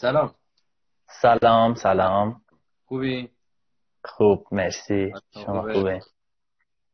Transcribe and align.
سلام. 0.00 0.34
سلام 1.06 1.74
سلام. 1.74 2.42
خوبی؟ 2.84 3.30
خوب 4.04 4.46
مرسی. 4.52 5.12
شما 5.34 5.72
خوبه؟ 5.72 6.00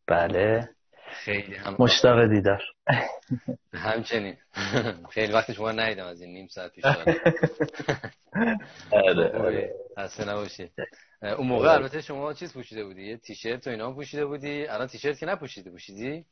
بله. 0.06 0.68
خیلی 1.10 1.54
هم 1.54 1.76
مشتاق 1.78 2.26
دیدار. 2.26 2.62
همچنین. 3.74 4.36
خیلی 5.10 5.32
وقت 5.32 5.52
شما 5.52 5.72
ندیدم 5.72 6.06
از 6.06 6.20
این 6.20 6.32
نیم 6.32 6.46
ساعت 6.46 6.72
پیش 6.72 6.84
آره 8.92 9.38
آره. 9.38 9.74
نباشی. 10.26 10.70
اون 11.22 11.46
موقع 11.46 11.72
البته 11.72 12.00
شما 12.00 12.32
چیز 12.32 12.54
پوشیده 12.54 12.84
بودی؟ 12.84 13.02
یه 13.02 13.16
تیشرت 13.16 13.66
و 13.66 13.70
اینا 13.70 13.92
پوشیده 13.92 14.26
بودی؟ 14.26 14.66
الان 14.66 14.86
تیشرت 14.86 15.18
که 15.18 15.26
نپوشیده 15.26 15.70
پوشیدی؟ 15.70 16.24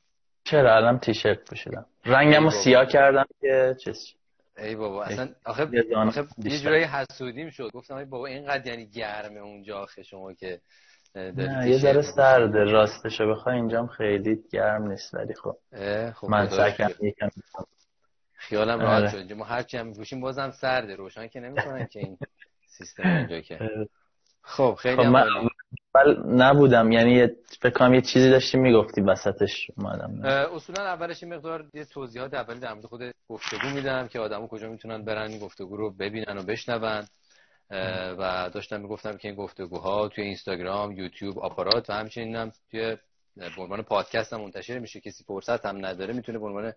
چرا؟ 0.45 0.77
الان 0.77 0.99
تیشرت 0.99 1.45
پوشیدم. 1.49 1.87
رنگمو 2.05 2.51
سیاه 2.65 2.87
کردم 2.87 3.27
که 3.41 3.77
چیز 3.85 4.15
ای 4.59 4.77
بابا 4.77 5.05
اصلا 5.05 5.29
آخه, 5.45 5.63
آخه 5.63 6.27
یه 6.39 6.59
جورایی 6.59 6.85
حسودیم 6.85 7.51
شد. 7.51 7.71
گفتم 7.73 7.95
ای 7.95 8.05
بابا 8.05 8.27
اینقدر 8.27 8.67
یعنی 8.67 8.87
گرمه 8.87 9.41
اونجا 9.41 9.79
آخه 9.79 10.03
شما 10.03 10.33
که 10.33 10.61
نه 11.15 11.71
یه 11.71 11.79
ذره 11.79 12.03
سرده 12.03 12.65
راستشو 12.65 13.31
بخوای 13.31 13.57
اینجام 13.57 13.87
خیلی 13.87 14.45
گرم 14.53 14.87
نیست 14.87 15.15
ولی 15.15 15.35
خب. 15.35 15.57
خب 16.15 16.29
من 16.29 16.49
سکم 16.49 16.91
یکم 17.01 17.29
خیالم 18.35 18.81
راحت 18.81 19.11
شد. 19.11 19.33
ما 19.33 19.45
هرچی 19.45 19.77
هم 19.77 19.87
میپوشیم 19.87 20.21
بازم 20.21 20.51
سرده 20.51 20.97
روشن 20.97 21.29
که 21.29 21.41
نمی‌کنن 21.41 21.87
که 21.87 22.01
این 22.01 22.19
سیستم 22.79 23.03
اینجا 23.03 23.41
که. 23.41 23.59
خب 24.43 24.75
خیلی 24.81 24.97
خب 24.97 25.03
من 25.03 25.27
نبودم 26.29 26.93
یعنی 26.93 27.29
فکر 27.61 27.71
کنم 27.71 27.95
یه 27.95 28.01
چیزی 28.01 28.31
داشتی 28.31 28.59
می‌گفتی 28.59 29.01
وسطش 29.01 29.71
اومدم. 29.77 30.25
اصولا 30.55 30.83
اولش 30.85 31.23
مقدار 31.23 31.65
یه 31.75 31.85
توضیحات 31.85 32.35
اولی 32.35 32.61
در 32.61 32.73
مورد 32.73 32.87
خود 32.87 33.15
گفتگو 33.29 33.69
میدم 33.75 34.09
که 34.09 34.21
آدمو 34.21 34.47
کجا 34.47 34.69
می‌تونن 34.71 35.05
برن 35.05 35.39
گفتگو 35.39 35.77
رو 35.77 35.91
ببینن 35.91 36.39
و 36.39 36.43
بشنون. 36.43 37.05
و 38.19 38.51
داشتم 38.55 38.81
می‌گفتم 38.81 39.17
که 39.17 39.29
این 39.29 39.37
گفتگوها 39.37 40.09
توی 40.09 40.25
اینستاگرام 40.25 40.93
یوتیوب 40.93 41.39
آپارات 41.39 41.91
و 41.91 41.93
همچنین 41.93 42.37
هم 42.37 42.53
توی 42.71 42.97
به 43.37 43.63
عنوان 43.63 43.83
پادکست 43.83 44.33
هم 44.33 44.41
منتشر 44.41 44.79
میشه. 44.79 45.01
کسی 45.01 45.25
فرصت 45.25 45.67
هم 45.67 45.87
نداره 45.87 46.15
می‌تونه 46.15 46.39
به 46.39 46.47
عنوان 46.47 46.73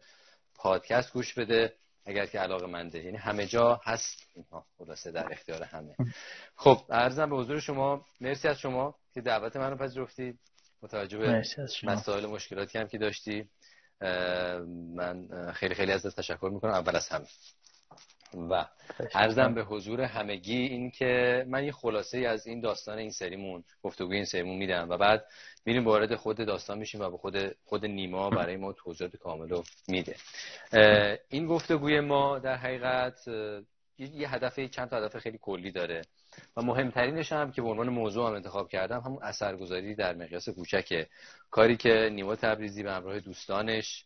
پادکست 0.55 1.13
گوش 1.13 1.33
بده. 1.33 1.73
اگر 2.07 2.25
که 2.25 2.39
علاقه 2.39 2.67
منده 2.67 3.03
یعنی 3.03 3.17
همه 3.17 3.45
جا 3.45 3.81
هست 3.83 4.19
اینها 4.35 4.65
خلاصه 4.77 5.11
در 5.11 5.31
اختیار 5.31 5.63
همه. 5.63 5.95
خب 6.55 6.77
ارزم 6.89 7.29
به 7.29 7.35
حضور 7.35 7.59
شما 7.59 8.05
مرسی 8.21 8.47
از 8.47 8.59
شما 8.59 8.95
که 9.13 9.21
دعوت 9.21 9.55
من 9.55 9.71
رو 9.71 9.77
پذیرفتید. 9.77 10.39
متوجه 10.81 11.17
به 11.17 11.43
مسائل 11.83 12.25
مشکلاتی 12.25 12.77
هم 12.77 12.87
که 12.87 12.97
داشتی. 12.97 13.49
من 14.95 15.27
خیلی 15.53 15.75
خیلی 15.75 15.91
ازت 15.91 16.15
تشکر 16.15 16.49
می‌کنم. 16.53 16.71
اول 16.71 16.95
از 16.95 17.09
همه. 17.09 17.27
و 18.33 18.65
ارزم 19.13 19.53
به 19.53 19.63
حضور 19.63 20.01
همگی 20.01 20.57
این 20.57 20.91
که 20.91 21.45
من 21.47 21.63
یه 21.63 21.71
خلاصه 21.71 22.17
از 22.17 22.47
این 22.47 22.61
داستان 22.61 22.97
این 22.97 23.11
سریمون 23.11 23.63
گفتگوی 23.83 24.15
این 24.15 24.25
سریمون 24.25 24.57
میدم 24.57 24.89
و 24.89 24.97
بعد 24.97 25.25
میریم 25.65 25.85
وارد 25.85 26.15
خود 26.15 26.37
داستان 26.37 26.77
میشیم 26.77 27.01
و 27.01 27.09
به 27.09 27.17
خود 27.17 27.55
خود 27.65 27.85
نیما 27.85 28.29
برای 28.29 28.57
ما 28.57 28.73
توضیحات 28.73 29.15
کامل 29.15 29.49
رو 29.49 29.63
میده. 29.87 30.15
این 31.29 31.47
گفتگوی 31.47 31.99
ما 31.99 32.39
در 32.39 32.55
حقیقت 32.55 33.27
یه 33.97 34.33
هدف 34.33 34.59
چند 34.59 34.89
تا 34.89 34.97
هدف 34.97 35.17
خیلی 35.17 35.37
کلی 35.41 35.71
داره 35.71 36.01
و 36.57 36.61
مهمترینش 36.61 37.31
هم 37.31 37.51
که 37.51 37.61
به 37.61 37.67
عنوان 37.67 37.89
موضوع 37.89 38.27
هم 38.27 38.33
انتخاب 38.33 38.69
کردم 38.69 38.99
همون 38.99 39.23
اثرگذاری 39.23 39.95
در 39.95 40.15
مقیاس 40.15 40.49
کوچکه 40.49 41.07
کاری 41.51 41.77
که 41.77 42.09
نیما 42.13 42.35
تبریزی 42.35 42.83
به 42.83 42.91
همراه 42.91 43.19
دوستانش 43.19 44.05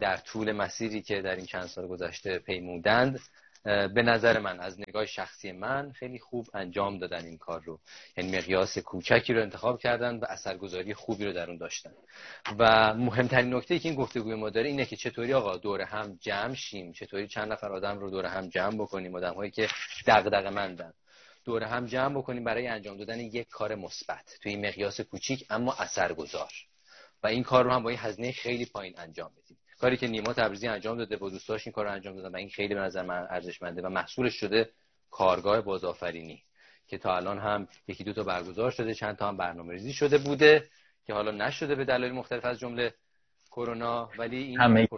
در 0.00 0.16
طول 0.16 0.52
مسیری 0.52 1.02
که 1.02 1.22
در 1.22 1.36
این 1.36 1.46
چند 1.46 1.66
سال 1.66 1.86
گذشته 1.86 2.38
پیمودند 2.38 3.20
به 3.64 4.02
نظر 4.02 4.38
من 4.38 4.60
از 4.60 4.80
نگاه 4.88 5.06
شخصی 5.06 5.52
من 5.52 5.92
خیلی 5.92 6.18
خوب 6.18 6.46
انجام 6.54 6.98
دادن 6.98 7.24
این 7.24 7.38
کار 7.38 7.62
رو. 7.64 7.80
یعنی 8.16 8.36
مقیاس 8.36 8.78
کوچکی 8.78 9.32
رو 9.32 9.42
انتخاب 9.42 9.78
کردن 9.78 10.16
و 10.16 10.24
اثرگذاری 10.28 10.94
خوبی 10.94 11.24
رو 11.24 11.32
در 11.32 11.48
اون 11.48 11.56
داشتن. 11.56 11.92
و 12.58 12.94
مهمترین 12.94 13.54
نکته 13.54 13.78
که 13.78 13.88
این 13.88 13.98
گفتگوی 13.98 14.34
ما 14.34 14.50
داره 14.50 14.68
اینه 14.68 14.84
که 14.84 14.96
چطوری 14.96 15.34
آقا 15.34 15.56
دور 15.56 15.80
هم 15.80 16.18
جمع 16.20 16.54
شیم 16.54 16.92
چطوری 16.92 17.28
چند 17.28 17.52
نفر 17.52 17.72
آدم 17.72 17.98
رو 17.98 18.10
دور 18.10 18.26
هم 18.26 18.48
جمع 18.48 18.74
بکنیم 18.74 19.14
آدم 19.14 19.34
هایی 19.34 19.50
که 19.50 19.68
دغدغه 20.06 20.50
مندن. 20.50 20.92
دور 21.44 21.62
هم 21.62 21.86
جمع 21.86 22.18
بکنیم 22.18 22.44
برای 22.44 22.66
انجام 22.66 22.96
دادن 22.96 23.20
یک 23.20 23.48
کار 23.48 23.74
مثبت. 23.74 24.38
توی 24.42 24.52
این 24.52 24.66
مقیاس 24.66 25.00
کوچیک 25.00 25.46
اما 25.50 25.74
اثرگذار. 25.78 26.52
و 27.22 27.26
این 27.26 27.42
کار 27.42 27.64
رو 27.64 27.70
هم 27.70 27.82
با 27.82 27.90
این 27.90 27.98
هزینه 27.98 28.32
خیلی 28.32 28.66
پایین 28.66 28.94
انجام 28.98 29.30
بدیم. 29.36 29.58
کاری 29.84 29.96
که 29.96 30.06
نیما 30.06 30.32
تبریزی 30.32 30.68
انجام 30.68 30.98
داده 30.98 31.16
با 31.16 31.30
دوستاش 31.30 31.66
این 31.66 31.72
کار 31.72 31.84
رو 31.84 31.92
انجام 31.92 32.16
دادن 32.16 32.28
و 32.28 32.36
این 32.36 32.48
خیلی 32.48 32.74
به 32.74 32.80
نظر 32.80 33.02
من 33.02 33.26
ارزشمنده 33.30 33.82
و 33.82 33.88
محصولش 33.88 34.34
شده 34.34 34.70
کارگاه 35.10 35.60
بازآفرینی 35.60 36.42
که 36.86 36.98
تا 36.98 37.16
الان 37.16 37.38
هم 37.38 37.68
یکی 37.88 38.04
دو 38.04 38.12
تا 38.12 38.22
برگزار 38.22 38.70
شده 38.70 38.94
چند 38.94 39.16
تا 39.16 39.28
هم 39.28 39.36
برنامه 39.36 39.72
ریزی 39.72 39.92
شده 39.92 40.18
بوده 40.18 40.68
که 41.06 41.14
حالا 41.14 41.30
نشده 41.30 41.74
به 41.74 41.84
دلایل 41.84 42.12
مختلف 42.12 42.44
از 42.44 42.58
جمله 42.58 42.94
کرونا 43.50 44.10
ولی 44.18 44.36
این 44.36 44.60
همه 44.60 44.88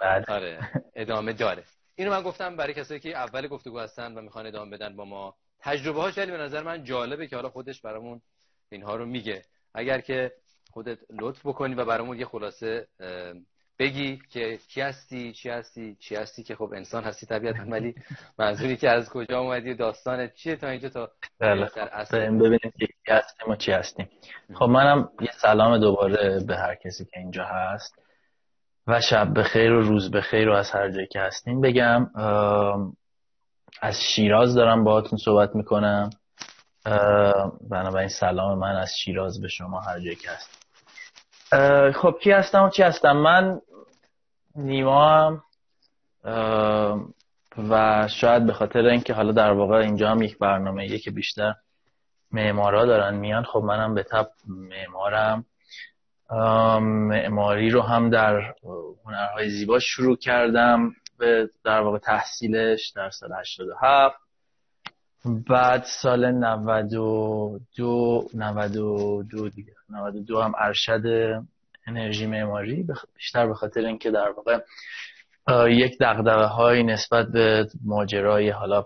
بله. 0.00 0.24
آره 0.28 0.70
ادامه 0.94 1.32
داره. 1.32 1.64
اینو 1.94 2.10
من 2.10 2.22
گفتم 2.22 2.56
برای 2.56 2.74
کسایی 2.74 3.00
که 3.00 3.16
اول 3.16 3.48
گفتگو 3.48 3.78
هستن 3.78 4.14
و 4.14 4.20
می‌خوان 4.20 4.46
ادامه 4.46 4.76
بدن 4.76 4.96
با 4.96 5.04
ما. 5.04 5.34
تجربه 5.60 6.00
هاش 6.00 6.18
ولی 6.18 6.30
به 6.30 6.38
نظر 6.38 6.62
من 6.62 6.84
جالبه 6.84 7.26
که 7.26 7.36
حالا 7.36 7.48
خودش 7.48 7.80
برامون 7.80 8.20
اینها 8.72 8.96
رو 8.96 9.06
میگه. 9.06 9.44
اگر 9.74 10.00
که 10.00 10.32
خودت 10.70 10.98
لطف 11.20 11.46
بکنی 11.46 11.74
و 11.74 11.84
برامون 11.84 12.18
یه 12.18 12.26
خلاصه 12.26 12.88
بگی 13.78 14.18
که 14.30 14.58
کی 14.68 14.80
هستی 14.80 15.32
چی 15.32 15.48
هستی 15.48 15.96
چی 16.00 16.14
هستی 16.16 16.42
که 16.42 16.56
خب 16.56 16.72
انسان 16.76 17.04
هستی 17.04 17.26
طبیعتا 17.26 17.62
ولی 17.70 17.94
منظوری 18.38 18.76
که 18.76 18.90
از 18.90 19.10
کجا 19.10 19.40
اومدی 19.40 19.74
داستانت 19.74 20.34
چیه 20.34 20.56
تا 20.56 20.68
اینجا 20.68 20.88
تا 20.88 21.10
بله. 21.40 21.70
ببینیم 22.12 22.72
که 22.78 22.86
کی 22.86 23.12
هستیم 23.12 23.50
و 23.50 23.56
چی 23.56 23.72
هستیم. 23.72 24.08
خب 24.54 24.64
منم 24.64 25.08
یه 25.20 25.30
سلام 25.42 25.78
دوباره 25.78 26.44
به 26.46 26.56
هر 26.56 26.74
کسی 26.74 27.04
که 27.04 27.18
اینجا 27.18 27.44
هست. 27.44 27.94
و 28.86 29.00
شب 29.00 29.38
بخیر 29.38 29.72
و 29.72 29.80
روز 29.80 30.10
بخیر 30.10 30.48
و 30.48 30.52
از 30.52 30.70
هر 30.70 30.90
جایی 30.90 31.06
که 31.06 31.20
هستیم 31.20 31.60
بگم 31.60 32.10
از 33.80 34.00
شیراز 34.14 34.54
دارم 34.54 34.84
باهاتون 34.84 35.18
صحبت 35.18 35.56
می‌کنم. 35.56 36.10
بنابراین 37.70 38.08
سلام 38.08 38.58
من 38.58 38.76
از 38.76 38.90
شیراز 39.04 39.40
به 39.40 39.48
شما 39.48 39.80
هر 39.80 40.00
جایی 40.00 40.16
که 40.16 40.30
هست 40.30 40.66
خب 41.92 42.18
کی 42.22 42.30
هستم 42.30 42.62
و 42.62 42.70
چی 42.70 42.82
هستم؟ 42.82 43.16
من 43.16 43.60
نیما 44.56 45.10
هم 45.10 45.42
و 47.70 48.08
شاید 48.08 48.46
به 48.46 48.52
خاطر 48.52 48.86
اینکه 48.86 49.14
حالا 49.14 49.32
در 49.32 49.52
واقع 49.52 49.76
اینجا 49.76 50.10
هم 50.10 50.22
یک 50.22 50.38
برنامه 50.38 50.98
که 50.98 51.10
بیشتر 51.10 51.54
معمارا 52.32 52.86
دارن 52.86 53.14
میان 53.14 53.44
خب 53.44 53.58
منم 53.58 53.94
به 53.94 54.02
تب 54.02 54.28
معمارم. 54.46 55.44
معماری 56.80 57.70
رو 57.70 57.82
هم 57.82 58.10
در 58.10 58.54
هنرهای 59.04 59.50
زیبا 59.50 59.78
شروع 59.78 60.16
کردم 60.16 60.92
به 61.18 61.50
در 61.64 61.80
واقع 61.80 61.98
تحصیلش 61.98 62.92
در 62.96 63.10
سال 63.10 63.32
87 63.32 64.16
بعد 65.48 65.84
سال 66.02 66.30
92 66.30 68.28
92 68.34 69.48
دیگه 69.48 69.72
92 69.88 70.40
هم 70.40 70.52
ارشد 70.58 71.02
انرژی 71.86 72.26
معماری 72.26 72.86
بیشتر 73.16 73.46
به 73.46 73.54
خاطر 73.54 73.80
اینکه 73.80 74.10
در 74.10 74.30
واقع 74.30 74.58
یک 75.68 75.98
دغدغه 76.00 76.44
های 76.44 76.82
نسبت 76.82 77.26
به 77.26 77.66
ماجرای 77.84 78.50
حالا 78.50 78.84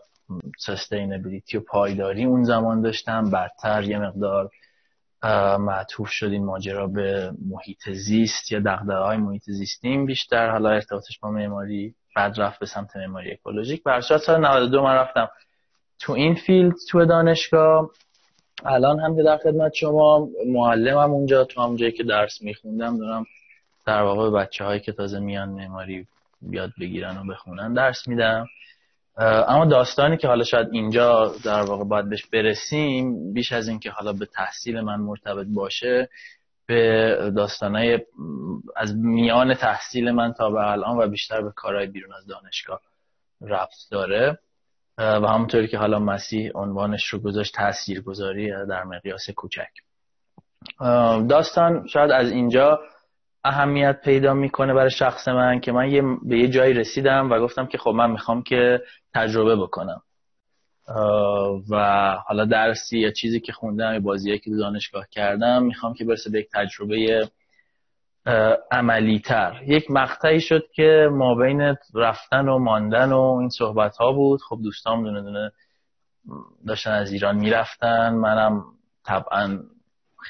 سستینبیلیتی 0.59 1.57
و 1.57 1.61
پایداری 1.61 2.25
اون 2.25 2.45
زمان 2.45 2.81
داشتم. 2.81 3.31
بعدتر 3.31 3.83
یه 3.83 3.99
مقدار 3.99 4.51
معطوف 5.59 6.09
شد 6.11 6.27
این 6.27 6.45
ماجرا 6.45 6.87
به 6.87 7.33
محیط 7.49 7.91
زیست 7.91 8.53
یا 8.53 8.61
دغدغه 8.61 9.05
های 9.05 9.17
محیط 9.17 9.43
زیستیم. 9.47 10.07
بیشتر 10.07 10.51
حالا 10.51 10.71
ارتباطش 10.71 11.19
با 11.19 11.31
معماری 11.31 11.95
بعد 12.17 12.41
رفت 12.41 12.61
به 12.61 12.67
سمت 12.67 12.97
معماری 12.97 13.33
اکولوژیک. 13.33 13.83
برشاد 13.83 14.21
سال 14.21 14.41
92 14.41 14.83
من 14.83 14.95
رفتم 14.95 15.29
تو 16.01 16.13
این 16.13 16.35
فیلد 16.35 16.75
تو 16.91 17.05
دانشگاه. 17.05 17.91
الان 18.65 19.01
هم 19.01 19.17
که 19.17 19.23
در 19.23 19.37
خدمت 19.37 19.75
شما 19.75 20.29
معلمم 20.47 21.11
اونجا 21.11 21.45
تو 21.45 21.63
هم 21.63 21.77
جایی 21.77 21.93
که 21.93 22.03
درس 22.03 22.43
میخوندم 22.43 22.99
دارم 22.99 23.27
در 23.87 24.03
واقع 24.03 24.31
بچه 24.31 24.65
هایی 24.65 24.81
که 24.81 24.93
تازه 24.93 25.19
میان 25.19 25.49
معماری 25.49 26.07
بیاد 26.43 26.71
بگیرن 26.81 27.17
و 27.17 27.33
بخونن 27.33 27.73
درس 27.73 28.09
میدم. 28.09 28.47
اما 29.17 29.65
داستانی 29.65 30.17
که 30.17 30.29
حالا 30.29 30.45
شاید 30.45 30.69
اینجا 30.73 31.35
در 31.45 31.63
واقع 31.63 31.85
باید 31.85 32.09
بهش 32.09 32.27
برسیم 32.27 33.33
بیش 33.33 33.53
از 33.53 33.69
اینکه 33.69 33.91
حالا 33.91 34.13
به 34.13 34.27
تحصیل 34.27 34.81
من 34.81 35.01
مرتبط 35.01 35.47
باشه 35.47 36.09
به 36.67 37.33
داستانهای 37.37 37.99
از 38.77 38.97
میان 38.97 39.55
تحصیل 39.55 40.11
من 40.11 40.33
تا 40.33 40.51
به 40.51 40.71
الان 40.71 40.99
و 40.99 41.09
بیشتر 41.09 41.43
به 41.43 41.53
کارهای 41.57 41.87
بیرون 41.87 42.15
از 42.15 42.27
دانشگاه 42.27 42.81
رفت 43.41 43.89
داره. 43.91 44.39
و 44.99 45.27
همونطوری 45.27 45.69
که 45.69 45.79
حالا 45.79 45.99
مسیح 45.99 46.51
عنوانش 46.55 47.09
رو 47.09 47.19
گذاشت 47.19 47.55
تأثیر 47.55 48.01
گذاری 48.01 48.51
در 48.51 48.85
مقیاس 48.85 49.31
کوچک. 49.31 49.71
داستان 51.29 51.87
شاید 51.87 52.11
از 52.11 52.31
اینجا 52.31 52.81
اهمیت 53.45 54.01
پیدا 54.05 54.35
می‌کنه 54.35 54.75
برای 54.75 54.91
شخص 54.91 55.29
من 55.29 55.61
که 55.61 55.73
من 55.73 55.91
یه 55.91 56.03
به 56.23 56.39
یه 56.39 56.49
جایی 56.49 56.75
رسیدم 56.75 57.31
و 57.31 57.41
گفتم 57.41 57.67
که 57.67 57.79
خب 57.79 57.91
من 57.91 58.11
می‌خوام 58.11 58.43
که 58.43 58.83
تجربه 59.15 59.57
بکنم. 59.57 60.03
و 61.71 61.77
حالا 62.27 62.45
درسی 62.45 62.99
یا 62.99 63.11
چیزی 63.11 63.41
که 63.41 63.53
خوندم 63.53 63.93
یا 63.93 64.01
بازیایی 64.01 64.39
که 64.39 64.51
دانشگاه 64.51 65.07
کردم 65.11 65.63
می‌خوام 65.63 65.95
که 65.95 66.05
برسه 66.05 66.31
به 66.31 66.39
یک 66.39 66.49
تجربه 66.53 67.31
عملی 68.71 69.19
تر 69.19 69.61
یک 69.67 69.91
مقطعی 69.91 70.41
شد 70.41 70.63
که 70.75 71.09
ما 71.13 71.35
بین 71.35 71.77
رفتن 71.95 72.49
و 72.49 72.59
ماندن 72.59 73.13
و 73.13 73.37
این 73.41 73.49
صحبت 73.49 73.97
ها 73.97 74.13
بود. 74.13 74.41
خب 74.49 74.59
دوستام 74.63 75.05
دونه 75.05 75.23
دونه 75.23 75.53
داشتن 76.67 76.91
از 76.91 77.13
ایران 77.13 77.37
می‌رفتن. 77.37 78.15
منم 78.15 78.65
طبعا 79.05 79.59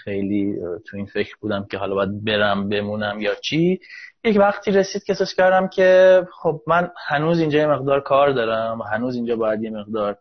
خیلی 0.05 0.57
تو 0.87 0.97
این 0.97 1.07
فکر 1.07 1.35
بودم 1.41 1.67
که 1.71 1.79
حالا 1.79 1.95
باید 1.95 2.25
برم 2.25 2.69
بمونم 2.69 3.21
یا 3.21 3.35
چی. 3.35 3.81
یک 4.25 4.37
وقتی 4.39 4.71
رسید 4.71 5.05
که 5.05 5.13
احساس 5.13 5.35
کردم 5.35 5.69
که 5.69 6.23
خب 6.43 6.61
من 6.67 6.91
هنوز 7.09 7.41
اینجا 7.41 7.59
یه 7.59 7.67
مقدار 7.67 8.01
کار 8.01 8.31
دارم. 8.31 8.81
و 8.81 8.83
هنوز 8.83 9.15
اینجا 9.15 9.37
باید 9.37 9.63
یه 9.63 9.71
مقدار 9.71 10.17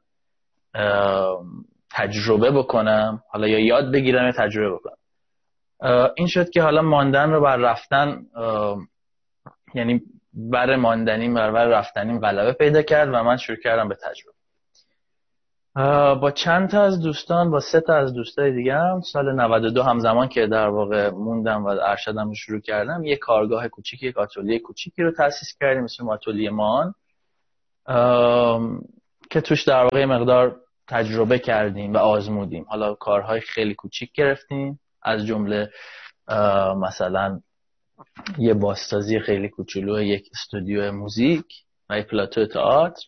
تجربه 1.91 2.51
بکنم. 2.51 3.23
حالا 3.29 3.47
یا 3.47 3.59
یاد 3.59 3.91
بگیرم 3.93 4.25
یا 4.25 4.31
تجربه 4.31 4.75
بکنم. 4.75 4.95
این 6.15 6.27
شد 6.27 6.49
که 6.49 6.61
حالا 6.61 6.81
ماندن 6.81 7.29
رو 7.29 7.41
بر 7.41 7.57
رفتن 7.57 8.21
یعنی 9.73 10.01
بر 10.33 10.75
ماندنیم 10.75 11.33
بر 11.33 11.65
رفتنیم 11.65 12.19
غلبه 12.19 12.53
پیدا 12.53 12.81
کرد 12.81 13.09
و 13.09 13.23
من 13.23 13.37
شروع 13.37 13.57
کردم 13.63 13.89
به 13.89 13.95
تجربه. 13.95 14.39
با 16.21 16.31
چند 16.31 16.69
تا 16.69 16.83
از 16.83 17.01
دوستان 17.01 17.51
با 17.51 17.59
سه 17.59 17.81
تا 17.81 17.95
از 17.95 18.13
دوستای 18.13 18.51
دیگه 18.51 18.73
هم 18.75 19.01
سال 19.01 19.35
92 19.35 19.83
همزمان 19.83 20.27
که 20.27 20.47
در 20.47 20.67
واقع 20.67 21.09
موندم 21.09 21.65
و 21.65 21.67
ارشدم 21.67 22.27
رو 22.27 22.35
شروع 22.35 22.59
کردم 22.59 23.03
یه 23.03 23.15
کارگاه 23.15 23.67
کوچیکی 23.67 24.07
یک 24.07 24.17
آتلیه 24.17 24.59
کوچیکی 24.59 25.03
رو 25.03 25.11
تأسیس 25.11 25.57
کردیم 25.59 25.83
مثل 25.83 26.09
آتلیه 26.09 26.49
مان 26.49 26.93
که 29.29 29.41
توش 29.41 29.63
در 29.63 29.83
واقع 29.83 30.05
مقدار 30.05 30.55
تجربه 30.87 31.39
کردیم 31.39 31.93
و 31.93 31.97
آزمودیم. 31.97 32.65
حالا 32.69 32.93
کارهای 32.93 33.41
خیلی 33.41 33.75
کوچیک 33.75 34.11
گرفتیم. 34.11 34.79
از 35.01 35.25
جمله 35.25 35.69
مثلا 36.77 37.41
یه 38.37 38.53
باستازی 38.53 39.19
خیلی 39.19 39.49
کوچولو 39.49 40.01
یک 40.01 40.29
استودیو 40.31 40.91
موزیک 40.91 41.45
و 41.89 41.99
یک 41.99 42.07
پلاتو 42.07 42.45
تئاتر 42.45 43.03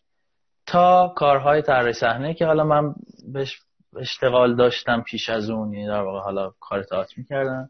تا 0.66 1.14
کارهای 1.16 1.62
طراحی 1.62 1.94
صحنه 1.94 2.34
که 2.34 2.46
حالا 2.46 2.64
من 2.64 2.96
بهش 3.34 3.60
اشتغال 4.00 4.56
داشتم 4.56 5.02
پیش 5.02 5.30
از 5.30 5.50
اون 5.50 5.74
یعنی 5.74 5.88
در 5.88 6.02
واقع 6.02 6.20
حالا 6.20 6.54
کار 6.60 6.84
تئاتر 6.84 7.14
می‌کردم. 7.18 7.70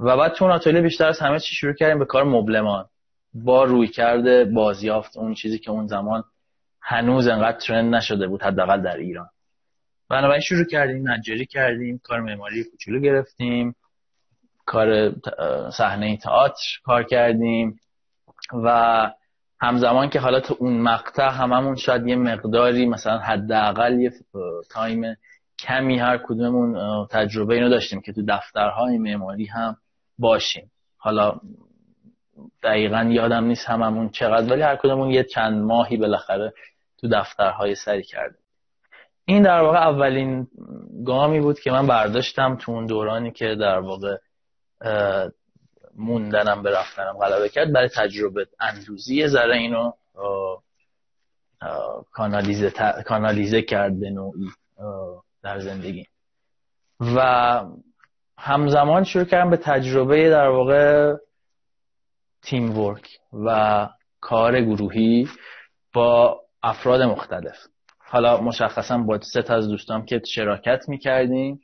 و 0.00 0.16
بعد 0.16 0.32
تو 0.32 0.44
اون 0.44 0.82
بیشتر 0.82 1.08
از 1.08 1.20
همه 1.20 1.40
چی 1.40 1.54
شروع 1.54 1.72
کردیم 1.72 1.98
به 1.98 2.04
کار 2.04 2.24
مبلمان. 2.24 2.88
با 3.34 3.64
روی 3.64 3.88
کرده 3.88 4.44
بازیافت 4.44 5.16
اون 5.16 5.34
چیزی 5.34 5.58
که 5.58 5.70
اون 5.70 5.86
زمان 5.86 6.24
هنوز 6.80 7.28
انقدر 7.28 7.58
ترند 7.58 7.94
نشده 7.94 8.26
بود 8.26 8.42
حداقل 8.42 8.82
در 8.82 8.96
ایران. 8.96 9.28
بنابراین 10.10 10.40
شروع 10.40 10.64
کردیم 10.64 11.10
نجاری 11.10 11.46
کردیم 11.46 12.00
کار 12.02 12.20
معماری 12.20 12.64
کوچولو 12.64 13.00
گرفتیم 13.00 13.74
کار 14.66 15.12
صحنه 15.70 16.16
تئاتر 16.16 16.62
کار 16.84 17.02
کردیم 17.02 17.80
و 18.64 19.10
همزمان 19.60 20.10
که 20.10 20.20
حالا 20.20 20.40
تو 20.40 20.56
اون 20.58 20.80
مقطع 20.80 21.28
هممون 21.28 21.76
شاید 21.76 22.06
یه 22.06 22.16
مقداری 22.16 22.86
مثلا 22.86 23.18
حداقل 23.18 24.00
یه 24.00 24.12
تایم 24.70 25.16
کمی 25.58 25.98
هر 25.98 26.18
کدوممون 26.18 27.06
تجربه 27.10 27.54
اینو 27.54 27.68
داشتیم 27.68 28.00
که 28.00 28.12
تو 28.12 28.22
دفترهای 28.28 28.98
معماری 28.98 29.46
هم 29.46 29.76
باشیم. 30.18 30.70
حالا 30.96 31.40
دقیقا 32.62 33.08
یادم 33.10 33.44
نیست 33.44 33.68
هممون 33.68 34.08
چقدر 34.08 34.52
ولی 34.52 34.62
هر 34.62 34.76
کدوممون 34.76 35.10
یه 35.10 35.24
چند 35.24 35.62
ماهی 35.62 35.96
بالاخره 35.96 36.52
تو 36.98 37.08
دفترهای 37.08 37.74
سری 37.74 38.02
کرده 38.02 38.43
این 39.24 39.42
در 39.42 39.60
واقع 39.60 39.78
اولین 39.78 40.48
گامی 41.06 41.40
بود 41.40 41.60
که 41.60 41.70
من 41.70 41.86
برداشتم 41.86 42.56
تو 42.56 42.72
اون 42.72 42.86
دورانی 42.86 43.30
که 43.30 43.54
در 43.54 43.78
واقع 43.78 44.16
موندنم 45.96 46.62
به 46.62 46.70
رفتنم 46.70 47.12
غلبه 47.12 47.48
کرد. 47.48 47.72
برای 47.72 47.88
تجربه 47.88 48.46
اندوزی 48.60 49.28
ذره 49.28 49.56
اینو 49.56 49.92
کانالیزه, 52.12 52.72
کانالیزه 53.06 53.62
کرد 53.62 54.00
به 54.00 54.10
نوعی 54.10 54.48
در 55.42 55.60
زندگی. 55.60 56.06
و 57.00 57.60
همزمان 58.38 59.04
شروع 59.04 59.24
کردم 59.24 59.50
به 59.50 59.56
تجربه 59.56 60.30
در 60.30 60.48
واقع 60.48 61.14
تیم 62.42 62.78
ورک 62.78 63.08
و 63.46 63.88
کار 64.20 64.60
گروهی 64.60 65.28
با 65.94 66.40
افراد 66.62 67.02
مختلف. 67.02 67.56
حالا 68.14 68.40
مشخصا 68.40 68.98
با 68.98 69.20
سه 69.20 69.52
از 69.52 69.68
دوستام 69.68 70.04
که 70.04 70.22
شراکت 70.26 70.88
می‌کردیم 70.88 71.60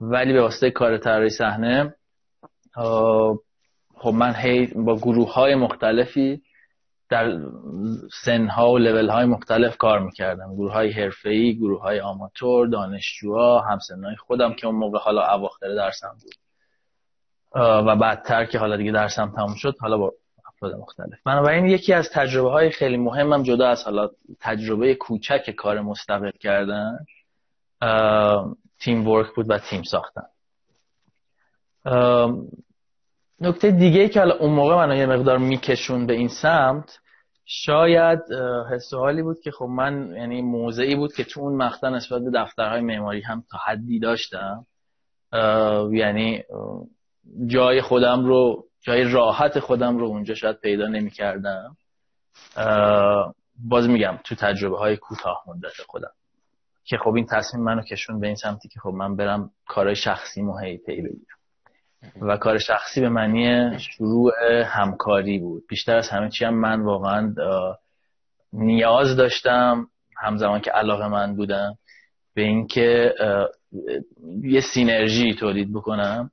ولی 0.00 0.32
به 0.32 0.42
واسطه 0.42 0.70
کار 0.70 0.98
طراحی 0.98 1.30
صحنه 1.30 1.94
خب 3.94 4.08
من 4.14 4.34
هی 4.34 4.66
با 4.66 4.96
گروه 4.96 5.32
های 5.32 5.54
مختلفی 5.54 6.42
در 7.08 7.38
سن 8.24 8.46
ها 8.46 8.70
و 8.72 8.78
لول 8.78 9.08
های 9.08 9.24
مختلف 9.24 9.76
کار 9.76 9.98
می‌کردم. 9.98 10.54
گروه 10.54 10.72
های 10.72 10.92
حرفه 10.92 11.30
ای 11.30 11.56
گروه 11.56 11.82
های 11.82 12.00
آماتور 12.00 12.68
دانشجوها 12.68 13.60
همسنای 13.60 14.16
خودم 14.16 14.54
که 14.54 14.66
اون 14.66 14.76
موقع 14.76 14.98
حالا 14.98 15.34
اواخر 15.34 15.74
درسم 15.74 16.16
بود. 16.22 16.34
و 17.86 17.96
بعدتر 17.96 18.44
که 18.44 18.58
حالا 18.58 18.76
دیگه 18.76 18.92
درسم 18.92 19.32
تموم 19.36 19.54
شد 19.54 19.74
حالا 19.80 19.98
با 19.98 20.12
افراد 20.62 20.80
مختلف. 20.80 21.18
بنابراین 21.24 21.64
یکی 21.64 21.92
از 21.92 22.10
تجربه 22.12 22.50
های 22.50 22.70
خیلی 22.70 22.96
مهمم 22.96 23.42
جدا 23.42 23.68
از 23.68 23.84
حالا 23.84 24.10
تجربه 24.40 24.94
کوچک 24.94 25.50
کار 25.50 25.80
مستقل 25.80 26.30
کردن 26.30 26.98
تیم 28.80 29.08
ورک 29.08 29.34
بود 29.34 29.50
و 29.50 29.58
تیم 29.58 29.82
ساختن. 29.82 30.22
نکته 33.40 33.70
دیگه 33.70 34.08
که 34.08 34.20
حالا 34.20 34.34
اون 34.34 34.50
موقع 34.50 34.74
منو 34.74 34.94
یه 34.94 35.06
مقدار 35.06 35.38
میکشون 35.38 36.06
به 36.06 36.12
این 36.12 36.28
سمت 36.28 36.98
شاید 37.44 38.20
حس 38.70 38.94
حالی 38.94 39.22
بود 39.22 39.40
که 39.40 39.50
خب 39.50 39.64
من 39.64 40.14
یعنی 40.16 40.42
موضعی 40.42 40.94
بود 40.94 41.12
که 41.12 41.24
تو 41.24 41.40
اون 41.40 41.56
مقطع 41.56 41.88
نسبت 41.88 42.22
به 42.22 42.30
دفترهای 42.34 42.80
معماری 42.80 43.20
هم 43.20 43.44
تا 43.50 43.58
حدی 43.58 43.98
داشتم. 43.98 44.66
یعنی 45.92 46.42
جای 47.46 47.82
خودم 47.82 48.24
رو 48.24 48.64
جای 48.80 49.04
راحت 49.04 49.58
خودم 49.58 49.98
رو 49.98 50.06
اونجا 50.06 50.34
شاید 50.34 50.60
پیدا 50.60 50.86
نمی 50.86 51.10
کردم 51.10 51.76
باز 53.68 53.88
میگم 53.88 54.18
تو 54.24 54.34
تجربه 54.34 54.78
های 54.78 54.96
کوتاه 54.96 55.44
مدت 55.46 55.82
خودم. 55.86 56.10
که 56.84 56.98
خب 56.98 57.14
این 57.14 57.26
تصمیم 57.26 57.64
منو 57.64 57.82
کشون 57.82 58.20
به 58.20 58.26
این 58.26 58.36
سمتی 58.36 58.68
که 58.68 58.80
خب 58.80 58.88
من 58.88 59.16
برم 59.16 59.50
کارهای 59.66 59.96
شخصی 59.96 60.42
هی 60.62 60.78
پی 60.78 61.02
بگیرم 61.02 61.36
و 62.20 62.36
کار 62.36 62.58
شخصی 62.58 63.00
به 63.00 63.08
معنی 63.08 63.78
شروع 63.78 64.32
همکاری 64.66 65.38
بود. 65.38 65.62
بیشتر 65.68 65.96
از 65.96 66.08
همه 66.08 66.30
چی 66.30 66.44
هم 66.44 66.54
من 66.54 66.80
واقعا 66.80 67.34
نیاز 68.52 69.16
داشتم 69.16 69.86
همزمان 70.16 70.60
که 70.60 70.70
علاقه 70.70 71.08
من 71.08 71.36
بودم 71.36 71.78
به 72.34 72.42
اینکه 72.42 73.14
یه 74.42 74.60
سینرژی 74.74 75.34
تولید 75.34 75.72
بکنم. 75.72 76.30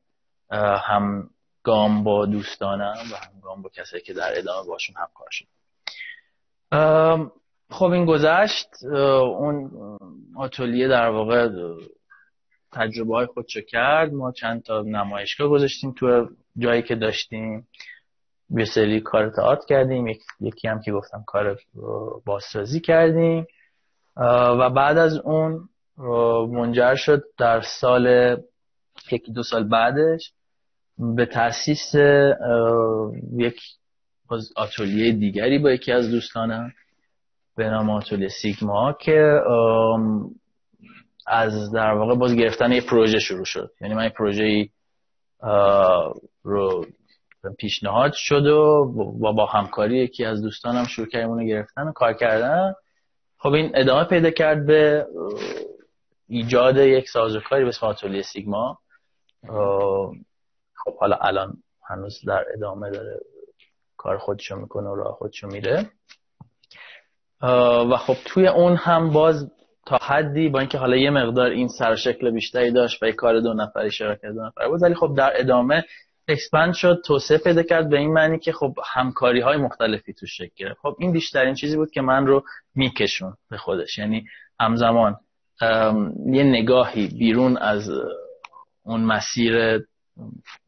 هم 0.89 1.29
گام 1.67 2.03
با 2.03 2.25
دوستانم 2.25 2.95
و 3.11 3.15
هم 3.15 3.39
گام 3.41 3.61
با 3.61 3.69
کسایی 3.69 4.03
که 4.03 4.13
در 4.13 4.37
ادامه 4.37 4.67
باشون 4.67 4.95
همکار 4.97 5.27
شد 5.31 5.45
خب 7.69 7.85
این 7.85 8.05
گذشت. 8.05 8.67
اون 9.39 9.71
آتولیه 10.37 10.87
در 10.87 11.09
واقع 11.09 11.49
تجربه 12.73 13.15
های 13.15 13.25
خودشو 13.25 13.61
کرد. 13.61 14.13
ما 14.13 14.31
چند 14.31 14.63
تا 14.63 14.81
نمایشگاه 14.81 15.47
گذاشتیم 15.47 15.91
تو 15.91 16.27
جایی 16.57 16.81
که 16.81 16.95
داشتیم. 16.95 17.67
یه 18.49 18.65
سری 18.65 19.01
کار 19.01 19.29
تئاتر 19.29 19.65
کردیم. 19.69 20.07
یکی 20.39 20.67
هم 20.67 20.81
که 20.81 20.91
گفتم 20.91 21.23
کار 21.27 21.57
بازسازی 22.25 22.79
کردیم. 22.79 23.47
و 24.59 24.69
بعد 24.69 24.97
از 24.97 25.17
اون 25.17 25.69
منجر 26.51 26.95
شد 26.95 27.23
در 27.37 27.61
سال 27.61 28.37
یکی 29.11 29.31
دو 29.31 29.43
سال 29.43 29.63
بعدش 29.63 30.33
به 30.99 31.25
تاسیس 31.25 31.95
یک 33.37 33.61
آتولیه 34.55 35.11
دیگری 35.11 35.59
با 35.59 35.71
یکی 35.71 35.91
از 35.91 36.11
دوستانم 36.11 36.73
به 37.55 37.69
نام 37.69 37.89
آتولیه 37.89 38.27
سیگما 38.41 38.93
که 38.93 39.41
از 41.27 41.71
در 41.71 41.91
واقع 41.91 42.15
باز 42.15 42.35
گرفتن 42.35 42.71
یه 42.71 42.81
پروژه 42.81 43.19
شروع 43.19 43.45
شد. 43.45 43.71
یعنی 43.81 43.93
من 43.93 44.09
پروژه 44.09 44.69
رو 46.43 46.85
پیشنهاد 47.57 48.11
شد 48.13 48.45
و 48.45 48.85
با, 49.19 49.31
با 49.31 49.45
همکاری 49.45 49.97
یکی 49.97 50.25
از 50.25 50.41
دوستانم 50.41 50.83
شروع 50.83 51.07
کردیم 51.07 51.29
اونو 51.29 51.45
گرفتن 51.45 51.87
و 51.87 51.91
کار 51.91 52.13
کردن. 52.13 52.73
خب 53.37 53.49
این 53.49 53.71
ادامه 53.75 54.03
پیدا 54.03 54.29
کرد 54.29 54.65
به 54.65 55.07
ایجاد 56.27 56.77
یک 56.77 57.09
سازوکاری 57.09 57.63
به 57.63 57.69
اسم 57.69 57.85
آتولیه 57.85 58.21
سیگما. 58.21 58.79
خب 60.87 60.97
حالا 60.97 61.15
الان 61.21 61.57
هنوز 61.89 62.25
در 62.27 62.45
ادامه 62.53 62.89
داره 62.89 63.19
کار 63.97 64.17
خودشو 64.17 64.55
می‌کنه 64.55 64.89
و 64.89 64.95
راه 64.95 65.13
خودشو 65.13 65.47
میره 65.47 65.89
و 67.91 67.97
خب 67.97 68.15
توی 68.25 68.47
اون 68.47 68.75
هم 68.75 69.09
باز 69.09 69.51
تا 69.85 69.97
حدی 69.97 70.49
با 70.49 70.59
اینکه 70.59 70.77
حالا 70.77 70.97
یه 70.97 71.09
مقدار 71.09 71.49
این 71.49 71.67
سر 71.67 71.95
شکل 71.95 72.31
بیشتری 72.31 72.71
داشت 72.71 73.03
و 73.03 73.11
کار 73.11 73.39
دو 73.39 73.53
نفری 73.53 73.91
شرکت 73.91 74.25
دو 74.25 74.45
نفره 74.45 74.67
بود 74.67 74.83
ولی 74.83 74.95
خب 74.95 75.13
در 75.17 75.31
ادامه 75.35 75.83
اکسپند 76.27 76.73
شد 76.73 77.01
توسعه 77.05 77.37
پیدا 77.37 77.63
کرد 77.63 77.89
به 77.89 77.97
این 77.97 78.13
معنی 78.13 78.39
که 78.39 78.51
خب 78.51 78.73
همکاری 78.93 79.41
های 79.41 79.57
مختلفی 79.57 80.13
تو 80.13 80.25
شکل 80.25 80.53
گرفت. 80.55 80.79
خب 80.81 80.95
این 80.99 81.11
بیشترین 81.11 81.53
چیزی 81.53 81.77
بود 81.77 81.91
که 81.91 82.01
من 82.01 82.27
رو 82.27 82.43
میکشون 82.75 83.33
به 83.49 83.57
خودش. 83.57 83.97
یعنی 83.97 84.25
همزمان 84.59 85.15
یه 86.25 86.43
نگاهی 86.43 87.07
بیرون 87.07 87.57
از 87.57 87.89
اون 88.83 89.01
مسیر 89.01 89.79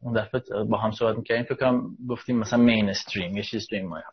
اون 0.02 0.14
دفعه 0.14 0.64
با 0.64 0.78
هم 0.78 0.90
صحبت 0.90 1.16
می‌کردیم 1.16 1.44
فکر 1.44 1.54
کنم 1.54 1.96
گفتیم 2.08 2.38
مثلا 2.38 2.58
مین 2.58 2.90
استریم 2.90 3.36
یه 3.36 3.42
چیز 3.42 3.66
مایه 3.72 4.04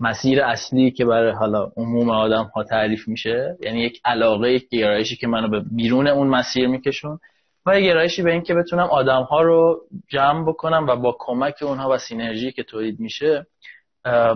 مسیر 0.00 0.42
اصلی 0.42 0.90
که 0.90 1.04
برای 1.04 1.32
حالا 1.32 1.72
عموم 1.76 2.10
آدم 2.10 2.44
ها 2.44 2.64
تعریف 2.64 3.08
میشه 3.08 3.56
یعنی 3.60 3.80
یک 3.80 4.00
علاقه 4.04 4.52
یک 4.52 4.68
گرایشی 4.68 5.16
که 5.16 5.26
منو 5.26 5.48
به 5.48 5.60
بیرون 5.60 6.06
اون 6.06 6.28
مسیر 6.28 6.68
میکشون 6.68 7.18
و 7.66 7.80
یه 7.80 7.86
گرایشی 7.86 8.22
به 8.22 8.32
این 8.32 8.42
که 8.42 8.54
بتونم 8.54 8.86
آدم 8.86 9.22
ها 9.22 9.42
رو 9.42 9.80
جمع 10.08 10.48
بکنم 10.48 10.86
و 10.86 10.96
با 10.96 11.16
کمک 11.18 11.54
اونها 11.62 11.90
و 11.90 11.98
سینرژی 11.98 12.52
که 12.52 12.62
تولید 12.62 13.00
میشه 13.00 13.46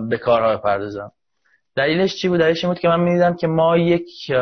به 0.09 0.19
کارها 0.19 0.57
بپردازم. 0.57 1.13
دلیلش 1.77 2.17
چی 2.17 2.29
بود؟ 2.29 2.41
دلیلش 2.41 2.65
این 2.65 2.73
بود 2.73 2.81
که 2.81 2.89
من 2.89 3.01
می‌دیدم 3.01 3.37
که 3.37 3.47
ما 3.47 3.77
یک 3.77 4.33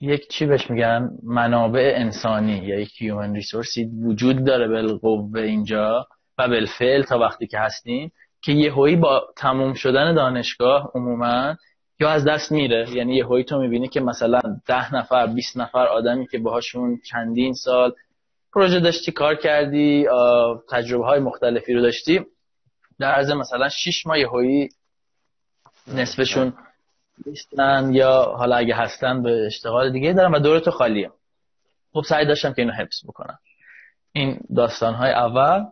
یک 0.00 0.28
چی 0.28 0.46
بهش 0.46 0.70
میگن؟ 0.70 1.10
منابع 1.22 1.92
انسانی 1.96 2.56
یا 2.56 2.80
یک 2.80 3.02
هیومن 3.02 3.34
ریسورسی 3.34 3.84
وجود 3.84 4.44
داره 4.44 4.68
بالقوه 4.68 5.40
اینجا 5.40 6.06
و 6.38 6.48
بالفعل 6.48 7.02
تا 7.02 7.18
وقتی 7.18 7.46
که 7.46 7.58
هستیم 7.58 8.12
که 8.42 8.52
یهویی 8.52 8.96
با 8.96 9.22
تموم 9.36 9.74
شدن 9.74 10.14
دانشگاه 10.14 10.90
عموما 10.94 11.56
یا 12.00 12.10
از 12.10 12.24
دست 12.24 12.52
میره. 12.52 12.90
یعنی 12.90 13.16
یهویی 13.16 13.44
تو 13.44 13.58
می‌بینی 13.58 13.88
که 13.88 14.00
مثلا 14.00 14.40
ده 14.66 14.94
نفر 14.94 15.26
20 15.26 15.56
نفر 15.56 15.86
آدمی 15.86 16.26
که 16.26 16.38
باهاشون 16.38 17.00
چندین 17.10 17.54
سال 17.54 17.92
پروژه 18.52 18.80
داشتی 18.80 19.12
کار 19.12 19.34
کردی 19.34 20.06
تجربه 20.70 21.04
های 21.04 21.20
مختلفی 21.20 21.74
رو 21.74 21.82
داشتی 21.82 22.20
در 22.98 23.12
عرض 23.12 23.30
مثلا 23.30 23.68
6 23.68 24.06
ماه 24.06 24.18
یهویی 24.18 24.68
نصفشون 25.94 26.52
نیستن 27.26 27.90
یا 27.92 28.22
حالا 28.22 28.56
اگه 28.56 28.74
هستن 28.74 29.22
به 29.22 29.46
اشتغال 29.46 29.92
دیگه 29.92 30.12
دارن 30.12 30.34
و 30.34 30.38
دورتو 30.38 30.70
خالیه. 30.70 31.10
خب 31.92 32.02
سعی 32.08 32.26
داشتم 32.26 32.52
که 32.52 32.62
اینو 32.62 32.74
حفظ 32.74 33.04
بکنم. 33.04 33.38
این 34.12 34.40
داستان 34.56 34.94
های 34.94 35.10
اول 35.10 35.64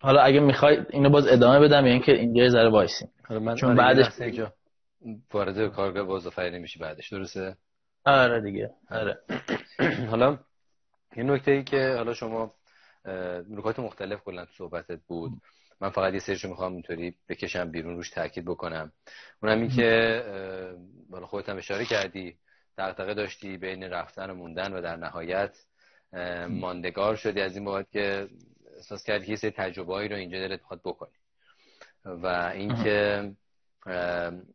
حالا 0.00 0.20
اگه 0.20 0.40
می‌خوای 0.40 0.78
اینو 0.90 1.10
باز 1.10 1.26
ادامه 1.26 1.60
بدم 1.60 1.86
یا 1.86 1.92
اینکه 1.92 2.12
اینجا 2.12 2.42
یه 2.42 2.48
ذره 2.48 2.68
وایسیم 2.68 3.08
من 3.30 3.54
چون 3.54 3.76
بعدش 3.76 4.20
اینجا 4.20 4.52
وارد 5.32 5.68
کارگاه 5.68 6.02
بازآفرینی 6.02 6.58
نمیشی 6.58 6.78
بعدش 6.78 7.12
درسته؟ 7.12 7.56
آره 8.04 8.40
دیگه. 8.40 8.70
آره. 8.90 9.18
حالا 10.10 10.38
این 11.12 11.30
نکته 11.30 11.50
ای 11.50 11.64
که 11.64 11.94
حالا 11.96 12.14
شما 12.14 12.54
نکات 13.50 13.78
مختلف 13.78 14.20
کلا 14.24 14.44
تو 14.44 14.50
صحبتت 14.52 15.00
بود. 15.06 15.32
من 15.80 15.90
فقط 15.90 16.14
یه 16.14 16.18
سریشو 16.18 16.48
می‌خوام 16.48 16.72
اینطوری 16.72 17.14
بکشم 17.28 17.70
بیرون 17.70 17.96
روش 17.96 18.10
تاکید 18.10 18.44
بکنم. 18.44 18.92
اونم 19.42 19.60
این 19.60 19.70
که 19.70 20.22
بالا 21.10 21.26
خودت 21.26 21.48
هم 21.48 21.56
اشاره 21.56 21.84
کردی 21.84 22.36
دغدغه 22.78 23.14
داشتی 23.14 23.56
بین 23.56 23.84
رفتن 23.84 24.30
و 24.30 24.34
موندن 24.34 24.72
و 24.72 24.80
در 24.80 24.96
نهایت 24.96 25.58
ماندگار 26.48 27.16
شدی 27.16 27.40
از 27.40 27.56
این 27.56 27.64
بابت 27.64 27.90
که 27.90 28.28
احساس 28.76 29.04
کردی 29.04 29.24
که 29.24 29.30
یه 29.30 29.36
سری 29.36 29.50
تجربه‌ای 29.50 30.08
رو 30.08 30.16
اینجا 30.16 30.38
دلت 30.38 30.60
می‌خواد 30.60 30.80
بکنی. 30.84 31.12
و 32.04 32.26
اینکه 32.54 33.30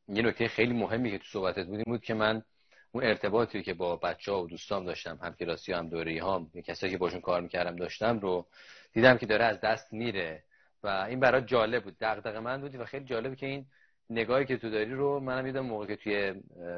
یه 0.07 0.21
نکته 0.21 0.47
خیلی 0.47 0.73
مهمی 0.73 1.11
که 1.11 1.17
تو 1.17 1.23
صحبتت 1.27 1.65
بود 1.65 1.75
این 1.75 1.85
بود 1.87 2.01
که 2.01 2.13
من 2.13 2.43
اون 2.91 3.03
ارتباطی 3.03 3.63
که 3.63 3.73
با 3.73 3.95
بچه 3.95 4.31
ها 4.31 4.43
و 4.43 4.47
دوستام 4.47 4.85
داشتم 4.85 5.19
هم 5.21 5.33
کلاسی 5.33 5.73
هم 5.73 5.89
دوری 5.89 6.19
هم 6.19 6.51
کسایی 6.65 6.91
که 6.91 6.97
باشون 6.97 7.21
کار 7.21 7.41
می‌کردم 7.41 7.75
داشتم 7.75 8.19
رو 8.19 8.47
دیدم 8.93 9.17
که 9.17 9.25
داره 9.25 9.45
از 9.45 9.61
دست 9.61 9.93
میره. 9.93 10.43
و 10.83 10.87
این 10.87 11.19
برای 11.19 11.41
جالب 11.41 11.83
بود. 11.83 11.95
دغدغه 12.01 12.39
من 12.39 12.61
بودی 12.61 12.77
و 12.77 12.85
خیلی 12.85 13.05
جالبه 13.05 13.35
که 13.35 13.45
این 13.45 13.65
نگاهی 14.09 14.45
که 14.45 14.57
تو 14.57 14.69
داری 14.69 14.91
رو 14.91 15.19
منم 15.19 15.41
دیدم 15.41 15.65
موقع 15.65 15.85
که 15.85 15.95
توی 15.95 16.33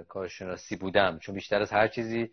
کارشناسی 0.08 0.76
بودم. 0.76 1.20
چون 1.20 1.36
بیشتر 1.36 1.62
از 1.62 1.72
هر 1.72 1.88
چیزی 1.88 2.32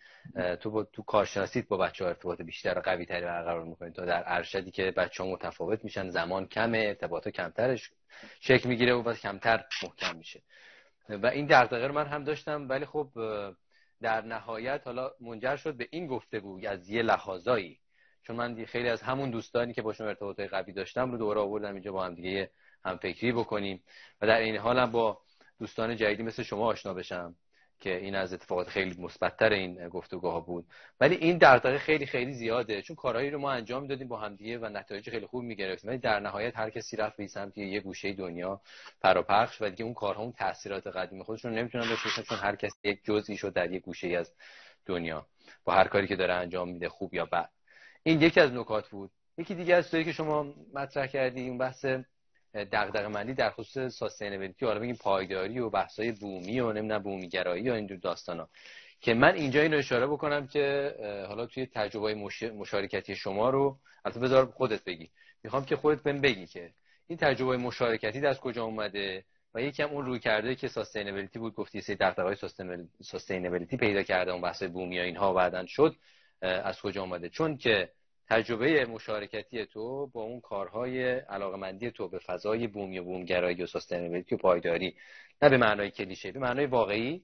تو 0.60 0.70
با 0.70 0.84
تو 0.84 1.02
کارشناسیت 1.02 1.68
با 1.68 1.76
بچه 1.76 2.04
ها 2.04 2.10
ارتباط 2.10 2.42
بیشتر 2.42 2.78
و 2.78 2.80
قوی 2.80 3.06
تری 3.06 3.24
برقرار 3.24 3.64
می‌کنید 3.64 3.92
تا 3.92 4.04
در 4.04 4.22
ارشدی 4.26 4.70
که 4.70 4.90
بچه 4.90 5.22
ها 5.22 5.30
متفاوت 5.30 5.84
میشن 5.84 6.08
زمان 6.08 6.46
کمه 6.46 6.78
ارتباط 6.78 7.28
کمترش 7.28 7.90
شکل 8.40 8.68
می‌گیره 8.68 8.94
و 8.94 9.14
کمتر 9.14 9.64
محکم 9.82 10.16
میشه. 10.16 10.42
و 11.08 11.26
این 11.26 11.46
دغدغه 11.46 11.86
رو 11.86 11.94
من 11.94 12.06
هم 12.06 12.24
داشتم 12.24 12.68
ولی 12.68 12.84
خب 12.84 13.08
در 14.02 14.20
نهایت 14.20 14.80
حالا 14.84 15.10
منجر 15.20 15.56
شد 15.56 15.76
به 15.76 15.88
این 15.90 16.06
گفتگو 16.06 16.60
از 16.68 16.90
یه 16.90 17.02
لحاظایی. 17.02 17.78
چون 18.22 18.36
من 18.36 18.64
خیلی 18.64 18.88
از 18.88 19.02
همون 19.02 19.30
دوستانی 19.30 19.74
که 19.74 19.82
باشون 19.82 20.06
ارتباط 20.06 20.40
قوی 20.40 20.72
داشتم 20.72 21.10
رو 21.12 21.18
دوباره 21.18 21.40
آوردم 21.40 21.74
اینجا 21.74 21.92
با 21.92 22.04
هم 22.04 22.14
دیگه 22.14 22.50
هم 22.84 22.96
فکری 22.96 23.32
بکنیم. 23.32 23.82
و 24.20 24.26
در 24.26 24.38
این 24.38 24.56
حال 24.56 24.78
هم 24.78 24.90
با 24.90 25.22
دوستان 25.58 25.96
جدیدی 25.96 26.22
مثل 26.22 26.42
شما 26.42 26.66
آشنا 26.66 26.94
بشم 26.94 27.36
که 27.80 27.96
این 27.96 28.14
از 28.14 28.32
اتفاقات 28.32 28.68
خیلی 28.68 29.02
مثبتتر 29.02 29.52
این 29.52 29.88
گفتگوها 29.88 30.40
بود. 30.40 30.66
ولی 31.00 31.14
این 31.14 31.38
دغدغه 31.38 31.78
خیلی 31.78 32.06
خیلی 32.06 32.32
زیاده. 32.32 32.82
چون 32.82 32.96
کارهایی 32.96 33.30
رو 33.30 33.38
ما 33.38 33.52
انجام 33.52 33.86
دادیم 33.86 34.08
با 34.08 34.18
همدیگه 34.18 34.58
و 34.58 34.68
نتایج 34.68 35.10
خیلی 35.10 35.26
خوب 35.26 35.42
می‌گرفتیم. 35.42 35.90
ولی 35.90 35.98
در 35.98 36.20
نهایت 36.20 36.56
هر 36.56 36.70
کسی 36.70 36.96
رفت 36.96 37.16
به 37.16 37.26
سمت 37.26 37.58
یه 37.58 37.80
گوشه 37.80 38.12
دنیا 38.12 38.60
پراپخش 39.00 39.62
و 39.62 39.70
دیگه 39.70 39.84
اون 39.84 39.94
کارها 39.94 40.22
اون 40.22 40.32
تاثیرات 40.32 40.86
قدیم 40.86 41.22
خودشون 41.22 41.54
نمی‌تونن 41.54 41.88
باشن 41.88 42.22
چون 42.22 42.38
هر 42.38 42.56
کسی 42.56 42.78
یک 42.84 43.04
جزئی 43.04 43.36
شد 43.36 43.52
در 43.52 43.72
یک 43.72 43.82
گوشه 43.82 44.08
از 44.08 44.32
دنیا 44.86 45.26
با 45.64 45.72
هر 45.72 45.88
کاری 45.88 46.06
که 46.06 46.16
داره 46.16 46.34
انجام 46.34 46.68
میده 46.68 46.88
خوب 46.88 47.14
یا 47.14 47.26
بد. 47.26 47.50
این 48.02 48.22
یکی 48.22 48.40
از 48.40 48.52
نکات 48.52 48.88
بود. 48.88 49.10
یکی 49.38 49.54
دیگه 49.54 49.74
از 49.74 49.90
که 49.90 50.12
شما 50.12 50.54
مطرح 50.74 51.06
کردی 51.06 51.48
اون 51.48 51.58
بحث 51.58 51.86
دغدغه 52.54 53.08
مندی 53.08 53.34
در 53.34 53.50
خصوص 53.50 53.94
ساستینبیلیتی 53.94 54.66
حالا 54.66 54.80
بگیم 54.80 54.96
پایداری 54.96 55.58
و 55.58 55.70
بحث‌های 55.70 56.12
بومی 56.12 56.60
و 56.60 56.72
نمی‌دونم 56.72 57.02
بومیگرایی 57.02 57.70
و 57.70 57.72
اینجور 57.72 57.98
داستانا. 57.98 58.48
که 59.00 59.14
من 59.14 59.34
اینجا 59.34 59.62
اینو 59.62 59.76
اشاره 59.76 60.06
بکنم 60.06 60.46
که 60.46 60.94
حالا 61.28 61.46
توی 61.46 61.66
تجربه 61.66 62.14
مشارکتی 62.54 63.16
شما 63.16 63.50
رو 63.50 63.78
البته 64.04 64.20
بذار 64.20 64.46
خودت 64.46 64.84
بگی. 64.84 65.10
می‌خوام 65.42 65.64
که 65.64 65.76
خودت 65.76 66.02
بهم 66.02 66.20
بگی 66.20 66.46
که 66.46 66.70
این 67.06 67.18
تجربه 67.18 67.56
مشارکتی 67.56 68.26
از 68.26 68.40
کجا 68.40 68.64
اومده 68.64 69.24
و 69.54 69.62
یکم 69.62 69.88
اون 69.88 70.06
روی 70.06 70.18
کرده 70.18 70.54
که 70.54 70.68
ساستینبیلیتی 70.68 71.38
بود 71.38 71.54
گفتی 71.54 71.80
سه 71.80 71.94
دغدغه‌های 71.94 72.36
ساستینبیلیتی 73.02 73.76
پیدا 73.76 74.02
کرده 74.02 74.32
اون 74.32 74.40
بحث 74.40 74.62
بومی 74.62 74.98
و 74.98 75.02
اینها 75.02 75.32
بعدن 75.32 75.66
شد. 75.66 75.96
از 76.46 76.80
کجا 76.80 77.02
اومده؟ 77.02 77.28
چون 77.28 77.56
که 77.56 77.90
تجربه 78.28 78.86
مشارکتی 78.86 79.66
تو 79.66 80.06
با 80.06 80.22
اون 80.22 80.40
کارهای 80.40 81.10
علاقمندی 81.10 81.90
تو 81.90 82.08
به 82.08 82.18
فضای 82.18 82.66
بومی 82.66 82.98
و 82.98 83.04
بومگرایی 83.04 83.62
و 83.62 83.66
سستینبیلیتی 83.66 84.34
و 84.34 84.38
پایداری 84.38 84.96
نه 85.42 85.48
به 85.48 85.56
معنای 85.56 85.90
کلیشه 85.90 86.32
به 86.32 86.38
معنای 86.38 86.66
واقعی. 86.66 87.22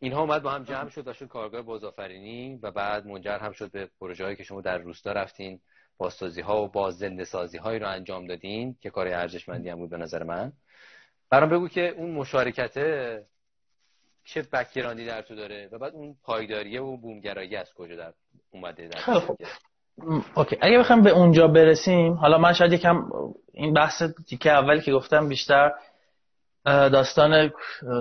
اینها 0.00 0.20
اومد 0.20 0.42
با 0.42 0.50
هم 0.50 0.64
جمع 0.64 0.88
شد 0.88 1.08
و 1.08 1.12
شد 1.12 1.28
کارگاه 1.28 1.62
بازآفرینی 1.62 2.58
و 2.62 2.70
بعد 2.70 3.06
منجر 3.06 3.38
هم 3.38 3.52
شد 3.52 3.70
به 3.70 3.90
پروژه 4.00 4.24
هایی 4.24 4.36
که 4.36 4.42
شما 4.42 4.60
در 4.60 4.78
روستا 4.78 5.12
رفتین 5.12 5.60
بازسازی 5.96 6.40
ها 6.40 6.62
و 6.62 6.68
باز 6.68 6.98
زنده 6.98 7.24
سازی 7.24 7.58
هایی 7.58 7.78
رو 7.78 7.88
انجام 7.88 8.26
دادین 8.26 8.76
که 8.80 8.90
کار 8.90 9.08
ارزشمندی 9.08 9.68
هم 9.68 9.78
بود 9.78 9.90
به 9.90 9.96
نظر 9.96 10.22
من. 10.22 10.52
برام 11.30 11.50
بگو 11.50 11.68
که 11.68 11.88
اون 11.88 12.10
مشارکت 12.10 12.78
چه 14.28 14.42
بکیرانی 14.42 15.04
در 15.04 15.22
تو 15.22 15.34
داره 15.34 15.68
و 15.72 15.78
بعد 15.78 15.92
اون 15.94 16.16
پایداریه 16.24 16.80
و 16.82 16.96
بومگرایی 16.96 17.56
از 17.56 17.72
کجا 17.74 17.96
در 17.96 18.12
اومده 18.50 18.88
در 18.88 19.22
اوکی. 20.34 20.56
اگه 20.60 20.78
بخوام 20.78 21.02
به 21.02 21.10
اونجا 21.10 21.48
برسیم 21.48 22.12
حالا 22.12 22.38
من 22.38 22.52
شاید 22.52 22.72
یکم 22.72 23.10
این 23.52 23.74
بحث 23.74 24.02
که 24.40 24.52
اولی 24.52 24.80
که 24.80 24.92
گفتم 24.92 25.28
بیشتر 25.28 25.72
داستان 26.64 27.50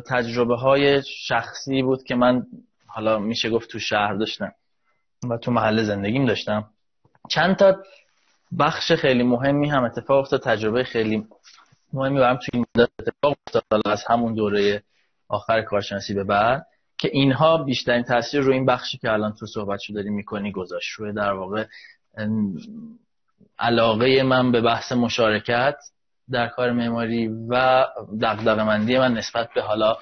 تجربه 0.09 0.55
های 0.55 1.01
شخصی 1.03 1.81
بود 1.81 2.03
که 2.03 2.15
من 2.15 2.43
حالا 2.87 3.19
میشه 3.19 3.49
گفت 3.49 3.69
تو 3.69 3.79
شهر 3.79 4.13
داشتم 4.13 4.51
و 5.29 5.37
تو 5.37 5.51
محل 5.51 5.83
زندگیم 5.83 6.25
داشتم. 6.25 6.69
چند 7.29 7.55
تا 7.55 7.75
بخش 8.59 8.91
خیلی 8.91 9.23
مهمی 9.23 9.69
هم 9.69 9.83
اتفاق 9.83 10.17
افتاد 10.19 10.41
تجربه 10.41 10.83
خیلی 10.83 11.27
مهمی 11.93 12.19
برام 12.19 12.37
توی 12.37 12.49
این 12.53 12.65
مدت 12.75 12.89
اتفاق 12.99 13.37
افتاد. 13.47 13.63
از 13.85 14.03
همون 14.07 14.33
دوره 14.33 14.83
آخر 15.29 15.61
کارشناسی 15.61 16.13
به 16.13 16.23
بعد 16.23 16.65
که 16.97 17.09
اینها 17.13 17.57
بیشترین 17.57 18.03
تاثیر 18.03 18.41
رو 18.41 18.53
این 18.53 18.65
بخشی 18.65 18.97
که 18.97 19.11
الان 19.11 19.33
تو 19.33 19.45
صحبت 19.45 19.79
داری 19.95 20.09
می‌کنی 20.09 20.51
گذاشت. 20.51 20.91
روی 20.91 21.13
در 21.13 21.33
واقع 21.33 21.65
علاقه 23.59 24.23
من 24.23 24.51
به 24.51 24.61
بحث 24.61 24.91
مشارکت 24.91 25.75
در 26.31 26.47
کار 26.47 26.71
معماری 26.71 27.27
و 27.49 27.85
دقدقه 28.21 28.63
مندی 28.63 28.97
من 28.97 29.13
نسبت 29.13 29.49
به 29.55 29.61
حالا 29.61 29.97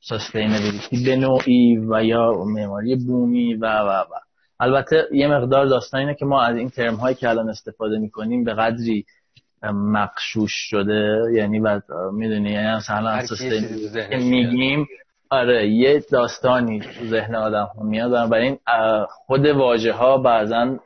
سستینبیلیتی 0.00 1.04
به 1.04 1.16
نوعی 1.16 1.76
و 1.76 2.04
یا 2.04 2.32
معماری 2.32 2.96
بومی 2.96 3.54
و 3.54 3.66
و 3.66 4.00
و. 4.00 4.14
البته 4.60 5.08
یه 5.12 5.28
مقدار 5.28 5.66
داستان 5.66 6.00
اینه 6.00 6.14
که 6.14 6.24
ما 6.24 6.42
از 6.42 6.56
این 6.56 6.70
ترم 6.70 6.94
هایی 6.94 7.14
که 7.14 7.28
الان 7.28 7.48
استفاده 7.48 7.98
می‌کنیم 7.98 8.44
به 8.44 8.54
قدری 8.54 9.06
مقشوش 9.72 10.52
شده 10.52 11.22
یعنی 11.34 11.60
بعد 11.60 11.82
می‌دونی 12.12 12.50
یعنی 12.50 12.76
مثلا 12.76 13.22
میگیم 14.18 14.86
آره 15.30 15.68
یه 15.68 16.04
داستانی 16.12 16.80
تو 16.80 17.06
ذهن 17.06 17.34
آدم 17.34 17.64
ها 17.76 17.82
میاد 17.82 18.30
برای 18.30 18.46
این 18.46 18.58
خود 19.08 19.46
واژه 19.46 19.92
ها 19.92 20.18
بعضا 20.18 20.78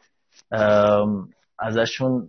ازشون 1.58 2.28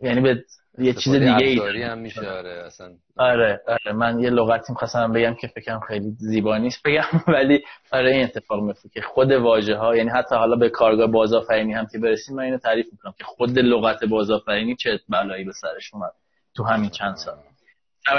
یعنی 0.00 0.20
به 0.20 0.44
یه 0.78 0.92
چیز 0.92 1.14
دیگه 1.14 1.36
ای 1.36 1.82
هم 1.82 1.98
میشه 1.98 2.30
آره 2.30 2.62
اصلا. 2.66 2.92
آره 3.16 3.60
آره 3.68 3.92
من 3.92 4.20
یه 4.20 4.30
لغتی 4.30 4.72
می‌خواستم 4.72 5.12
بگم 5.12 5.34
که 5.34 5.46
فکرم 5.46 5.80
خیلی 5.80 6.10
زیبا 6.18 6.58
نیست 6.58 6.82
بگم 6.84 7.04
ولی 7.34 7.62
آره 7.92 8.10
این 8.10 8.24
اتفاق 8.24 8.62
میفته 8.62 8.88
که 8.88 9.00
خود 9.00 9.32
واژه 9.32 9.76
ها 9.76 9.96
یعنی 9.96 10.10
حتی 10.10 10.34
حالا 10.34 10.56
به 10.56 10.68
کارگاه 10.68 11.06
بازآفرینی 11.06 11.72
هم 11.72 11.86
که 11.92 11.98
برسیم 11.98 12.36
من 12.36 12.42
اینو 12.42 12.58
تعریف 12.58 12.86
می‌کنم 12.92 13.14
که 13.18 13.24
خود 13.24 13.58
لغت 13.58 14.04
بازآفرینی 14.04 14.76
چه 14.76 15.00
بلایی 15.08 15.44
به 15.44 15.52
سرش 15.52 15.94
اومد 15.94 16.12
تو 16.54 16.64
همین 16.64 16.90
چند 16.90 17.16
سال. 17.16 17.34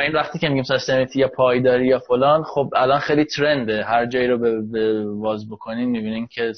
این 0.01 0.12
وقتی 0.12 0.39
که 0.39 0.50
میگیم 0.50 0.63
سستینیتی 0.63 1.20
یا 1.20 1.27
پایداری 1.27 1.88
یا 1.88 2.00
فلان 2.00 2.43
خب 2.43 2.70
الان 2.75 3.00
خیلی 3.00 3.25
ترنده. 3.25 3.84
هر 3.84 4.05
جایی 4.05 4.27
رو 4.27 4.38
به 4.72 5.05
واز 5.05 5.50
بکنین 5.50 5.89
می‌بینین 5.89 6.27
که 6.27 6.53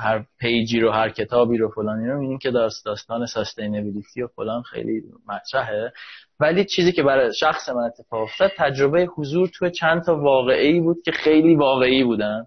هر 0.00 0.24
پیجی 0.38 0.80
رو 0.80 0.90
هر 0.90 1.10
کتابی 1.10 1.58
رو 1.58 1.68
فلانی 1.68 2.08
رو 2.08 2.14
می‌بینین 2.14 2.38
که 2.38 2.50
داستان 2.84 3.26
سستینبیلیتی 3.26 4.22
و 4.22 4.26
فلان 4.26 4.62
خیلی 4.62 5.02
مطرحه. 5.28 5.92
ولی 6.40 6.64
چیزی 6.64 6.92
که 6.92 7.02
برای 7.02 7.34
شخص 7.34 7.68
من 7.68 7.82
اتفاق 7.82 8.22
افتاد 8.22 8.50
تجربه 8.58 9.08
حضور 9.16 9.48
تو 9.48 9.70
چند 9.70 10.02
تا 10.02 10.16
واقعی 10.16 10.80
بود 10.80 11.02
که 11.04 11.12
خیلی 11.12 11.54
واقعی 11.54 12.04
بودن. 12.04 12.46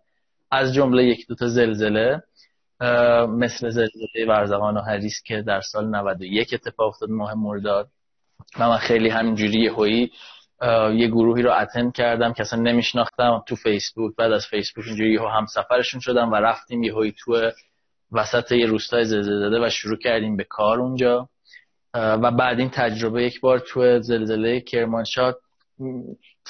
از 0.52 0.74
جمله 0.74 1.04
یک 1.04 1.28
دو 1.28 1.36
تا 1.36 1.48
زلزله 1.48 2.24
مثل 3.30 3.70
زلزله 3.70 4.26
ورزقان 4.28 4.78
و 4.78 4.82
حریس 4.82 5.22
که 5.26 5.42
در 5.42 5.62
سال 5.62 5.96
91 5.96 6.54
اتفاق 6.54 6.88
افتاد 6.88 7.10
ماه 7.10 7.34
مرداد. 7.34 7.90
و 8.60 8.70
من 8.70 8.78
خیلی 8.78 9.10
همینجوری 9.10 9.68
هایی 9.68 10.12
یه 10.94 11.08
گروهی 11.08 11.44
رو 11.44 11.52
اتن 11.52 11.92
کردم 11.92 12.34
که 12.34 12.42
اصلا 12.42 12.60
نمیشناختم. 12.60 13.44
تو 13.48 13.56
فیسبوک 13.56 14.16
بعد 14.16 14.32
از 14.32 14.46
فیسبوک 14.46 14.86
اینجوری 14.88 15.18
هم 15.18 15.46
سفرشون 15.46 16.00
شدم 16.00 16.32
و 16.32 16.36
رفتیم 16.36 16.84
یه 16.84 16.94
هایی 16.94 17.16
تو 17.20 17.52
وسط 18.12 18.52
یه 18.52 18.66
روستای 18.66 19.06
زلزله 19.06 19.50
زده 19.50 19.66
و 19.66 19.70
شروع 19.70 19.98
کردیم 19.98 20.38
به 20.38 20.44
کار 20.44 20.80
اونجا. 20.80 21.30
و 21.94 22.32
بعد 22.32 22.60
این 22.60 22.70
تجربه 22.70 23.24
یک 23.24 23.42
بار 23.42 23.60
تو 23.60 24.00
زلزله 24.00 24.62
کرمانشاه 24.62 25.36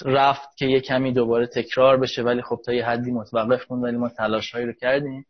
رفت 0.05 0.57
که 0.57 0.65
یه 0.65 0.79
کمی 0.79 1.13
دوباره 1.13 1.47
تکرار 1.47 1.97
بشه 1.97 2.23
ولی 2.23 2.41
خب 2.41 2.61
تا 2.65 2.73
یه 2.73 2.85
حدی 2.85 3.11
متوقف 3.11 3.71
موند 3.71 3.83
ولی 3.83 3.97
ما 3.97 4.09
تلاش 4.09 4.51
هایی 4.51 4.65
رو 4.65 4.73
کردیم. 4.73 5.25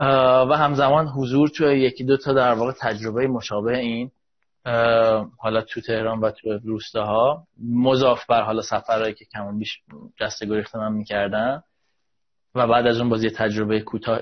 و 0.00 0.56
همزمان 0.56 1.06
حضور 1.06 1.48
تو 1.48 1.72
یکی 1.72 2.04
دو 2.04 2.16
تا 2.16 2.32
در 2.32 2.52
واقع 2.52 2.72
تجربه 2.80 3.26
مشابه 3.26 3.78
این. 3.78 4.10
حالا 5.38 5.60
تو 5.60 5.80
تهران 5.80 6.20
و 6.20 6.30
تو 6.30 6.58
روستاها. 6.64 7.46
مضاف 7.74 8.26
بر 8.26 8.42
حالا 8.42 8.62
سفرهایی 8.62 9.14
که 9.14 9.24
کمون 9.24 9.58
بیش 9.58 9.78
جسته 10.20 10.46
گریخته 10.46 10.78
من 10.78 10.92
می‌کردن. 10.92 11.62
و 12.54 12.66
بعد 12.66 12.86
از 12.86 13.00
اون 13.00 13.08
باز 13.08 13.24
یه 13.24 13.30
تجربه 13.30 13.80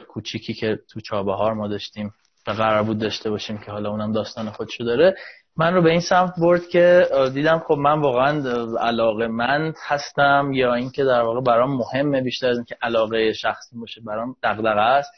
کوچیکی 0.08 0.54
که 0.54 0.78
تو 0.90 1.00
چابهار 1.00 1.54
ما 1.54 1.68
داشتیم 1.68 2.14
و 2.46 2.50
قرار 2.50 2.82
بود 2.82 2.99
داشته 2.99 3.30
باشیم 3.30 3.58
که 3.58 3.70
حالا 3.70 3.90
اونم 3.90 4.12
داستان 4.12 4.50
خودشو 4.50 4.84
داره. 4.84 5.14
من 5.56 5.75
رو 5.75 5.82
به 5.82 5.90
این 5.90 6.00
سمت 6.00 6.32
برد 6.38 6.68
که 6.68 7.08
دیدم 7.34 7.58
خب 7.58 7.75
من 7.75 8.00
واقعا 8.00 8.42
علاقه 8.80 9.26
مند 9.26 9.75
هستم 9.87 10.50
یا 10.54 10.75
اینکه 10.75 11.04
در 11.04 11.20
واقع 11.20 11.40
برام 11.40 11.76
مهمه 11.76 12.20
بیشتر 12.20 12.49
از 12.49 12.56
اینکه 12.56 12.76
علاقه 12.82 13.32
شخصی 13.32 13.78
باشه 13.78 14.00
برام 14.00 14.37
دغدغه 14.42 14.80
است. 14.80 15.12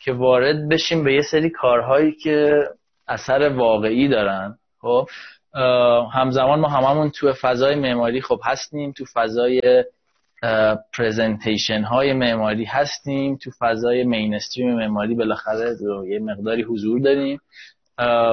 که 0.00 0.12
وارد 0.12 0.68
بشیم 0.68 1.04
به 1.04 1.14
یه 1.14 1.22
سری 1.30 1.50
کارهایی 1.50 2.12
که 2.12 2.64
اثر 3.08 3.48
واقعی 3.48 4.08
دارن. 4.08 4.58
خب 4.80 5.08
همزمان 6.12 6.60
ما 6.60 6.68
هممون 6.68 7.10
تو 7.10 7.32
فضای 7.32 7.74
معماری 7.74 8.20
خب 8.20 8.40
هستیم 8.44 8.92
تو 8.92 9.04
فضای 9.14 9.84
presentation 10.92 11.82
های 11.82 12.12
معماری 12.12 12.64
هستیم 12.64 13.36
تو 13.36 13.50
فضای 13.58 14.04
mainstream 14.04 14.74
معماری 14.74 15.14
بالاخره 15.14 15.76
یه 16.08 16.18
مقداری 16.18 16.62
حضور 16.62 17.00
داریم. 17.00 17.40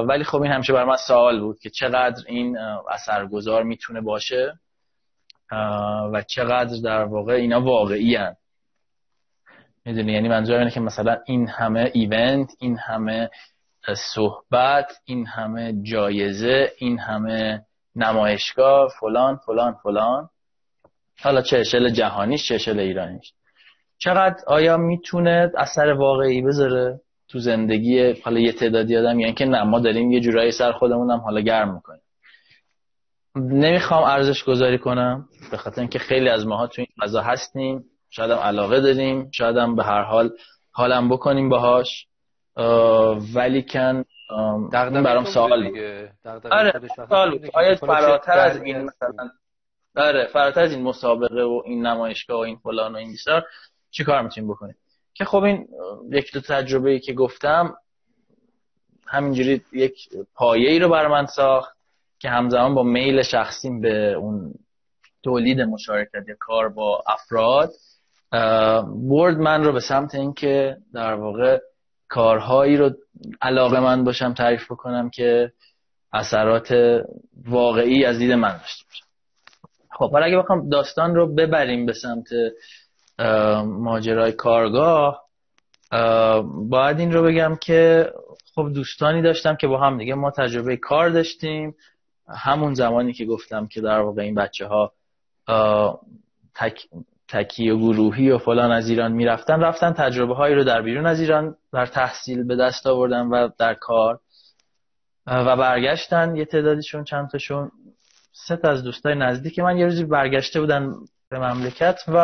ولی 0.07 0.23
خب 0.23 0.41
این 0.41 0.51
همیشه 0.51 0.73
بر 0.73 0.85
من 0.85 0.97
سوال 1.07 1.39
بود 1.39 1.59
که 1.59 1.69
چقدر 1.69 2.23
این 2.27 2.57
اثرگذار 2.89 3.63
می‌تونه 3.63 4.01
باشه؟ 4.01 4.53
و 6.13 6.23
چقدر 6.27 6.81
در 6.83 7.03
واقع 7.03 7.33
اینا 7.33 7.61
واقعی 7.61 8.15
هن. 8.15 8.35
می‌دونی؟ 9.85 10.11
یعنی 10.11 10.29
منظور 10.29 10.57
اینه 10.57 10.71
که 10.71 10.79
مثلا 10.79 11.17
این 11.25 11.47
همه 11.47 11.91
event 11.93 12.49
این 12.59 12.77
همه 12.77 13.29
صحبت 14.15 14.91
این 15.05 15.25
همه 15.25 15.73
جایزه 15.83 16.71
این 16.77 16.99
همه 16.99 17.65
نمایشگاه 17.95 18.89
فلان 18.99 19.35
فلان 19.35 19.73
فلان. 19.83 20.29
حالا 21.21 21.41
چه 21.41 21.63
جهانیش 21.91 22.51
چه 22.51 22.71
ایرانیش. 22.71 23.33
چقدر 23.97 24.43
آیا 24.47 24.77
می‌تونه 24.77 25.51
اثر 25.57 25.87
واقعی 25.87 26.41
بذاره 26.41 26.99
تو 27.27 27.39
زندگی؟ 27.39 28.21
حالا 28.21 28.39
یه 28.39 28.51
تعدادی 28.51 28.97
آدم 28.97 29.19
یعنی 29.19 29.33
که 29.33 29.45
نه 29.45 29.63
ما 29.63 29.79
داریم 29.79 30.11
یه 30.11 30.19
جورایی 30.19 30.51
سر 30.51 30.71
خودمونم 30.71 31.19
حالا 31.19 31.41
گرم 31.41 31.73
می‌کنیم. 31.73 32.01
نمی‌خوام 33.35 34.03
ارزش 34.03 34.43
گذاری 34.43 34.77
کنم 34.77 35.27
به 35.51 35.57
خاطر 35.57 35.81
اینکه 35.81 35.99
خیلی 35.99 36.29
از 36.29 36.47
ماها 36.47 36.67
تو 36.67 36.81
این 36.81 36.87
فضا 37.01 37.21
هستیم. 37.21 37.83
شاید 38.09 38.31
هم 38.31 38.37
علاقه 38.37 38.81
داریم. 38.81 39.31
شاید 39.31 39.75
به 39.75 39.83
هر 39.83 40.03
حال 40.03 40.29
حالم 40.71 41.09
بکنیم 41.09 41.49
باهاش. 41.49 42.07
ولی 43.35 43.65
کن 43.69 44.05
برام 45.03 45.25
سوال 45.25 45.71
آره 46.51 46.73
سوال 46.95 47.49
آیا 47.53 47.75
فراتر 47.75 48.39
از 48.39 48.61
این 48.61 48.77
مثلا 48.77 49.29
آره 49.95 50.27
فراتر 50.33 50.61
از 50.61 50.71
این 50.71 50.83
مسابقه 50.83 51.43
و 51.43 51.61
این 51.65 51.85
نمایشگاه 51.85 52.37
و 52.37 52.41
این 52.41 52.57
فلان 52.57 52.93
و 52.93 52.97
این 52.97 53.11
بیشتر 53.11 53.43
چی 53.91 54.03
کار 54.03 54.21
می‌تونیم 54.21 54.49
بکنیم؟ 54.49 54.75
که 55.13 55.25
خب 55.25 55.43
این 55.43 55.67
یک 56.11 56.33
دو 56.33 56.41
تجربه 56.41 56.89
ای 56.89 56.99
که 56.99 57.13
گفتم 57.13 57.75
همینجوری 59.07 59.61
یک 59.73 60.09
پایه 60.35 60.69
ای 60.69 60.79
رو 60.79 60.89
بر 60.89 61.07
من 61.07 61.25
ساخت 61.25 61.77
که 62.19 62.29
همزمان 62.29 62.75
با 62.75 62.83
میل 62.83 63.21
شخصیم 63.21 63.81
به 63.81 64.13
اون 64.13 64.53
تولید 65.23 65.61
مشارکت 65.61 66.27
یا 66.27 66.35
کار 66.39 66.69
با 66.69 67.03
افراد 67.07 67.71
برد 69.09 69.37
من 69.37 69.63
رو 69.63 69.71
به 69.71 69.79
سمت 69.79 70.15
اینکه 70.15 70.77
در 70.93 71.13
واقع 71.13 71.59
کارهایی 72.11 72.77
رو 72.77 72.91
علاقه 73.41 73.79
من 73.79 74.03
باشم 74.03 74.33
تعریف 74.33 74.71
بکنم 74.71 75.09
که 75.09 75.51
اثرات 76.13 76.75
واقعی 77.45 78.05
از 78.05 78.17
دید 78.17 78.31
من 78.31 78.57
داشته 78.57 78.85
باشم 78.85 79.05
خب 79.91 80.11
حالا 80.11 80.25
اگه 80.25 80.37
بخوام 80.37 80.69
داستان 80.69 81.15
رو 81.15 81.35
ببریم 81.35 81.85
به 81.85 81.93
سمت 81.93 82.27
ماجرای 83.65 84.31
کارگاه 84.31 85.23
باید 86.69 86.99
این 86.99 87.11
رو 87.11 87.23
بگم 87.23 87.55
که 87.55 88.11
خب 88.55 88.69
دوستانی 88.73 89.21
داشتم 89.21 89.55
که 89.55 89.67
با 89.67 89.77
هم 89.77 89.97
دیگه 89.97 90.13
ما 90.13 90.31
تجربه 90.31 90.77
کار 90.77 91.09
داشتیم. 91.09 91.75
همون 92.27 92.73
زمانی 92.73 93.13
که 93.13 93.25
گفتم 93.25 93.67
که 93.67 93.81
در 93.81 93.99
واقع 93.99 94.21
این 94.21 94.35
بچه 94.35 94.67
ها 94.67 94.93
تک 96.55 96.87
تکی 97.31 97.69
و 97.69 97.77
گروهی 97.77 98.31
و 98.31 98.37
فلان 98.37 98.71
از 98.71 98.89
ایران 98.89 99.11
می‌رفتن 99.11 99.59
رفتن 99.59 99.93
تجربه 99.93 100.35
هایی 100.35 100.55
رو 100.55 100.63
در 100.63 100.81
بیرون 100.81 101.05
از 101.05 101.19
ایران 101.19 101.55
در 101.73 101.85
تحصیل 101.85 102.43
به 102.43 102.55
دست 102.55 102.87
آوردن 102.87 103.27
و 103.27 103.49
در 103.59 103.73
کار. 103.73 104.19
و 105.27 105.55
برگشتن 105.55 106.35
یه 106.35 106.45
تعدادیشون 106.45 107.03
چند 107.03 107.29
تاشون 107.29 107.71
سه 108.47 108.59
از 108.63 108.83
دوستای 108.83 109.15
نزدیک 109.15 109.59
من 109.59 109.77
یه 109.77 109.85
روزی 109.85 110.03
برگشته 110.03 110.61
بودن 110.61 110.93
به 111.29 111.39
مملکت 111.39 111.99
و 112.07 112.15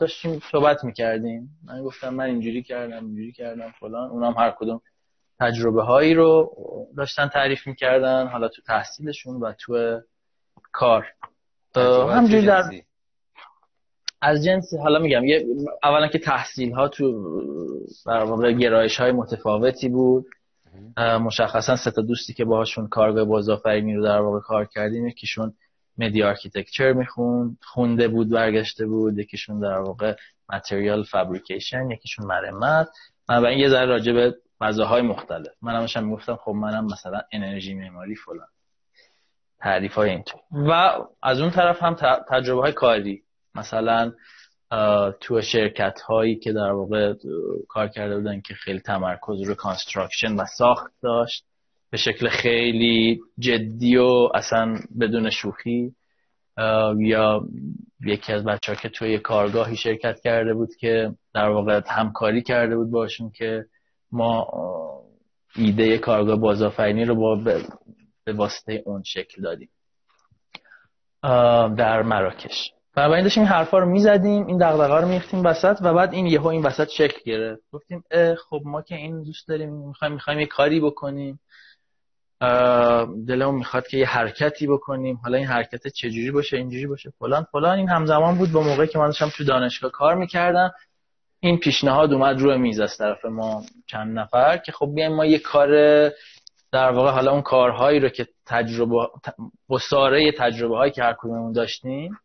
داشتیم 0.00 0.40
صحبت 0.52 0.84
می‌کردیم. 0.84 1.48
من 1.64 1.82
گفتم 1.82 2.14
من 2.14 2.24
اینجوری 2.24 2.62
کردم 2.62 3.04
اینجوری 3.04 3.32
کردم 3.32 3.70
فلان. 3.80 4.10
اونام 4.10 4.34
هر 4.38 4.54
کدوم 4.58 4.80
تجربه 5.40 5.82
هایی 5.82 6.14
رو 6.14 6.50
داشتن 6.96 7.28
تعریف 7.28 7.66
می‌کردن 7.66 8.26
حالا 8.26 8.48
تو 8.48 8.62
تحصیلشون 8.62 9.40
و 9.40 9.52
تو 9.52 10.00
کار. 10.72 11.06
همجوری 11.76 12.46
در 12.46 12.62
از 14.22 14.44
جنس 14.44 14.74
حالا 14.74 14.98
میگم 14.98 15.24
یه 15.24 15.46
اولا 15.82 16.06
که 16.06 16.18
تحصیل 16.18 16.72
ها 16.72 16.88
تو 16.88 17.12
در 18.06 18.24
واقع 18.24 18.52
گرایش 18.52 19.00
های 19.00 19.12
متفاوتی 19.12 19.88
بود. 19.88 20.26
مشخصا 20.98 21.76
سه 21.76 21.90
تا 21.90 22.02
دوستی 22.02 22.34
که 22.34 22.44
باهاشون 22.44 22.88
کارگاه 22.88 23.24
بازآفرینی 23.24 23.94
رو 23.94 24.04
در 24.04 24.20
واقع 24.20 24.40
کار 24.40 24.64
کردیم 24.64 25.06
یکیشون 25.06 25.52
media 25.98 26.22
architecture 26.22 26.92
می‌خوند 26.92 27.58
خونده 27.62 28.08
بود 28.08 28.30
برگشته 28.30 28.86
بود 28.86 29.18
یکیشون 29.18 29.60
در 29.60 29.78
واقع 29.78 30.14
material 30.52 31.02
fabrication 31.02 31.90
یکیشون 31.90 32.26
مرمت. 32.26 32.88
من 33.28 33.44
این 33.44 33.58
یه 33.58 33.68
ذره 33.68 33.86
راجع 33.86 34.12
به 34.12 34.34
فضاهای 34.60 35.02
مختلف. 35.02 35.52
من 35.62 35.74
همشم 35.74 36.04
می‌گفتم 36.04 36.36
خب 36.36 36.52
منم 36.52 36.84
مثلا 36.84 37.20
انرژی 37.32 37.74
معماری 37.74 38.14
فلان. 38.14 38.48
تعریف 39.60 39.94
های 39.94 40.10
اینطور. 40.10 40.40
و 40.52 40.92
از 41.22 41.40
اون 41.40 41.50
طرف 41.50 41.82
هم 41.82 41.96
تجربه 42.30 42.60
های 42.60 42.72
کاری. 42.72 43.22
مثلا 43.54 44.12
تو 45.20 45.40
شرکت 45.40 46.00
هایی 46.00 46.36
که 46.36 46.52
در 46.52 46.70
واقع 46.70 47.14
کار 47.68 47.88
کرده 47.88 48.16
بودن 48.16 48.40
که 48.40 48.54
خیلی 48.54 48.80
تمرکز 48.80 49.42
رو 49.42 49.54
construction 49.54 50.34
و 50.34 50.44
ساخت 50.58 50.92
داشت 51.02 51.44
به 51.90 51.96
شکل 51.98 52.28
خیلی 52.28 53.20
جدی 53.38 53.96
و 53.96 54.28
اصلا 54.34 54.78
بدون 55.00 55.30
شوخی 55.30 55.94
یا 56.98 57.48
یکی 58.06 58.32
از 58.32 58.44
بچه 58.44 58.72
ها 58.72 58.78
که 58.78 58.88
توی 58.88 59.18
کارگاهی 59.18 59.76
شرکت 59.76 60.20
کرده 60.20 60.54
بود 60.54 60.76
که 60.80 61.14
در 61.34 61.48
واقع 61.48 61.80
همکاری 61.86 62.42
کرده 62.42 62.76
بود 62.76 62.90
باشون 62.90 63.30
که 63.30 63.64
ما 64.12 64.46
ایده 65.56 65.98
کارگاه 65.98 66.36
بازآفرینی 66.36 67.04
رو 67.04 67.14
با 67.14 67.34
به 68.24 68.32
واسطه 68.32 68.82
اون 68.86 69.02
شکل 69.02 69.42
دادیم. 69.42 69.68
در 71.76 72.02
مراکش. 72.02 72.72
بنابراین 72.96 73.24
داشتیم 73.24 73.42
این 73.42 73.52
حرفا 73.52 73.78
رو 73.78 73.86
می‌زدیم 73.86 74.46
این 74.46 74.58
دغدغه 74.58 75.00
رو 75.00 75.08
میختیم 75.08 75.44
وسط 75.44 75.78
و 75.80 75.94
بعد 75.94 76.12
این 76.12 76.26
یهو 76.26 76.46
این 76.46 76.62
وسط 76.62 76.88
شکل 76.88 77.20
گرفت. 77.24 77.62
گفتیم 77.72 78.04
خب 78.48 78.60
ما 78.64 78.82
که 78.82 78.94
این 78.94 79.22
دوست 79.22 79.48
داریم 79.48 79.72
می‌خوایم 79.72 80.14
می‌خوایم 80.14 80.40
یه 80.40 80.46
کاری 80.46 80.80
بکنیم. 80.80 81.40
دلمون 83.28 83.54
می‌خواد 83.54 83.86
که 83.86 83.96
یه 83.96 84.06
حرکتی 84.06 84.66
بکنیم. 84.66 85.16
حالا 85.22 85.38
این 85.38 85.46
حرکت 85.46 85.88
چجوری 85.88 86.30
باشه 86.30 86.56
اینجوری 86.56 86.86
باشه 86.86 87.12
فلان 87.18 87.46
فلان. 87.52 87.78
این 87.78 87.88
همزمان 87.88 88.38
بود 88.38 88.52
با 88.52 88.62
موقعی 88.62 88.86
که 88.86 88.98
من 88.98 89.06
داشتم 89.06 89.28
تو 89.36 89.44
دانشگاه 89.44 89.90
کار 89.90 90.14
می‌کردم. 90.14 90.72
این 91.40 91.58
پیشنهاد 91.58 92.12
اومد 92.12 92.40
روی 92.40 92.58
میز 92.58 92.80
از 92.80 92.98
طرف 92.98 93.24
ما 93.24 93.62
چند 93.86 94.18
نفر 94.18 94.56
که 94.56 94.72
خب 94.72 94.90
بیایم 94.94 95.14
ما 95.14 95.26
یه 95.26 95.38
کار 95.38 95.68
در 96.72 96.90
واقع 96.90 97.10
حالا 97.10 97.32
اون 97.32 97.42
کارهایی 97.42 98.00
رو 98.00 98.08
که 98.08 98.28
تجربه 98.46 99.08
بساره 99.70 100.32
تجربه 100.32 100.76
هایی 100.76 100.92
که 100.92 101.02
هر 101.02 101.14
کدوممون 101.18 101.52
داشتیم 101.52 102.18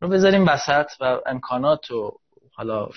رو 0.00 0.08
بذاریم 0.08 0.46
وسط 0.48 0.86
و 1.00 1.20
امکانات 1.26 1.90
و 1.90 2.12
حالا 2.52 2.88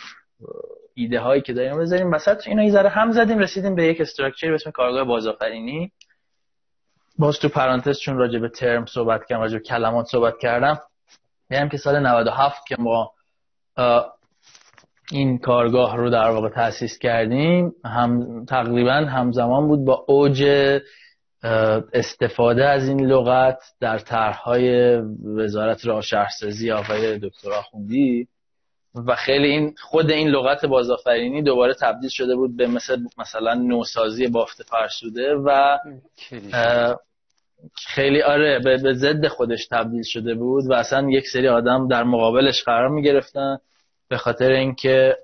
ایده 0.94 1.20
هایی 1.20 1.42
که 1.42 1.54
داریم 1.54 1.80
بذاریم 1.80 2.12
وسط. 2.12 2.48
اینا 2.48 2.64
یه 2.64 2.72
ذره 2.72 2.90
هم 2.90 3.12
زدیم 3.12 3.40
رسیدیم 3.40 3.76
به 3.76 3.86
یک 3.86 4.02
استراکچر 4.02 4.48
به 4.48 4.56
اسم 4.56 4.72
کارگاه 4.72 5.04
بازآفرینی. 5.04 5.92
باز 7.20 7.40
تو 7.40 7.50
پرانتز 7.50 8.00
چون 8.00 8.18
راجع 8.18 8.40
به 8.40 8.50
ترم 8.50 8.86
صحبت 8.86 9.26
کردم 9.26 9.42
راجع 9.42 9.58
به 9.58 9.64
کلمات 9.64 10.06
صحبت 10.06 10.38
کردم 10.38 10.80
میگم 11.50 11.70
که 11.70 11.78
سال 11.78 12.00
97 12.00 12.68
که 12.68 12.76
ما 12.80 13.12
این 15.12 15.38
کارگاه 15.38 15.98
رو 15.98 16.10
در 16.10 16.30
واقع 16.30 16.50
تأسیس 16.50 16.98
کردیم 16.98 17.74
هم 17.86 18.46
تقریبا 18.46 18.94
همزمان 18.94 19.68
بود 19.68 19.86
با 19.86 20.06
اوج 20.08 20.44
استفاده 21.94 22.66
از 22.66 22.88
این 22.88 23.06
لغت 23.06 23.64
در 23.80 24.00
طرحهای 24.00 24.96
وزارت 25.38 25.86
راه 25.86 26.02
شهرسازی 26.02 26.72
آقای 26.72 27.20
دکتر 27.20 27.52
آخوندی 27.52 28.28
و 29.08 29.16
خیلی 29.16 29.48
این 29.48 29.76
خود 29.78 30.12
این 30.12 30.28
لغت 30.28 30.66
بازآفرینی 30.66 31.42
دوباره 31.42 31.74
تبدیل 31.74 32.10
شده 32.10 32.36
بود 32.36 32.58
به 32.58 32.68
مثل 32.68 32.98
مثلا 33.18 33.54
نوسازی 33.54 34.28
بافت 34.28 34.64
فرسوده 34.64 35.36
و 35.36 35.78
خیلی 37.74 38.22
آره 38.22 38.60
به 38.60 38.94
ضد 38.94 39.28
خودش 39.28 39.68
تبدیل 39.68 40.04
شده 40.04 40.36
بود 40.36 40.64
و 40.70 40.74
اصلا 40.74 41.10
یک 41.10 41.28
سری 41.28 41.48
آدم 41.48 41.88
در 41.88 42.04
مقابلش 42.04 42.64
قرار 42.64 42.90
می 42.90 43.04
گرفتن 43.04 43.58
به 44.08 44.18
خاطر 44.18 44.52
اینکه 44.52 45.18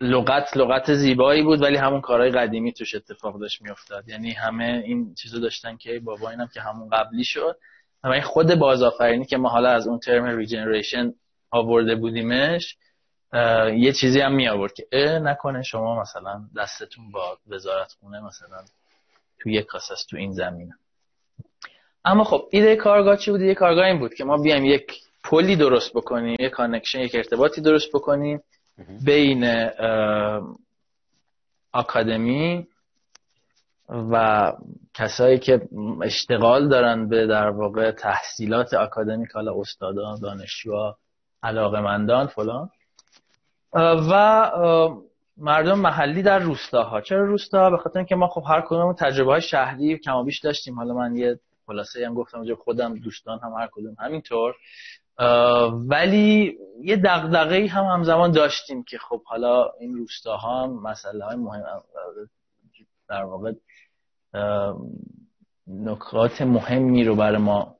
لغت 0.00 0.56
لغت 0.56 0.94
زیبایی 0.94 1.42
بود 1.42 1.62
ولی 1.62 1.76
همون 1.76 2.00
کارهای 2.00 2.30
قدیمی 2.30 2.72
توش 2.72 2.94
اتفاق 2.94 3.40
داشت 3.40 3.62
میافتاد. 3.62 4.08
یعنی 4.08 4.32
همه 4.32 4.82
این 4.84 5.14
چیزو 5.14 5.40
داشتن 5.40 5.76
که 5.76 6.00
بابا 6.04 6.30
اینم 6.30 6.48
که 6.54 6.60
همون 6.60 6.88
قبلی 6.88 7.24
شد. 7.24 7.58
اما 8.04 8.14
این 8.14 8.22
خود 8.22 8.54
بازآفرینی 8.54 9.24
که 9.24 9.36
ما 9.36 9.48
حالا 9.48 9.70
از 9.70 9.86
اون 9.86 9.98
ترم 9.98 10.24
ریجنریشن 10.24 11.14
آورده 11.50 11.94
بودیمش 11.94 12.76
یه 13.76 13.92
چیزی 13.92 14.20
هم 14.20 14.34
می 14.34 14.48
آورد 14.48 14.72
که 14.72 14.86
اه 14.92 15.18
نکنه 15.18 15.62
شما 15.62 16.00
مثلا 16.00 16.42
دستتون 16.56 17.10
با 17.10 17.38
وزارت 17.46 17.92
خونه 18.00 18.20
مثلا 18.20 18.64
تو 19.40 19.48
یک 19.48 19.66
کاسس 19.66 20.06
تو 20.10 20.16
این 20.16 20.32
زمینه. 20.32 20.74
اما 22.04 22.24
خب 22.24 22.48
ایده 22.50 22.76
کارگاه 22.76 23.16
چی 23.16 23.30
بود؟ 23.30 23.40
یه 23.40 23.54
کارگاه 23.54 23.84
این 23.84 23.98
بود 23.98 24.14
که 24.14 24.24
ما 24.24 24.36
بیایم 24.36 24.64
یک 24.64 25.00
پلی 25.24 25.56
درست 25.56 25.92
بکنیم 25.92 26.36
یک 26.40 26.50
connection 26.50 27.00
یک 27.00 27.14
ارتباطی 27.14 27.60
درست 27.60 27.88
بکنیم. 27.92 28.42
بین 29.04 29.68
آکادمی 31.72 32.66
و 33.88 34.52
کسایی 34.94 35.38
که 35.38 35.68
اشتغال 36.02 36.68
دارن 36.68 37.08
به 37.08 37.26
در 37.26 37.48
واقع 37.48 37.90
تحصیلات 37.90 38.74
آکادمیک 38.74 39.30
حالا 39.30 39.60
استادان 39.60 40.20
دانشجوها 40.20 40.98
علاقمندان 41.42 42.26
فلان. 42.26 42.70
و 44.10 44.50
مردم 45.36 45.78
محلی 45.78 46.22
در 46.22 46.38
روستاها. 46.38 47.00
چرا 47.00 47.24
روستاها؟ 47.24 47.70
به 47.70 47.76
خاطر 47.76 47.98
اینکه 47.98 48.14
ما 48.14 48.28
خب 48.28 48.42
هر 48.48 48.60
کدوم 48.60 48.92
تجربه 48.92 49.30
های 49.30 49.40
شهری 49.40 49.98
کم 49.98 50.24
بیش 50.24 50.40
داشتیم. 50.40 50.74
حالا 50.74 50.94
من 50.94 51.16
یه 51.16 51.40
خلاصه 51.66 52.06
هم 52.06 52.14
گفتم 52.14 52.54
خودم 52.54 52.98
دوستان 52.98 53.38
هم 53.42 53.52
هر 53.52 53.68
کدوم. 53.72 53.96
همینطور. 53.98 54.54
ولی 55.88 56.58
یه 56.82 56.96
دغدغه 56.96 57.66
هم 57.66 57.84
همزمان 57.84 58.32
داشتیم 58.32 58.84
که 58.84 58.98
خب 58.98 59.22
حالا 59.24 59.70
این 59.80 59.94
روستاها 59.94 60.62
هم 60.62 60.82
مسئله 60.82 61.24
های 61.24 61.36
مهم 61.36 61.62
در 63.08 63.22
واقع 63.22 63.52
نکات 65.66 66.42
مهمی 66.42 67.04
رو 67.04 67.16
برای 67.16 67.38
ما 67.38 67.76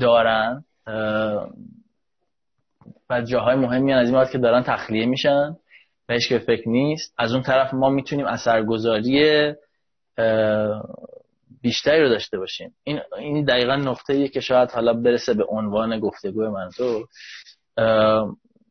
دارن. 0.00 0.64
و 3.10 3.22
جاهای 3.22 3.56
مهمی 3.56 3.92
از 3.92 4.10
این 4.10 4.24
که 4.32 4.38
دارن 4.38 4.62
تخلیه 4.62 5.06
میشن. 5.06 5.56
بهش 6.06 6.28
که 6.28 6.38
فکر 6.38 6.68
نیست. 6.68 7.14
از 7.18 7.32
اون 7.32 7.42
طرف 7.42 7.74
ما 7.74 7.88
می‌تونیم 7.88 8.26
اثرگذاری 8.26 9.54
بیشتری 11.60 12.02
رو 12.02 12.08
داشته 12.08 12.38
باشیم. 12.38 12.74
این 12.84 13.00
این 13.18 13.44
دقیقا 13.44 13.76
نقطه 13.76 14.28
که 14.28 14.40
شاید 14.40 14.70
حالا 14.70 14.92
برسه 14.92 15.34
به 15.34 15.44
عنوان 15.48 16.00
گفتگو 16.00 16.50
من. 16.50 16.70
تو 16.76 17.06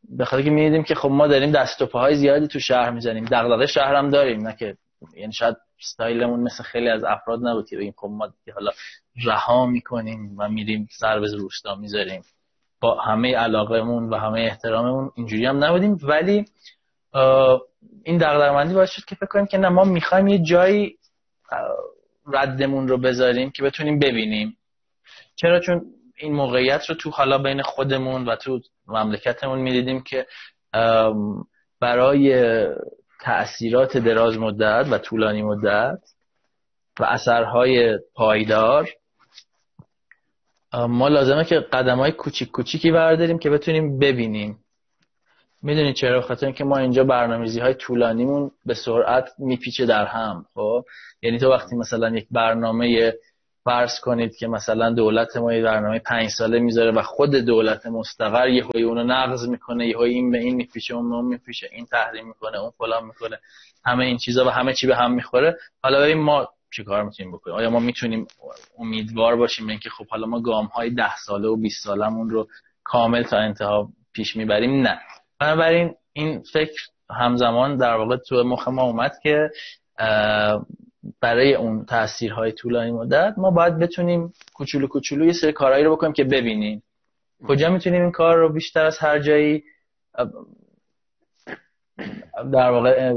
به 0.10 0.26
خاطر 0.26 0.44
که 0.44 0.50
می‌دیدیم 0.50 0.84
که 0.84 0.96
خب 0.96 1.10
ما 1.10 1.28
داریم 1.28 1.52
دست 1.52 1.82
و 1.82 1.86
پاهای 1.86 2.16
زیادی 2.16 2.48
تو 2.48 2.60
شهر 2.60 2.92
می‌زنیم. 2.92 3.26
دغدغه 3.26 3.66
شهر 3.66 3.96
هم 3.96 4.10
داریم 4.10 4.48
نه 4.48 4.56
که 4.56 4.78
یعنی 5.16 5.34
شاید 5.34 5.56
استایلمون 5.80 6.40
مثل 6.40 6.64
خیلی 6.64 6.90
از 6.90 7.04
افراد 7.04 7.40
نبود 7.48 7.70
که 7.70 7.78
بگیم 7.78 7.94
خب 7.98 8.08
ما 8.08 8.34
حالا 8.54 8.72
رها 9.26 9.66
می‌کنیم 9.66 10.36
و 10.38 10.50
میریم 10.50 10.88
سر 10.92 11.20
به 11.20 11.28
روستا 11.38 11.76
می‌ذاریم. 11.76 12.22
با 12.80 13.02
همه 13.02 13.36
علاقهمون 13.36 14.10
و 14.10 14.16
همه 14.16 14.42
احتراممون 14.42 15.12
اینجوری 15.16 15.46
هم 15.46 15.64
نبودیم. 15.64 15.98
ولی 16.04 16.46
این 18.04 18.18
دغدغه‌مندی 18.18 18.74
باعث 18.74 18.92
شد 18.92 19.06
که 19.06 19.16
فکر 19.16 19.26
کنیم 19.26 19.46
که 19.46 19.58
نه 19.58 19.70
ما 19.70 19.84
می‌خوایم 19.84 20.28
یه 20.28 20.40
جایی 20.40 20.98
ردمون 22.34 22.88
رو 22.88 22.98
بذاریم 22.98 23.52
که 23.52 23.64
بتونیم 23.64 24.00
ببینیم. 24.00 24.58
چرا؟ 25.36 25.60
چون 25.60 25.82
این 26.18 26.34
موقعیت 26.34 26.90
رو 26.90 26.96
تو 26.96 27.10
حالا 27.10 27.38
بین 27.38 27.62
خودمون 27.62 28.26
و 28.26 28.36
تو 28.36 28.60
مملکتمون 28.88 29.60
می‌دیدیم 29.60 30.04
که 30.04 30.26
برای 31.80 32.66
تأثیرات 33.22 33.98
دراز 33.98 34.38
مدت 34.38 34.88
و 34.92 34.98
طولانی 34.98 35.42
مدت 35.42 36.00
و 37.00 37.04
اثرهای 37.04 38.00
پایدار 38.14 38.90
ما 40.74 41.08
لازمه 41.08 41.46
که 41.46 41.60
قدم 41.60 41.98
های 41.98 42.12
کوچیک 42.12 42.52
کوچیکی 42.52 42.92
برداریم 42.92 43.40
که 43.40 43.50
بتونیم 43.50 44.00
ببینیم. 44.00 44.65
می‌دونی 45.62 45.94
چرا؟ 45.94 46.22
خاطر 46.22 46.46
اینکه 46.46 46.64
ما 46.64 46.78
اینجا 46.78 47.04
برنامه‌ریزی 47.04 47.60
های 47.60 47.74
طولانیمون 47.74 48.52
به 48.66 48.74
سرعت 48.74 49.30
میپیچه 49.38 49.86
در 49.86 50.06
هم 50.06 50.46
خب؟ 50.54 50.86
یعنی 51.22 51.40
تو 51.40 51.50
وقتی 51.50 51.76
مثلا 51.76 52.10
یک 52.10 52.28
برنامه 52.32 53.14
فرض 53.64 54.00
کنید 54.00 54.36
که 54.36 54.48
مثلا 54.48 54.94
دولت 54.94 55.38
ما 55.38 55.54
یه 55.54 55.64
برنامه 55.64 56.00
پنج 56.00 56.30
ساله 56.30 56.60
می‌ذاره 56.60 56.92
و 56.92 57.02
خود 57.02 57.36
دولت 57.36 57.86
مستقر 57.86 58.50
یه 58.50 58.64
هایی 58.64 58.84
اونو 58.84 59.04
نقض 59.04 59.48
می‌کنه 59.48 59.88
یه 59.88 60.00
این 60.00 60.32
به 60.32 60.38
این 60.38 60.56
میپیچه 60.56 60.96
اون 60.96 61.14
اون 61.14 61.26
میپیچه 61.26 61.70
این 61.72 61.86
تحریم 61.86 62.28
می‌کنه 62.28 62.58
اون 62.60 62.72
فلان 62.78 63.06
می‌کنه 63.06 63.40
همه 63.86 64.06
این 64.06 64.18
چیزا 64.18 64.46
و 64.46 64.50
همه 64.50 64.74
چی 64.74 64.88
به 64.88 64.96
هم 64.96 65.12
می‌خوره. 65.12 65.58
حالا 65.84 66.02
ببین 66.02 66.18
ما 66.18 66.50
چیکار 66.76 67.04
می‌تونیم 67.04 67.32
بکنیم؟ 67.32 67.58
آیا 67.58 67.70
ما 67.70 67.80
می‌تونیم 67.80 68.28
امیدوار 68.80 69.36
باشیم 69.36 69.68
اینکه 69.68 69.90
خب 69.90 70.08
حالا 70.08 70.28
ما 70.28 70.42
گام 70.42 70.66
های 70.66 70.90
ده 70.90 71.18
ساله 71.18 71.48
و 71.48 71.56
20 71.56 71.84
سالمون 71.84 72.30
رو 72.30 72.48
کامل 72.84 73.24
تا 73.24 73.38
انتها 73.38 73.90
پیش 74.14 74.36
می‌بریم؟ 74.36 74.82
نه. 74.82 75.00
بنابراین 75.40 75.96
این 76.14 76.44
فکر 76.54 76.82
همزمان 77.10 77.78
در 77.78 77.96
واقع 77.96 78.18
تو 78.18 78.44
مخ 78.44 78.68
ما 78.68 78.84
اومد 78.84 79.12
که 79.24 79.50
برای 81.22 81.56
اون 81.56 81.86
تاثیرهای 81.86 82.52
طولانی 82.52 82.92
مدت 82.92 83.34
ما 83.38 83.52
باید 83.52 83.80
بتونیم 83.80 84.34
کوچولو 84.54 84.88
کوچولو 84.88 85.26
یه 85.26 85.34
سری 85.34 85.52
کارهایی 85.52 85.84
رو 85.84 85.96
بکنیم 85.96 86.14
که 86.14 86.24
ببینیم. 86.24 86.84
کجا 87.48 87.70
می‌تونیم 87.70 88.02
این 88.02 88.12
کار 88.12 88.38
رو 88.38 88.54
بیشتر 88.54 88.86
از 88.86 88.98
هر 89.00 89.20
جایی 89.20 89.64
در 92.54 92.72
واقع 92.72 93.14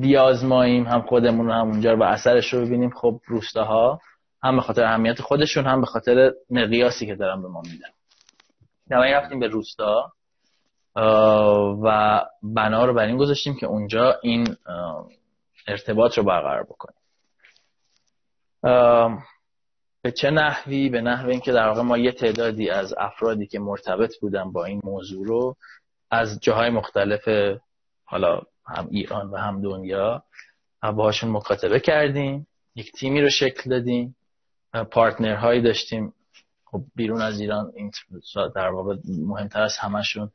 بیازماییم 0.00 0.84
هم 0.84 1.02
خودمون 1.02 1.50
هم 1.50 1.68
اونجا 1.68 1.96
و 1.96 2.02
اثرش 2.02 2.54
رو 2.54 2.66
ببینیم. 2.66 2.90
خب 2.90 3.20
روستاها 3.26 4.00
هم 4.42 4.56
به 4.56 4.62
خاطر 4.62 4.84
اهمیت 4.84 5.20
خودشون 5.20 5.66
هم 5.66 5.80
به 5.80 5.86
خاطر 5.86 6.32
مقیاسی 6.50 7.06
که 7.06 7.14
دارن 7.14 7.42
به 7.42 7.48
ما 7.48 7.60
میدن. 7.60 7.88
نمایی 8.90 9.12
رفتیم 9.12 9.40
به 9.40 9.46
روستا. 9.46 10.12
و 10.96 12.20
بنا 12.42 12.84
رو 12.84 12.94
بر 12.94 13.06
این 13.06 13.16
گذاشتیم 13.16 13.56
که 13.56 13.66
اونجا 13.66 14.18
این 14.22 14.56
ارتباط 15.66 16.18
رو 16.18 16.24
برقرار 16.24 16.62
بکنیم. 16.62 16.98
به 20.02 20.12
چه 20.12 20.30
نحوی؟ 20.30 20.88
به 20.88 21.00
نحو 21.00 21.28
اینکه 21.28 21.52
در 21.52 21.68
واقع 21.68 21.82
ما 21.82 21.98
یه 21.98 22.12
تعدادی 22.12 22.70
از 22.70 22.94
افرادی 22.98 23.46
که 23.46 23.58
مرتبط 23.58 24.20
بودن 24.20 24.52
با 24.52 24.64
این 24.64 24.80
موضوع 24.84 25.26
رو 25.26 25.56
از 26.10 26.40
جاهای 26.40 26.70
مختلف 26.70 27.28
حالا 28.04 28.40
هم 28.66 28.88
ایران 28.90 29.30
و 29.30 29.36
هم 29.36 29.62
دنیا 29.62 30.22
باهاشون 30.82 31.30
مکاتبه 31.30 31.80
کردیم 31.80 32.46
یک 32.74 32.92
تیمی 32.92 33.20
رو 33.20 33.28
شکل 33.28 33.70
دادیم 33.70 34.16
پارتنرهایی 34.90 35.62
داشتیم. 35.62 36.12
خب 36.64 36.82
بیرون 36.94 37.22
از 37.22 37.40
ایران 37.40 37.72
این 37.74 37.90
در 38.54 38.68
واقع 38.68 38.96
مهمتر 39.26 39.62
از 39.62 39.76
همشون 39.78 40.30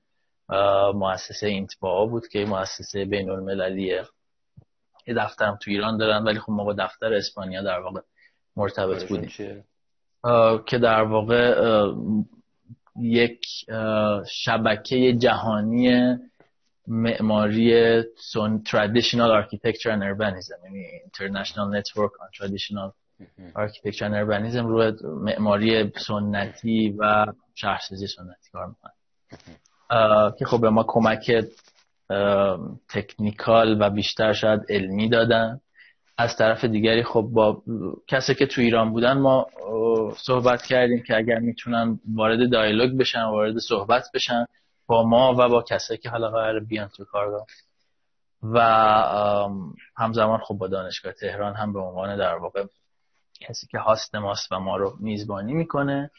مؤسسه 0.96 1.48
اینتبا 1.48 2.06
بود 2.06 2.28
که 2.28 2.46
مؤسسه 2.46 3.06
بین 3.06 3.30
المللیه 3.30 4.04
یه 5.08 5.14
دفترم 5.14 5.58
تو 5.62 5.72
ایران 5.72 5.98
دارن 5.98 6.24
ولی 6.24 6.40
خب 6.40 6.52
ما 6.52 6.64
با 6.64 6.74
دفتر 6.74 7.14
اسپانیا 7.14 7.62
در 7.62 7.80
واقع 7.80 8.02
مرتبط 8.56 9.08
بودیم. 9.08 9.64
که 10.66 10.78
در 10.78 11.02
واقع 11.02 11.92
یک 13.00 13.46
شبکه 14.32 15.14
جهانی 15.14 16.16
معماری 16.88 18.04
سون 18.18 18.64
traditional 18.68 19.32
architecture 19.44 19.92
and 19.92 20.02
urbanism 20.02 20.64
یعنی 20.64 20.86
international 21.06 21.68
network 21.78 22.12
on 22.22 22.30
traditional 22.40 22.94
architecture 23.56 24.06
and 24.06 24.14
urbanism 24.14 24.56
روی 24.56 24.94
معماری 25.04 25.92
سنتی 26.08 26.96
و 27.00 27.26
شهرسازی 27.56 28.08
سنتی 28.08 28.50
کار 28.52 28.68
می‌کنه. 28.68 28.92
که 30.40 30.46
خب 30.46 30.62
به 30.62 30.70
ما 30.70 30.86
کمک 30.88 31.32
تکنیکال 32.90 33.82
و 33.82 33.90
بیشتر 33.90 34.34
شاید 34.34 34.62
علمی 34.70 35.10
دادن. 35.10 35.62
از 36.18 36.38
طرف 36.38 36.66
دیگری 36.66 37.04
خب 37.04 37.22
با 37.22 37.62
کسی 38.08 38.36
که 38.36 38.46
تو 38.46 38.62
ایران 38.62 38.92
بودن 38.92 39.18
ما 39.18 39.48
صحبت 40.18 40.62
کردیم 40.62 41.04
که 41.04 41.18
اگر 41.18 41.40
می‌تونن 41.40 42.00
وارد 42.16 42.52
دایلوگ 42.52 42.98
بشن 42.98 43.24
وارد 43.24 43.58
صحبت 43.58 44.04
بشن 44.14 44.46
با 44.88 45.04
ما 45.04 45.36
و 45.38 45.50
با 45.50 45.62
کسایی 45.62 45.98
که 45.98 46.10
حالا 46.10 46.30
قرار 46.30 46.60
بیان 46.60 46.88
تو 46.88 47.06
کارگاه. 47.06 47.46
و 48.44 48.60
همزمان 49.98 50.40
خب 50.40 50.56
با 50.56 50.68
دانشگاه 50.68 51.14
تهران 51.14 51.56
هم 51.56 51.74
به 51.74 51.80
عنوان 51.80 52.18
در 52.18 52.36
واقع 52.36 52.64
کسی 53.40 53.68
که 53.68 53.80
هاست 53.80 54.16
ماست 54.16 54.52
و 54.52 54.60
ما 54.60 54.78
رو 54.78 54.98
میزبانی 55.00 55.54
می‌کنه. 55.54 56.12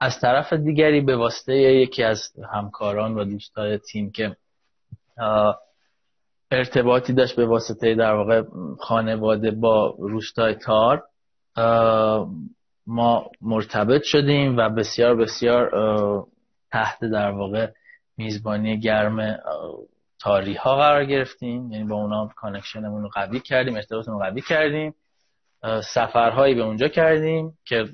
از 0.00 0.20
طرف 0.20 0.52
دیگری 0.52 1.00
به 1.00 1.16
واسطه 1.16 1.54
یکی 1.54 2.02
از 2.02 2.32
همکاران 2.52 3.14
و 3.14 3.24
دوستای 3.24 3.78
تیم 3.78 4.10
که 4.10 4.36
ارتباطی 6.50 7.12
داشت 7.12 7.36
به 7.36 7.46
واسطه 7.46 7.94
در 7.94 8.12
واقع 8.12 8.42
خانواده 8.78 9.50
با 9.50 9.94
روستای 9.98 10.54
تار 10.54 11.02
ما 12.86 13.30
مرتبط 13.40 14.02
شدیم 14.02 14.56
و 14.56 14.68
بسیار 14.68 15.16
بسیار 15.16 15.70
تحت 16.72 17.04
در 17.04 17.30
واقع 17.30 17.70
میزبانی 18.16 18.80
گرم 18.80 19.38
تاری 20.18 20.54
ها 20.54 20.76
قرار 20.76 21.04
گرفتیم. 21.04 21.72
یعنی 21.72 21.84
با 21.84 21.94
اونا 21.94 22.30
connection 22.36 22.87
مون 22.87 23.02
رو 23.02 23.08
قوی 23.08 23.40
کردیم 23.40 23.76
ارتباطمون 23.76 24.18
رو 24.18 24.24
قوی 24.24 24.40
کردیم. 24.40 24.94
سفرهایی 25.94 26.54
به 26.54 26.62
اونجا 26.62 26.88
کردیم 26.88 27.58
که 27.64 27.84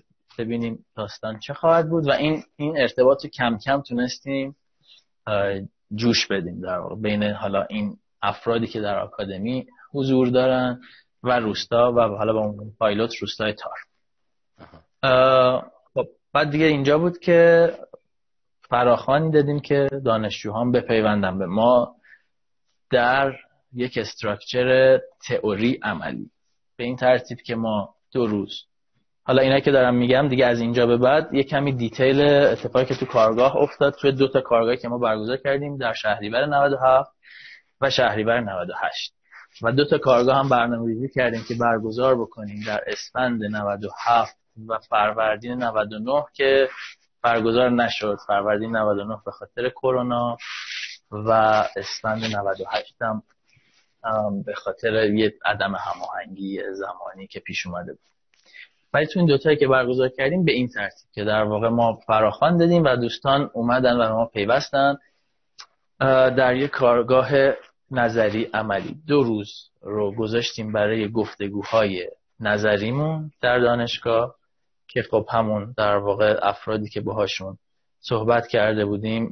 ببینیم 0.45 0.87
داستان 0.97 1.39
چه 1.39 1.55
خواهد 1.55 1.89
بود 1.89 2.09
و 2.09 2.13
این 2.13 2.43
این 2.57 2.81
ارتباط 2.81 3.25
رو 3.25 3.31
کم 3.31 3.59
کم 3.59 3.81
تونستیم 3.81 4.57
جوش 5.95 6.27
بدیم 6.27 6.61
در 6.61 6.79
واقع. 6.79 6.95
بین 6.95 7.23
حالا 7.23 7.63
این 7.63 7.97
افرادی 8.23 8.67
که 8.67 8.81
در 8.81 8.99
آکادمی 8.99 9.67
حضور 9.93 10.29
دارن 10.29 10.81
و 11.23 11.41
روستا 11.41 11.93
و 11.93 12.01
حالا 12.01 12.33
با 12.33 12.41
اون 12.41 12.73
پایلوت 12.79 13.15
روستای 13.17 13.53
تار. 13.53 13.79
خب 15.95 16.09
بعد 16.33 16.51
دیگه 16.51 16.65
اینجا 16.65 16.99
بود 16.99 17.19
که 17.19 17.71
فراخانی 18.71 19.31
دادیم 19.31 19.61
که 19.61 19.89
دانشجوهان 20.05 20.73
بپیوندن 20.73 21.39
به 21.39 21.47
ما 21.47 21.97
در 22.91 23.33
یک 23.73 23.99
استراکچر 23.99 25.01
تئوری 25.29 25.81
عملی. 25.83 26.31
به 26.77 26.85
این 26.85 26.97
ترتیب 26.97 27.39
که 27.39 27.55
ما 27.55 27.95
دو 28.13 28.27
روز 28.27 28.65
حالا 29.25 29.43
اینا 29.43 29.61
که 29.61 29.71
دارم 29.71 29.95
میگم 29.95 30.29
دیگه 30.29 30.47
از 30.47 30.61
اینجا 30.61 30.87
به 30.87 30.97
بعد 30.97 31.35
یه 31.35 31.43
کمی 31.43 31.73
دیتیل 31.73 32.21
اتفاقی 32.21 32.85
که 32.85 32.95
تو 32.95 33.07
کارگاه 33.07 33.57
افتاد 33.57 33.95
توی 33.95 34.13
دو 34.13 34.29
تا 34.29 34.41
کارگاهی 34.41 34.77
که 34.77 34.89
ما 34.89 34.99
برگزار 34.99 35.37
کردیم 35.37 35.77
در 35.77 35.93
شهریور 35.93 36.47
97 36.47 37.11
و 37.81 37.91
شهریور 37.91 38.41
98 38.41 39.15
و 39.63 39.73
دو 39.73 39.85
تا 39.85 39.99
کارگاه 39.99 40.37
هم 40.37 40.49
برنامه‌ریزی 40.49 41.09
کردیم 41.09 41.45
که 41.49 41.55
برگزار 41.55 42.15
بکنیم 42.15 42.63
در 42.67 42.85
اسفند 42.87 43.45
97 43.45 44.37
و 44.69 44.79
فروردین 44.79 45.63
99 45.63 46.25
که 46.33 46.69
برگزار 47.23 47.71
نشد. 47.71 48.19
فروردین 48.27 48.77
99 48.77 49.19
به 49.25 49.31
خاطر 49.31 49.69
کرونا 49.69 50.37
و 51.11 51.31
اسفند 51.77 52.25
98 52.37 52.97
هم 53.03 53.23
به 54.47 54.55
خاطر 54.55 54.93
یه 54.93 55.35
عدم 55.45 55.75
هماهنگی 55.75 56.63
زمانی 56.73 57.27
که 57.27 57.41
پیش 57.41 57.67
اومده 57.67 57.93
بود. 57.93 58.01
ولی 58.95 59.07
تو 59.07 59.19
این 59.19 59.29
دوتایی 59.29 59.57
که 59.57 59.69
برگزار 59.69 60.09
کردیم 60.09 60.45
به 60.45 60.53
این 60.53 60.69
ترتیب 60.69 61.09
که 61.13 61.25
در 61.25 61.43
واقع 61.43 61.69
ما 61.69 61.99
فراخوان 62.07 62.57
دادیم 62.57 62.85
و 62.85 62.97
دوستان 62.97 63.51
اومدن 63.55 63.97
و 63.97 64.15
ما 64.15 64.27
پیوستن 64.27 64.97
در 66.37 66.57
یک 66.57 66.71
کارگاه 66.71 67.31
نظری 67.91 68.45
عملی. 68.55 68.97
دو 69.07 69.23
روز 69.23 69.71
رو 69.83 70.15
گذاشتیم 70.15 70.73
برای 70.73 71.09
گفتگوهای 71.09 72.09
نظریمون 72.41 73.31
در 73.41 73.59
دانشگاه 73.59 74.35
که 74.89 75.03
خب 75.03 75.27
همون 75.31 75.75
در 75.77 75.97
واقع 75.97 76.39
افرادی 76.43 76.89
که 76.89 77.01
باهاشون 77.01 77.59
صحبت 78.01 78.47
کرده 78.47 78.85
بودیم 78.85 79.31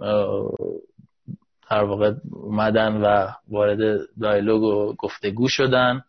در 1.71 1.85
واقع 1.85 2.13
اومدن 2.33 2.97
و 2.97 3.29
وارد 3.49 4.01
دایلوگ 4.21 4.63
و 4.63 4.95
گفتگو 4.99 5.49
شدن. 5.49 6.05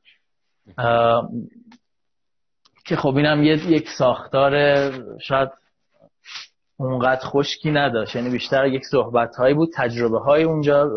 که 2.91 2.97
خب 2.97 3.15
اینم 3.15 3.43
یک 3.43 3.89
ساختار 3.89 4.53
شاید 5.19 5.49
اونقدر 6.77 7.25
خشکی 7.25 7.71
نداشت. 7.71 8.15
یعنی 8.15 8.29
بیشتر 8.29 8.65
یک 8.65 8.81
صحبت 8.91 9.35
هایی 9.35 9.53
بود 9.53 9.69
تجربه 9.75 10.19
های 10.19 10.43
اونجا 10.43 10.89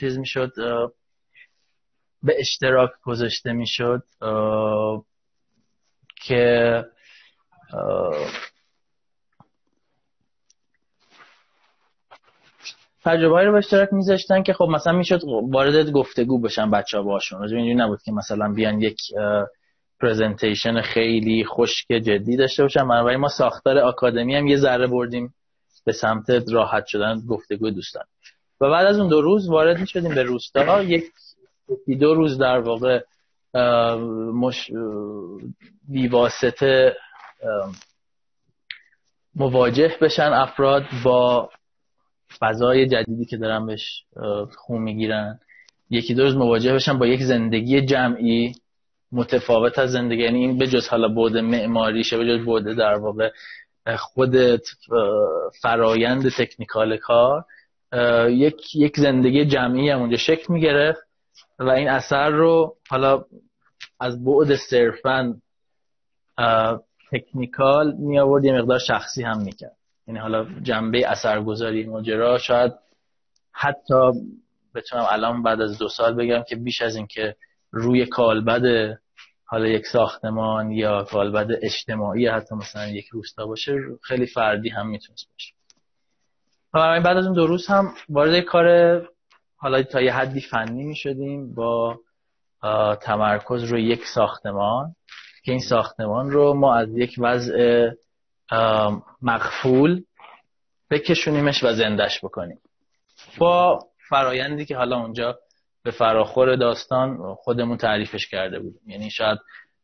چیز 0.00 0.18
می‌شد 0.18 0.52
به 2.22 2.36
اشتراک 2.38 2.90
گذاشته 3.04 3.52
می‌شد 3.52 4.02
که 6.16 6.84
تجربه 13.04 13.44
رو 13.44 13.52
به 13.52 13.58
اشتراک 13.58 13.88
میذاشتن 13.92 14.42
که 14.42 14.52
خب 14.52 14.68
مثلا 14.70 14.92
می‌شد 14.92 15.20
وارد 15.50 15.90
گفتگو 15.90 16.40
بشن 16.40 16.70
بچه 16.70 16.96
ها 16.96 17.02
باشون 17.02 17.42
اینجوری 17.42 17.74
نبود 17.74 18.02
که 18.02 18.12
مثلا 18.12 18.52
بیان 18.52 18.80
یک 18.80 18.98
پرزنتیشن 20.00 20.80
خیلی 20.80 21.44
خشک 21.44 21.86
جدی 21.88 22.36
داشته 22.36 22.62
باشن 22.62 22.88
بنابراین 22.88 23.20
ما 23.20 23.28
ساختار 23.28 23.78
آکادمی 23.78 24.36
هم 24.36 24.46
یه 24.46 24.56
ذره 24.56 24.86
بردیم 24.86 25.34
به 25.84 25.92
سمت 25.92 26.30
راحت 26.52 26.86
شدن 26.86 27.20
گفتگو 27.28 27.70
دوستان. 27.70 28.04
و 28.60 28.70
بعد 28.70 28.86
از 28.86 28.98
اون 28.98 29.08
دو 29.08 29.20
روز 29.20 29.48
وارد 29.48 29.84
شدیم 29.84 30.14
به 30.14 30.22
روستا. 30.22 30.82
یک 30.82 31.04
دو 32.00 32.14
روز 32.14 32.38
در 32.38 32.58
واقع 32.58 33.00
مش... 34.34 34.70
بیواسطه 35.88 36.96
مواجه 39.34 39.96
بشن 40.00 40.32
افراد 40.32 40.82
با 41.04 41.50
فضای 42.38 42.86
جدیدی 42.86 43.24
که 43.24 43.36
دارن 43.36 43.66
بهش 43.66 44.04
خون 44.56 44.82
می‌گیرن. 44.82 45.40
یکی 45.90 46.14
دو 46.14 46.22
روز 46.22 46.36
مواجه 46.36 46.74
بشن 46.74 46.98
با 46.98 47.06
یک 47.06 47.20
زندگی 47.22 47.80
جمعی. 47.80 48.52
متفاوت 49.12 49.78
از 49.78 49.90
زندگی. 49.92 50.22
یعنی 50.22 50.38
این 50.38 50.58
بجز 50.58 50.88
حالا 50.88 51.08
بود 51.08 51.36
معماریشه 51.36 52.18
بجز 52.18 52.44
بود 52.44 52.64
در 52.64 52.94
واقع 52.94 53.30
خود 53.98 54.36
فرایند 55.62 56.28
تکنیکال 56.28 56.96
کار 56.96 57.44
یک 58.28 58.76
یک 58.76 58.96
زندگی 58.96 59.44
جمعی 59.44 59.90
هم 59.90 60.00
اونجا 60.00 60.16
شکل 60.16 60.52
می‌گرفت 60.52 61.00
و 61.58 61.68
این 61.68 61.88
اثر 61.88 62.30
رو 62.30 62.76
حالا 62.88 63.24
از 64.00 64.24
بعد 64.24 64.56
صرفا 64.56 65.34
تکنیکال 67.12 67.94
می 67.98 68.18
آورد 68.18 68.44
یه 68.44 68.52
مقدار 68.52 68.78
شخصی 68.78 69.22
هم 69.22 69.42
می‌کرد. 69.42 69.76
یعنی 70.06 70.20
حالا 70.20 70.46
جنبه 70.62 71.08
اثرگذاری 71.08 71.86
ماجرا 71.86 72.38
شاید 72.38 72.72
حتی 73.52 74.10
بتونم 74.74 75.06
الان 75.10 75.42
بعد 75.42 75.60
از 75.60 75.78
دو 75.78 75.88
سال 75.88 76.14
بگم 76.14 76.42
که 76.48 76.56
بیش 76.56 76.82
از 76.82 76.96
اینکه 76.96 77.36
روی 77.70 78.06
کالبد 78.06 78.98
حالا 79.44 79.66
یک 79.66 79.86
ساختمان 79.86 80.70
یا 80.70 81.02
کالبد 81.02 81.48
اجتماعی 81.62 82.26
حتی 82.26 82.54
مثلا 82.54 82.86
یک 82.86 83.08
روستا 83.08 83.46
باشه 83.46 83.72
خیلی 84.02 84.26
فردی 84.26 84.68
هم 84.68 84.88
می‌تونست 84.88 85.28
باشه. 85.32 85.54
بعد 86.72 87.16
از 87.16 87.24
اون 87.24 87.34
دو 87.34 87.46
روز 87.46 87.66
هم 87.66 87.94
وارد 88.08 88.40
کار 88.40 89.00
حالا 89.56 89.82
تا 89.82 90.00
یه 90.00 90.12
حدی 90.12 90.40
فنی 90.40 90.84
می‌شدیم 90.84 91.54
با 91.54 92.00
تمرکز 93.00 93.64
روی 93.64 93.82
یک 93.82 94.04
ساختمان 94.14 94.94
که 95.44 95.52
این 95.52 95.60
ساختمان 95.60 96.30
رو 96.30 96.54
ما 96.54 96.74
از 96.76 96.88
یک 96.96 97.14
وضع 97.18 97.90
مقفول 99.22 100.02
بکشونیمش 100.90 101.64
و 101.64 101.72
زندش 101.72 102.24
بکنیم. 102.24 102.60
با 103.38 103.86
فرایندی 104.08 104.64
که 104.64 104.76
حالا 104.76 104.96
اونجا 104.96 105.38
به 105.88 105.92
فراخور 105.92 106.56
داستان 106.56 107.34
خودمون 107.34 107.76
تعریفش 107.76 108.26
کرده 108.26 108.58
بودیم. 108.58 108.80
یعنی 108.86 109.10
شاید 109.10 109.38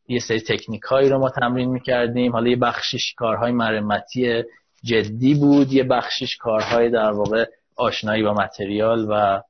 یه 0.07 0.19
سری 0.19 0.41
تکنیک 0.41 0.81
هایی 0.81 1.09
رو 1.09 1.19
ما 1.19 1.29
تمرین 1.29 1.69
می‌کردیم. 1.69 2.31
حالا 2.31 2.49
یه 2.49 2.55
بخشش 2.55 3.13
کارهای 3.13 3.51
مرمتی 3.51 4.43
جدی 4.83 5.35
بود 5.35 5.73
یه 5.73 5.83
بخشش 5.83 6.37
کارهای 6.37 6.89
در 6.89 7.11
واقع 7.11 7.45
آشنایی 7.75 8.23
با 8.23 8.33
متریال 8.33 9.07
و 9.09 9.41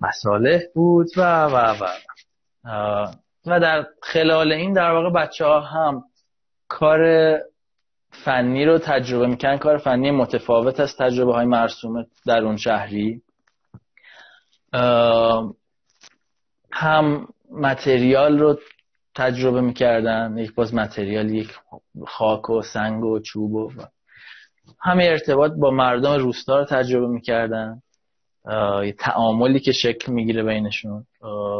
مساله 0.00 0.70
بود 0.74 1.08
و 1.16 1.44
و 1.44 1.74
و. 1.80 1.88
و 3.46 3.60
در 3.60 3.86
خلال 4.02 4.52
این 4.52 4.72
در 4.72 4.90
واقع 4.90 5.10
بچه 5.10 5.44
ها 5.44 5.60
هم 5.60 6.04
کار 6.68 7.34
فنی 8.10 8.64
رو 8.64 8.78
تجربه 8.78 9.26
می‌کنن 9.26 9.58
کار 9.58 9.78
فنی 9.78 10.10
متفاوت 10.10 10.80
از 10.80 10.96
تجربه 10.96 11.32
های 11.32 11.46
مرسوم 11.46 12.06
در 12.26 12.38
اون 12.38 12.56
شهری. 12.56 13.22
هم 16.72 17.28
متریال 17.50 18.38
رو 18.38 18.58
تجربه 19.14 19.60
می‌کردن 19.60 20.38
یک 20.38 20.54
باز 20.54 20.74
متریال 20.74 21.30
یک 21.30 21.48
خاک 22.06 22.50
و 22.50 22.62
سنگ 22.62 23.04
و 23.04 23.20
چوب 23.20 23.54
و 23.54 23.70
همه 24.80 25.04
ارتباط 25.04 25.52
با 25.52 25.70
مردم 25.70 26.12
روستا 26.12 26.58
رو 26.58 26.64
تجربه 26.64 27.06
می‌کردن. 27.06 27.82
یه 28.84 28.92
تعاملی 28.98 29.60
که 29.60 29.72
شکل 29.72 30.12
می‌گیره 30.12 30.42
بینشون. 30.42 31.06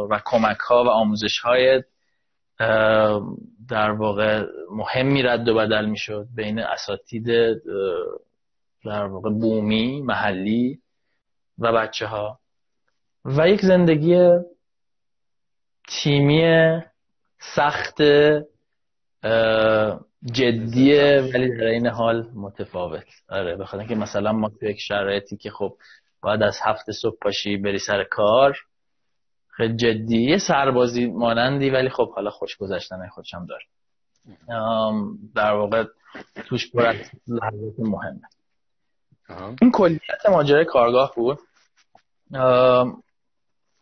و 0.09 0.21
کمک 0.25 0.57
ها 0.57 0.83
و 0.83 0.87
آموزش 0.87 1.39
های 1.39 1.83
در 3.69 3.91
واقع 3.91 4.45
مهمی 4.71 5.23
رد 5.23 5.47
و 5.47 5.55
بدل 5.55 5.85
می‌شد. 5.85 6.27
بین 6.35 6.59
اساتید 6.59 7.25
در 8.85 9.05
واقع 9.05 9.29
بومی 9.29 10.01
محلی 10.01 10.81
و 11.59 11.73
بچه 11.73 12.07
ها 12.07 12.39
و 13.25 13.49
یک 13.49 13.61
زندگی 13.61 14.29
تیمی 15.87 16.43
سخت 17.55 18.01
جدیه 20.31 21.29
ولی 21.33 21.57
در 21.57 21.65
این 21.65 21.87
حال 21.87 22.31
متفاوت. 22.35 23.05
آره 23.29 23.55
بخاطر 23.55 23.87
که 23.87 23.95
مثلا 23.95 24.31
ما 24.31 24.49
تو 24.49 24.65
یک 24.65 24.79
شرایطی 24.79 25.37
که 25.37 25.51
خب 25.51 25.77
باید 26.21 26.43
از 26.43 26.57
هفت 26.63 26.91
صبح 26.91 27.17
پاشی 27.21 27.57
بری 27.57 27.79
سر 27.79 28.03
کار 28.03 28.57
خیلی 29.47 29.75
جدی 29.75 30.21
یه 30.21 30.37
سربازی 30.37 31.05
مانندی 31.05 31.69
ولی 31.69 31.89
خب 31.89 32.13
حالا 32.13 32.29
خوش 32.29 32.57
گذشتن 32.57 33.07
خودش 33.07 33.33
هم 33.33 33.45
داره. 33.45 33.63
در 35.35 35.51
واقع 35.51 35.83
توش 36.47 36.71
پر 36.71 36.81
لحظات 37.27 37.79
مهمه. 37.79 38.21
این 39.61 39.71
کلیت 39.71 40.29
ماجرای 40.29 40.65
کارگاه 40.65 41.13
بود. 41.15 41.39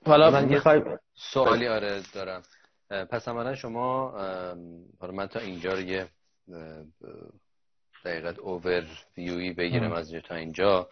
حالا 0.05 0.31
من 0.31 0.45
می‌خوای 0.45 0.81
سوالی 1.15 1.67
آره 1.67 2.01
دارم. 2.13 2.43
پس 2.89 3.27
عملا 3.27 3.55
شما 3.55 4.11
حالا 4.99 5.13
من 5.13 5.27
تا 5.27 5.39
اینجا 5.39 5.73
رو 5.73 5.79
یه 5.79 6.07
دقیقت 8.05 8.39
اوور 8.39 8.85
ویوی 9.17 9.53
بگیرم 9.53 9.91
از 9.91 10.11
تا 10.11 10.35
اینجا. 10.35 10.89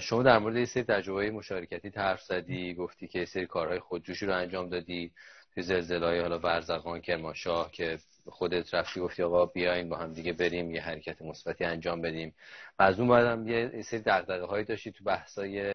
شما 0.00 0.22
در 0.22 0.38
مورد 0.38 0.56
یه 0.56 0.64
سری 0.64 0.82
تجربه 0.82 1.30
مشارکتی 1.30 1.92
حرف 1.96 2.22
زدی 2.22 2.74
گفتی 2.74 3.08
که 3.08 3.24
سری 3.24 3.46
کارهای 3.46 3.78
خودجوشی 3.78 4.26
رو 4.26 4.34
انجام 4.34 4.68
دادی 4.68 5.12
توی 5.54 5.62
زلزلهای 5.62 6.20
حالا 6.20 6.38
ورزقان 6.38 7.00
کرمانشاه 7.00 7.70
که 7.72 7.98
خودت 8.28 8.74
رفتی 8.74 9.00
گفتی 9.00 9.22
آقا 9.22 9.46
بیاین 9.46 9.88
با 9.88 9.96
هم 9.96 10.12
دیگه 10.12 10.32
بریم 10.32 10.70
یه 10.70 10.82
حرکت 10.82 11.22
مثبتی 11.22 11.64
انجام 11.64 12.02
بدیم. 12.02 12.34
و 12.78 12.82
از 12.82 13.00
اون 13.00 13.08
بعدم 13.08 13.48
یه 13.48 13.82
سری 13.82 14.00
دغدغه 14.00 14.46
هایی 14.46 14.64
داشتی 14.64 14.92
تو 14.92 15.04
بحثای 15.04 15.72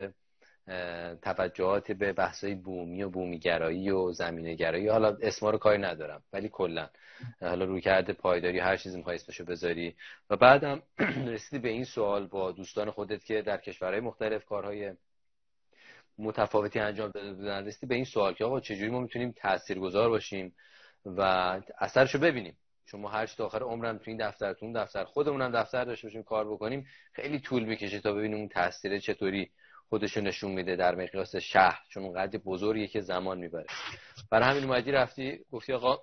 توجهات 1.21 1.91
به 1.91 2.13
بحثای 2.13 2.55
بومی 2.55 3.03
و 3.03 3.09
بومیگرایی 3.09 3.89
و 3.89 4.11
زمینگرایی 4.11 4.87
حالا 4.87 5.17
اسما 5.21 5.49
رو 5.49 5.57
کاری 5.57 5.81
ندارم 5.81 6.23
ولی 6.33 6.49
کلا. 6.49 6.89
حالا 7.41 7.65
روی 7.65 7.81
کرده 7.81 8.13
پایداری 8.13 8.59
هر 8.59 8.77
چیزی 8.77 8.97
می‌خوای 8.97 9.15
اسمشو 9.15 9.45
بذاری. 9.45 9.95
و 10.29 10.37
بعدم 10.37 10.81
رسیدی 11.33 11.59
به 11.61 11.69
این 11.69 11.83
سوال 11.83 12.27
با 12.27 12.51
دوستان 12.51 12.91
خودت 12.91 13.25
که 13.25 13.41
در 13.41 13.57
کشورهای 13.57 13.99
مختلف 13.99 14.45
کارهای 14.45 14.93
متفاوتی 16.17 16.79
انجام 16.79 17.11
داده 17.11 17.33
بودن. 17.33 17.65
رسیدی 17.67 17.87
به 17.87 17.95
این 17.95 18.05
سوال 18.05 18.33
که 18.33 18.45
آقا 18.45 18.59
چجوری 18.59 18.89
ما 18.89 18.99
می‌تونیم 18.99 19.31
تاثیرگذار 19.31 20.09
باشیم 20.09 20.55
و 21.05 21.21
اثرشو 21.79 22.19
ببینیم؟ 22.19 22.57
چون 22.85 23.01
ما 23.01 23.09
هر 23.09 23.25
تا 23.25 23.45
آخر 23.45 23.63
عمرم 23.63 23.97
تو 23.97 24.03
این 24.11 24.27
دفتر 24.27 24.53
تو 24.53 24.65
اون 24.65 24.83
دفتر 24.83 25.03
خودمون 25.03 25.51
دفتر 25.51 25.85
داشته 25.85 26.07
باشیم 26.07 26.23
کار 26.23 26.51
بکنیم. 26.51 26.87
خیلی 27.13 27.39
طول 27.39 27.63
می‌کشه 27.63 27.99
تا 27.99 28.13
ببینیم 28.13 28.37
اون 28.37 28.47
تاثیر 28.47 28.99
چطوری 28.99 29.51
خودشو 29.91 30.21
نشون 30.21 30.51
میده 30.51 30.75
در 30.75 30.95
مقیاس 30.95 31.35
شهر 31.35 31.79
چون 31.89 32.03
اونقدر 32.03 32.39
بزرگیه 32.39 32.87
که 32.87 33.01
زمان 33.01 33.37
می‌بره. 33.37 33.65
برای 34.29 34.49
همین 34.49 34.63
اومدی 34.63 34.91
رفتی 34.91 35.39
گفتی 35.51 35.73
آقا 35.73 35.97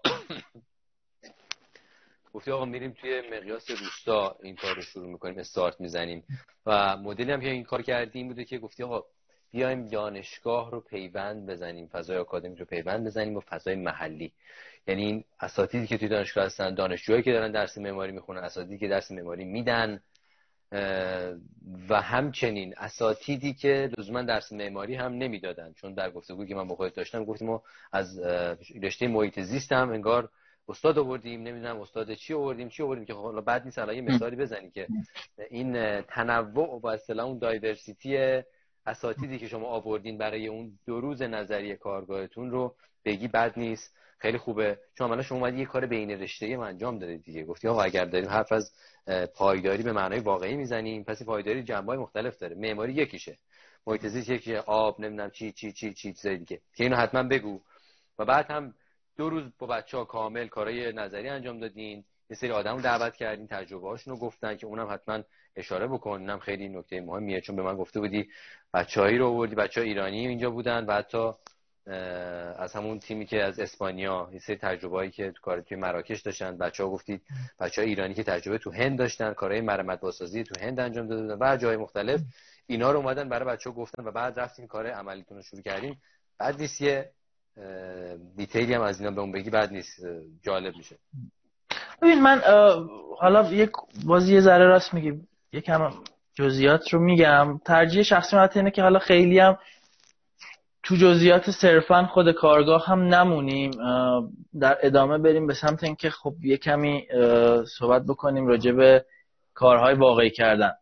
گفتی 2.34 2.50
آقا 2.50 2.64
میریم 2.64 2.90
توی 2.90 3.22
مقیاس 3.32 3.70
روستا 3.70 4.36
این 4.42 4.56
کار 4.56 4.74
رو 4.74 4.82
شروع 4.82 5.08
می‌کنیم 5.08 5.38
استارت 5.38 5.80
می‌زنیم. 5.80 6.24
و 6.66 6.96
مدلی 6.96 7.32
هم 7.32 7.40
که 7.40 7.50
این 7.50 7.64
کار 7.64 7.82
کردیم 7.82 8.28
بوده 8.28 8.44
که 8.44 8.58
گفتی 8.58 8.82
آقا 8.82 9.04
بیایم 9.50 9.86
دانشگاه 9.86 10.70
رو 10.70 10.80
پیوند 10.80 11.46
بزنیم 11.46 11.86
فضای 11.86 12.16
آکادمی 12.18 12.56
رو 12.56 12.64
پیوند 12.64 13.06
بزنیم 13.06 13.36
و 13.36 13.40
فضای 13.40 13.74
محلی. 13.74 14.32
یعنی 14.86 15.04
این 15.04 15.24
اساتیدی 15.40 15.86
که 15.86 15.98
توی 15.98 16.08
دانشگاه 16.08 16.44
هستن 16.44 16.74
دانشجوهایی 16.74 17.22
که 17.22 17.32
دارن 17.32 17.52
درس 17.52 17.78
معماری 17.78 18.12
می‌خونن 18.12 18.40
اساتیدی 18.40 18.78
که 18.78 18.88
درس 18.88 19.10
معماری 19.10 19.44
میدن 19.44 20.02
و 21.88 22.00
همچنین 22.02 22.74
اساتیدی 22.76 23.54
که 23.54 23.90
لزوما 23.98 24.22
درس 24.22 24.52
معماری 24.52 24.94
هم 24.94 25.12
نمی‌دادن. 25.12 25.72
چون 25.72 25.94
در 25.94 26.10
گفتگو 26.10 26.44
که 26.44 26.54
من 26.54 26.68
با 26.68 26.74
خودت 26.74 26.94
داشتم 26.94 27.24
گفتیم 27.24 27.48
ما 27.48 27.62
از 27.92 28.18
رشته 28.82 29.08
محیط 29.08 29.40
زیست 29.40 29.72
هم 29.72 29.90
انگار 29.90 30.28
استاد 30.68 30.98
آوردیم 30.98 31.42
نمی‌دونم 31.42 31.80
استاد 31.80 32.14
چی 32.14 32.34
آوردیم 32.34 32.68
چی 32.68 32.82
آوردیم 32.82 33.04
که 33.04 33.14
خب 33.14 33.22
حالا 33.22 33.40
بعد 33.40 33.64
نیست 33.64 33.78
یه 33.78 34.00
مثالی 34.00 34.36
بزنی 34.36 34.70
که 34.70 34.86
این 35.50 36.00
تنوع 36.00 36.80
و 36.82 36.86
اصطلاح 36.86 37.26
اون 37.26 37.38
دایورسیتی 37.38 38.42
اساتیدی 38.86 39.38
که 39.38 39.48
شما 39.48 39.66
آوردین 39.66 40.18
برای 40.18 40.46
اون 40.46 40.78
دو 40.86 41.00
روز 41.00 41.22
نظری 41.22 41.76
کارگاهتون 41.76 42.50
رو 42.50 42.74
بگی 43.04 43.28
بد 43.28 43.58
نیست. 43.58 43.94
خیلی 44.18 44.38
خوبه. 44.38 44.78
چون 44.94 45.06
عملا 45.06 45.22
شما 45.22 45.38
اومدی 45.38 45.58
یه 45.58 45.66
کار 45.66 45.86
بین 45.86 46.10
رشته 46.10 46.46
ای 46.46 46.54
انجام 46.54 46.98
دادید 46.98 47.22
دیگه. 47.24 47.44
گفتی 47.44 47.68
آقا 47.68 47.82
اگر 47.82 48.04
داریم 48.04 48.28
حرف 48.28 48.52
از 48.52 48.72
پایداری 49.34 49.82
به 49.82 49.92
معنای 49.92 50.20
واقعی 50.20 50.56
می‌زنیم 50.56 51.04
پس 51.04 51.22
پایداری 51.22 51.62
جنبه 51.62 51.96
مختلف 51.96 52.38
داره. 52.38 52.54
معماری 52.54 52.92
یکیشه. 52.92 53.38
محیط 53.86 54.06
زیست 54.06 54.28
یکیشه 54.28 54.58
آب 54.58 55.00
نمی‌دونم 55.00 55.30
چی 55.30 55.52
چی 55.52 55.72
چی 55.72 55.94
چی 55.94 56.12
چیزای 56.12 56.36
دیگه. 56.36 56.60
که 56.74 56.84
اینو 56.84 56.96
حتما 56.96 57.22
بگو. 57.22 57.60
و 58.18 58.24
بعد 58.24 58.50
هم 58.50 58.74
دو 59.16 59.30
روز 59.30 59.42
با 59.58 59.66
بچه 59.66 60.04
کامل 60.04 60.46
کارهای 60.46 60.92
نظری 60.92 61.28
انجام 61.28 61.60
دادین. 61.60 62.04
یه 62.30 62.36
سری 62.36 62.50
آدم 62.50 62.76
رو 62.76 62.82
دعوت 62.82 63.16
کردین 63.16 63.46
تجربه 63.46 63.98
رو 64.06 64.16
گفتن 64.16 64.56
که 64.56 64.66
اونم 64.66 64.92
حتما 64.92 65.22
اشاره 65.56 65.86
بکن. 65.86 66.20
اینم 66.20 66.38
خیلی 66.38 66.68
نکته 66.68 67.00
مهمیه. 67.00 67.40
چون 67.40 67.56
به 67.56 67.62
من 67.62 67.76
گفته 67.76 68.00
بودی 68.00 68.28
بچه‌هایی 68.74 69.18
رو 69.18 69.26
آوردی 69.26 69.54
بچه 69.54 69.80
ایرانی 69.80 70.26
اینجا 70.26 70.50
بودن 70.50 70.84
و 70.84 70.92
حتی 70.92 71.32
از 72.58 72.72
همون 72.72 72.98
تیمی 72.98 73.26
که 73.26 73.44
از 73.44 73.60
اسپانیا 73.60 74.28
یه 74.32 74.38
سری 74.38 74.56
تجربه‌ای 74.56 75.10
که 75.10 75.30
تو 75.30 75.40
کار 75.42 75.60
توی 75.60 75.76
مراکش 75.76 76.20
داشتن. 76.20 76.58
بچه‌ها 76.58 76.90
گفتید 76.90 77.22
بچه‌ها 77.60 77.88
ایرانی 77.88 78.14
که 78.14 78.22
تجربه 78.22 78.58
تو 78.58 78.70
هند 78.70 78.98
داشتن 78.98 79.32
کارهای 79.32 79.60
مرمت 79.60 80.00
بازسازی 80.00 80.44
تو 80.44 80.60
هند 80.60 80.80
انجام 80.80 81.06
داده 81.08 81.36
و 81.40 81.56
جای 81.56 81.76
مختلف 81.76 82.20
اینا 82.66 82.92
رو 82.92 82.98
اومدن 82.98 83.28
برای 83.28 83.48
بچه‌ها 83.48 83.76
گفتن 83.76 84.04
و 84.04 84.10
بعد 84.10 84.40
رفتیم 84.40 84.66
کار 84.66 84.86
عملیتون 84.86 85.36
رو 85.36 85.42
شروع 85.42 85.62
کردیم. 85.62 86.00
بعد 86.38 86.60
نیست 86.60 86.80
یه 86.80 87.10
دیتیلی 88.36 88.74
هم 88.74 88.82
از 88.82 89.00
اینا 89.00 89.10
به 89.10 89.20
اون 89.20 89.32
بگی 89.32 89.50
بعد 89.50 89.72
نیست 89.72 90.06
جالب 90.42 90.76
میشه. 90.76 90.96
ببین 92.02 92.22
من 92.22 92.40
حالا 93.18 93.52
یک 93.52 93.70
بازی 94.06 94.34
یه 94.34 94.40
ذره 94.40 94.66
راست 94.66 94.94
میگی 94.94 95.12
یکم 95.52 95.90
جزئیات 96.34 96.94
رو 96.94 97.00
میگم. 97.00 97.58
ترجیح 97.58 98.02
شخصی 98.02 98.36
من 98.36 98.48
اینه 98.54 98.70
که 98.70 98.82
حالا 98.82 98.98
خیلی 98.98 99.38
هم 99.38 99.58
تو 100.88 100.96
جزئیات 100.96 101.50
صرفا 101.50 102.06
خود 102.06 102.32
کارگاه 102.32 102.86
هم 102.86 103.00
نمونیم 103.14 103.70
در 104.60 104.78
ادامه 104.82 105.18
بریم 105.18 105.46
به 105.46 105.54
سمت 105.54 105.84
اینکه 105.84 106.10
خب 106.10 106.34
یه 106.42 106.56
کمی 106.56 107.06
صحبت 107.78 108.02
بکنیم 108.08 108.46
راجع 108.46 108.72
به 108.72 109.04
کارهای 109.54 109.94
واقعی 109.94 110.30
کردن. 110.30 110.72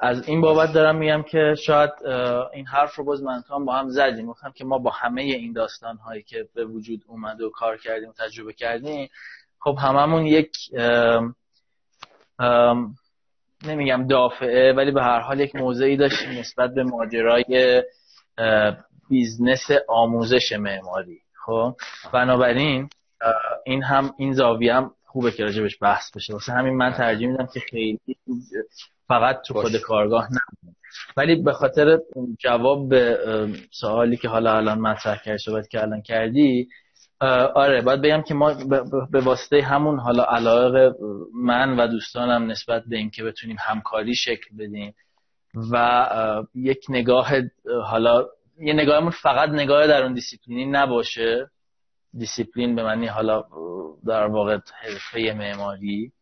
از 0.00 0.28
این 0.28 0.40
بابت 0.40 0.72
دارم 0.72 0.96
میگم 0.96 1.22
که 1.22 1.54
شاید 1.66 1.90
این 2.52 2.66
حرف 2.66 2.94
رو 2.94 3.04
باز 3.04 3.22
من 3.22 3.42
با 3.66 3.74
هم 3.74 3.88
زدیم. 3.88 4.26
گفتم 4.26 4.52
که 4.54 4.64
ما 4.64 4.78
با 4.78 4.90
همه 4.90 5.22
این 5.22 5.52
داستان 5.52 5.96
هایی 5.96 6.22
که 6.22 6.48
به 6.54 6.64
وجود 6.64 7.04
اومده 7.06 7.44
و 7.44 7.50
کار 7.50 7.76
کردیم 7.76 8.08
و 8.08 8.12
تجربه 8.12 8.52
کردیم 8.52 9.08
خب 9.58 9.78
هممون 9.80 10.26
یک 10.26 10.52
نمیگم 13.66 14.06
دافعه 14.06 14.72
ولی 14.72 14.90
به 14.90 15.02
هر 15.02 15.20
حال 15.20 15.40
یک 15.40 15.56
موضعی 15.56 15.96
داشتیم 15.96 16.38
نسبت 16.38 16.74
به 16.74 16.84
ماجرای 16.84 17.82
business 19.08 19.68
آموزش 19.88 20.52
معماری. 20.52 21.20
خب؟ 21.46 21.76
بنابراین 22.12 22.88
این 23.66 23.82
هم 23.82 24.14
این 24.18 24.32
زاویه 24.32 24.74
هم 24.74 24.90
خوبه 25.04 25.30
که 25.30 25.44
راجبش 25.44 25.78
بحث 25.82 26.16
بشه. 26.16 26.32
واسه 26.32 26.52
همین 26.52 26.76
من 26.76 26.92
ترجیح 26.92 27.28
میدم 27.28 27.48
که 27.54 27.60
خیلی 27.60 27.98
فقط 29.08 29.40
تو 29.46 29.54
خود 29.54 29.76
کارگاه 29.76 30.28
نه 30.32 30.40
ولی 31.16 31.42
به 31.42 31.52
خاطر 31.52 31.98
جواب 32.38 32.88
به 32.88 33.18
سوالی 33.70 34.16
که 34.16 34.28
حالا 34.28 34.56
الان 34.56 34.80
مطرح 34.80 35.22
کردی 35.24 35.38
صحبت 35.38 35.68
که 35.68 35.82
الان 35.82 36.02
کردی 36.02 36.68
آره 37.54 37.82
باید 37.82 38.02
بگم 38.02 38.22
که 38.22 38.34
ما 38.34 38.54
به 39.10 39.20
واسطه 39.20 39.62
همون 39.62 39.98
حالا 39.98 40.24
علاقه 40.24 40.94
من 41.34 41.76
و 41.76 41.86
دوستانم 41.86 42.50
نسبت 42.50 42.82
به 42.88 42.96
اینکه 42.96 43.24
بتونیم 43.24 43.56
همکاری 43.60 44.14
شکل 44.14 44.56
بدیم 44.58 44.94
و 45.72 46.06
یک 46.54 46.84
نگاه 46.88 47.30
حالا 47.84 48.26
یه 48.60 48.72
نگاهمون 48.72 49.10
فقط 49.10 49.48
نگاه 49.48 49.86
در 49.86 50.02
اون 50.02 50.12
دیسیپلینی 50.12 50.66
نباشه. 50.66 51.50
دیسیپلین 52.18 52.76
به 52.76 52.82
معنی 52.82 53.06
حالا 53.06 53.44
در 54.06 54.26
واقع 54.26 54.58
حرفه 54.74 55.32
معماری. 55.32 56.12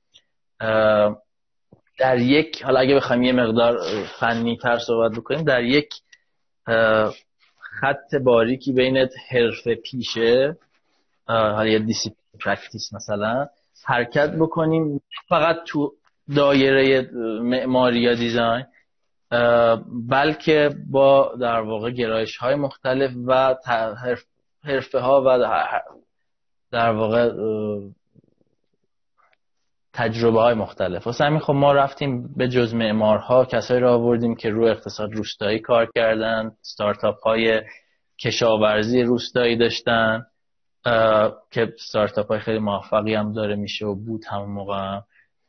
در 1.98 2.18
یک 2.18 2.62
حالا 2.62 2.80
اگه 2.80 2.94
بخوایم 2.94 3.22
یه 3.22 3.32
مقدار 3.32 3.78
فنی 4.20 4.56
تر 4.56 4.78
صحبت 4.78 5.12
بکنیم 5.12 5.44
در 5.44 5.64
یک 5.64 5.94
خط 7.60 8.14
باریکی 8.24 8.72
بین 8.72 9.08
حرفه 9.30 9.74
پیشه 9.74 10.56
حالا 11.26 11.66
یه 11.66 11.78
discipline 11.78 12.18
practice 12.44 12.92
مثلا 12.92 13.48
حرکت 13.84 14.30
بکنیم 14.30 15.00
فقط 15.28 15.56
تو 15.66 15.92
دایره 16.36 17.10
معماری 17.42 18.00
یا 18.00 18.14
design. 18.14 18.64
بلکه 20.08 20.70
با 20.90 21.34
در 21.40 21.60
واقع 21.60 21.90
گرایش 21.90 22.36
های 22.36 22.54
مختلف 22.54 23.10
و 23.26 23.56
حرفه 24.64 24.98
ها 24.98 25.22
و 25.26 25.38
در 26.70 26.90
واقع 26.90 27.30
تجربه 29.94 30.40
های 30.40 30.54
مختلف. 30.54 31.06
واسه 31.06 31.24
همین 31.24 31.40
خب 31.40 31.52
ما 31.52 31.72
رفتیم 31.72 32.34
به 32.36 32.48
جز 32.48 32.74
معمارها 32.74 33.44
کسایی 33.44 33.80
رو 33.80 33.90
آوردیم 33.90 34.34
که 34.34 34.50
روی 34.50 34.70
اقتصاد 34.70 35.12
روستایی 35.12 35.58
کار 35.58 35.90
کردن 35.94 36.52
استارتاپ 36.62 37.22
های 37.22 37.62
کشاورزی 38.20 39.02
روستایی 39.02 39.56
داشتن 39.56 40.26
که 41.50 41.72
ستارتاپ 41.78 42.28
های 42.28 42.38
خیلی 42.38 42.58
موفقی 42.58 43.14
هم 43.14 43.32
داره 43.32 43.56
میشه 43.56 43.86
و 43.86 43.94
بود 43.94 44.24
همون 44.30 44.50
موقع 44.50 45.00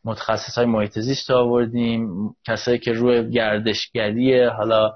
متخصص 0.05 0.57
های 0.57 0.65
محیط 0.65 0.99
زیست 0.99 1.31
آوردیم. 1.31 2.09
کسایی 2.47 2.79
که 2.79 2.93
روی 2.93 3.31
گردشگری 3.31 4.43
حالا 4.43 4.93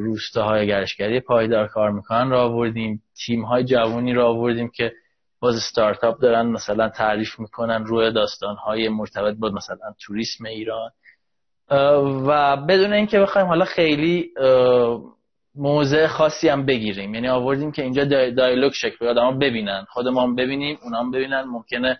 روستاهای 0.00 0.66
گردشگری 0.66 1.20
پایدار 1.20 1.66
کار 1.66 1.90
می‌کنن 1.90 2.30
را 2.30 2.44
آوردیم. 2.44 3.02
تیم 3.26 3.42
های 3.44 3.64
جوانی 3.64 4.12
را 4.12 4.28
آوردیم 4.28 4.70
که 4.74 4.92
باز 5.40 5.54
ستارتاپ 5.62 6.20
دارن 6.20 6.46
مثلا 6.46 6.88
تعریف 6.88 7.38
می‌کنن 7.38 7.84
روی 7.84 8.12
داستان 8.12 8.56
های 8.56 8.88
مرتبط 8.88 9.36
با 9.36 9.48
مثلا 9.48 9.94
توریسم 10.06 10.44
ایران. 10.44 10.90
و 12.26 12.56
بدون 12.56 12.92
اینکه 12.92 13.20
بخوایم 13.20 13.46
حالا 13.46 13.64
خیلی 13.64 14.30
موضع 15.54 16.06
خاصی 16.06 16.48
هم 16.48 16.66
بگیریم. 16.66 17.14
یعنی 17.14 17.28
آوردیم 17.28 17.72
که 17.72 17.82
اینجا 17.82 18.04
دایلوگ 18.30 18.72
شکل 18.72 19.06
آدما 19.06 19.32
ببینن. 19.32 19.84
خودمون 19.88 20.34
ببینیم 20.34 20.78
اونا 20.82 20.98
هم 20.98 21.10
ببینن. 21.10 21.42
ممکنه 21.42 21.98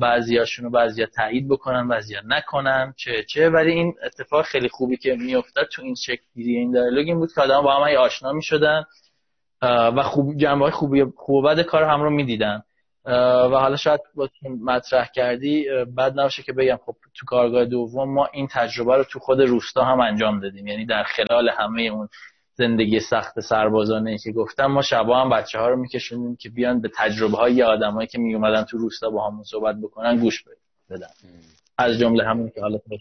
بعضیاشون 0.00 0.64
رو 0.64 0.70
بعضیا 0.70 1.06
تایید 1.06 1.48
بکنن 1.48 1.88
بعضیا 1.88 2.20
نکنن 2.26 2.94
چه 2.96 3.24
چه. 3.24 3.50
ولی 3.50 3.72
این 3.72 3.94
اتفاق 4.04 4.44
خیلی 4.44 4.68
خوبی 4.68 4.96
که 4.96 5.16
میافتاد 5.16 5.68
تو 5.72 5.82
این 5.82 5.94
شکل 5.94 6.22
گیری 6.34 6.56
این 6.56 6.70
دیالوگ 6.70 7.06
این 7.06 7.18
بود 7.18 7.32
که 7.34 7.40
آدم 7.40 7.62
با 7.62 7.74
هم 7.74 7.96
آشنا 7.96 8.32
می‌شدن 8.32 8.84
و 9.62 10.02
خوب 10.02 10.36
جنبه 10.36 10.64
های 10.64 10.70
خوبی 10.70 11.04
خوب 11.16 11.48
بد 11.48 11.60
کار 11.60 11.82
هم 11.84 12.02
رو 12.02 12.10
می‌دیدن. 12.10 12.62
و 13.04 13.48
حالا 13.48 13.76
شاید 13.76 14.00
با 14.14 14.28
مطرح 14.64 15.08
کردی 15.14 15.66
بعد 15.96 16.20
نباشه 16.20 16.42
که 16.42 16.52
بگم 16.52 16.78
خب 16.86 16.96
تو 17.14 17.26
کارگاه 17.26 17.64
دوم 17.64 18.14
ما 18.14 18.28
این 18.32 18.48
تجربه 18.50 18.96
رو 18.96 19.04
تو 19.04 19.18
خود 19.18 19.40
روستا 19.40 19.84
هم 19.84 20.00
انجام 20.00 20.40
دادیم. 20.40 20.66
یعنی 20.66 20.86
در 20.86 21.02
خلال 21.02 21.48
همه 21.48 21.82
اون 21.82 22.08
زندگی 22.54 23.00
سخت 23.00 23.40
سربازانه 23.40 24.18
که 24.18 24.32
گفتم 24.32 24.66
ما 24.66 24.82
شبا 24.82 25.20
هم 25.20 25.30
بچه 25.30 25.58
ها 25.58 25.68
رو 25.68 25.76
میکشونیم 25.76 26.36
که 26.36 26.48
بیان 26.48 26.80
به 26.80 26.90
تجربه 26.96 27.36
های 27.36 27.62
آدمایی 27.62 28.08
که 28.08 28.18
میومدن 28.18 28.62
تو 28.62 28.78
روستا 28.78 29.10
با 29.10 29.26
همون 29.26 29.42
صحبت 29.42 29.76
بکنن 29.76 30.16
گوش 30.16 30.44
بدن. 30.90 31.06
از 31.78 31.98
جمله 31.98 32.24
همون 32.24 32.50
که 32.50 32.60
حالا 32.60 32.78
تو 32.78 32.96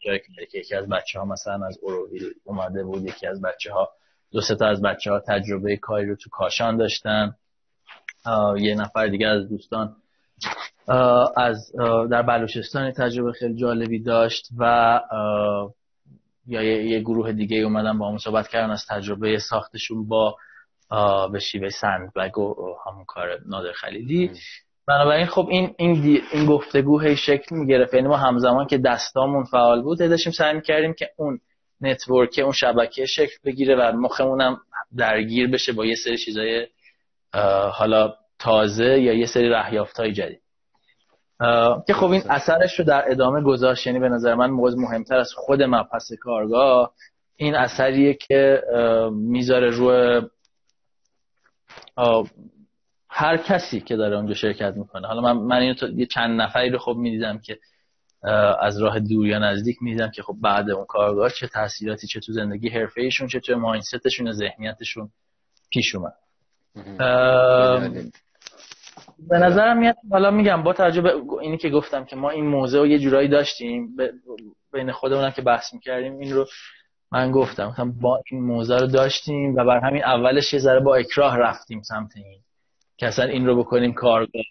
که 0.52 0.60
یکی 0.60 0.76
از 0.76 0.90
بچه 0.90 1.20
ها 1.20 1.26
مثلا 1.26 1.66
از 1.66 1.80
اوروویل 1.82 2.34
اومده 2.44 2.84
بود 2.84 3.04
یکی 3.06 3.28
از 3.28 3.42
بچه 3.42 3.74
ها 3.74 3.90
دو 4.32 4.42
تا 4.42 4.68
از 4.68 4.82
بچه 4.82 5.12
ها 5.12 5.20
تجربه 5.20 5.78
کاری 5.78 6.10
رو 6.10 6.16
تو 6.16 6.30
کاشان 6.30 6.78
داشتن. 6.78 7.36
یه 8.58 8.76
نفر 8.76 9.08
دیگه 9.08 9.28
از 9.28 9.50
دوستان 9.50 9.96
از 11.38 11.72
در 12.12 12.22
بلوچستان 12.22 12.92
تجربه 12.92 13.32
خیلی 13.32 13.56
جالبی 13.56 14.00
داشت 14.00 14.50
و 14.58 15.02
یا 16.50 16.64
یه, 16.64 17.00
گروه 17.00 17.32
دیگه 17.32 17.58
اومدن 17.58 17.98
با 17.98 18.06
همون 18.06 18.18
صحبت 18.18 18.48
کردن 18.48 18.72
از 18.72 18.86
تجربه 18.90 19.40
ساختشون 19.40 20.08
با 20.08 20.38
به 21.32 21.40
شیوه 21.40 21.70
سندبگ 21.70 22.38
و 22.38 22.56
همون 22.86 23.06
کار 23.06 23.40
نادر 23.46 23.72
خلیلی. 23.72 24.32
بنابراین 24.88 25.26
خب 25.26 25.48
این 25.50 25.76
این 25.78 26.22
این 26.32 26.46
گفتگو 26.46 27.00
هی 27.00 27.16
شکل 27.16 27.56
می‌گرفت. 27.56 27.94
یعنی 27.94 28.08
ما 28.08 28.18
همزمان 28.18 28.68
که 28.68 28.78
دستامون 28.78 29.44
فعال 29.44 29.82
بود 29.82 30.00
داشتیم 30.00 30.34
سعی 30.34 30.54
می‌کردیم 30.54 30.94
که 30.94 31.10
اون 31.18 31.40
نتورک 31.82 32.40
اون 32.44 32.52
شبکه 32.52 33.06
شکل 33.06 33.36
بگیره 33.46 33.76
و 33.76 33.92
مخمونم 33.92 34.58
درگیر 34.98 35.48
بشه 35.48 35.74
با 35.74 35.86
یه 35.86 35.96
سری 35.96 36.18
چیزای 36.18 36.68
حالا 37.74 38.14
تازه 38.40 39.00
یا 39.00 39.14
یه 39.14 39.26
سری 39.26 39.54
های 39.98 40.12
جدید. 40.12 40.42
که 41.88 41.94
خب 41.94 42.12
این 42.12 42.22
اثرش 42.30 42.80
رو 42.80 42.86
در 42.86 43.12
ادامه 43.12 43.42
گذاشت 43.42 43.88
یعنی 43.88 44.00
به 44.00 44.10
نظر 44.10 44.36
من 44.36 44.50
موضوع 44.50 44.82
مهمتر 44.82 45.18
از 45.18 45.34
خود 45.36 45.62
مبحث 45.62 46.12
کارگاه 46.22 46.94
این 47.36 47.56
اثریه 47.56 48.14
که 48.14 48.64
می‌ذاره 49.12 49.70
روی 49.70 50.22
هر 53.10 53.38
کسی 53.38 53.80
که 53.80 53.96
داره 53.96 54.18
اونجا 54.18 54.34
شرکت 54.34 54.74
می‌کنه. 54.78 55.08
حالا 55.08 55.22
من, 55.22 55.34
من 55.34 55.58
اینو 55.58 55.76
یه 56.00 56.06
چند 56.06 56.42
نفری 56.42 56.70
رو 56.70 56.78
خب 56.78 56.96
می‌دیدم 56.98 57.40
که 57.40 57.60
از 58.62 58.82
راه 58.82 59.00
دور 59.00 59.28
یا 59.28 59.40
نزدیک 59.40 59.78
می‌دیدم 59.82 60.12
که 60.12 60.24
خب 60.24 60.36
بعد 60.42 60.70
اون 60.70 60.86
کارگاه 60.86 61.30
چه 61.30 61.48
تاثیراتی 61.48 62.08
چه 62.08 62.20
تو 62.20 62.34
زندگی 62.34 62.70
حرفه 62.70 63.02
ایشون 63.02 63.28
چه 63.28 63.40
تو 63.40 63.56
مایندستشون 63.56 64.28
و 64.28 64.32
ذهنیتشون 64.32 65.10
پیش 65.72 65.96
اومد. 65.96 66.14
به 69.28 69.38
نظرم 69.38 69.78
میاد 69.78 69.96
حالا 70.12 70.32
میگم 70.32 70.64
با 70.64 70.74
توجه 70.74 71.02
به 71.02 71.14
اینی 71.42 71.58
که 71.58 71.70
گفتم 71.70 72.06
که 72.06 72.16
ما 72.16 72.30
این 72.30 72.46
موضوع 72.46 72.82
رو 72.82 72.88
یه 72.88 73.00
جورایی 73.00 73.28
داشتیم 73.28 73.96
بین 74.74 74.92
خودمونم 74.92 75.32
که 75.32 75.42
بحث 75.42 75.74
می‌کردیم 75.74 76.20
این 76.20 76.34
رو 76.34 76.46
من 77.12 77.32
گفتم. 77.32 77.96
با 78.02 78.22
این 78.32 78.42
موضوع 78.42 78.80
رو 78.80 78.88
داشتیم 78.88 79.56
و 79.56 79.64
بر 79.66 79.80
همین 79.80 80.04
اولش 80.04 80.54
یه 80.54 80.60
ذره 80.60 80.80
با 80.80 80.96
اکراه 80.96 81.38
رفتیم 81.38 81.82
سمت 81.82 82.12
این 82.16 82.40
که 82.98 83.08
اصلا 83.08 83.26
این 83.26 83.46
رو 83.46 83.60
بکنیم 83.60 83.94
کارگاه. 83.94 84.44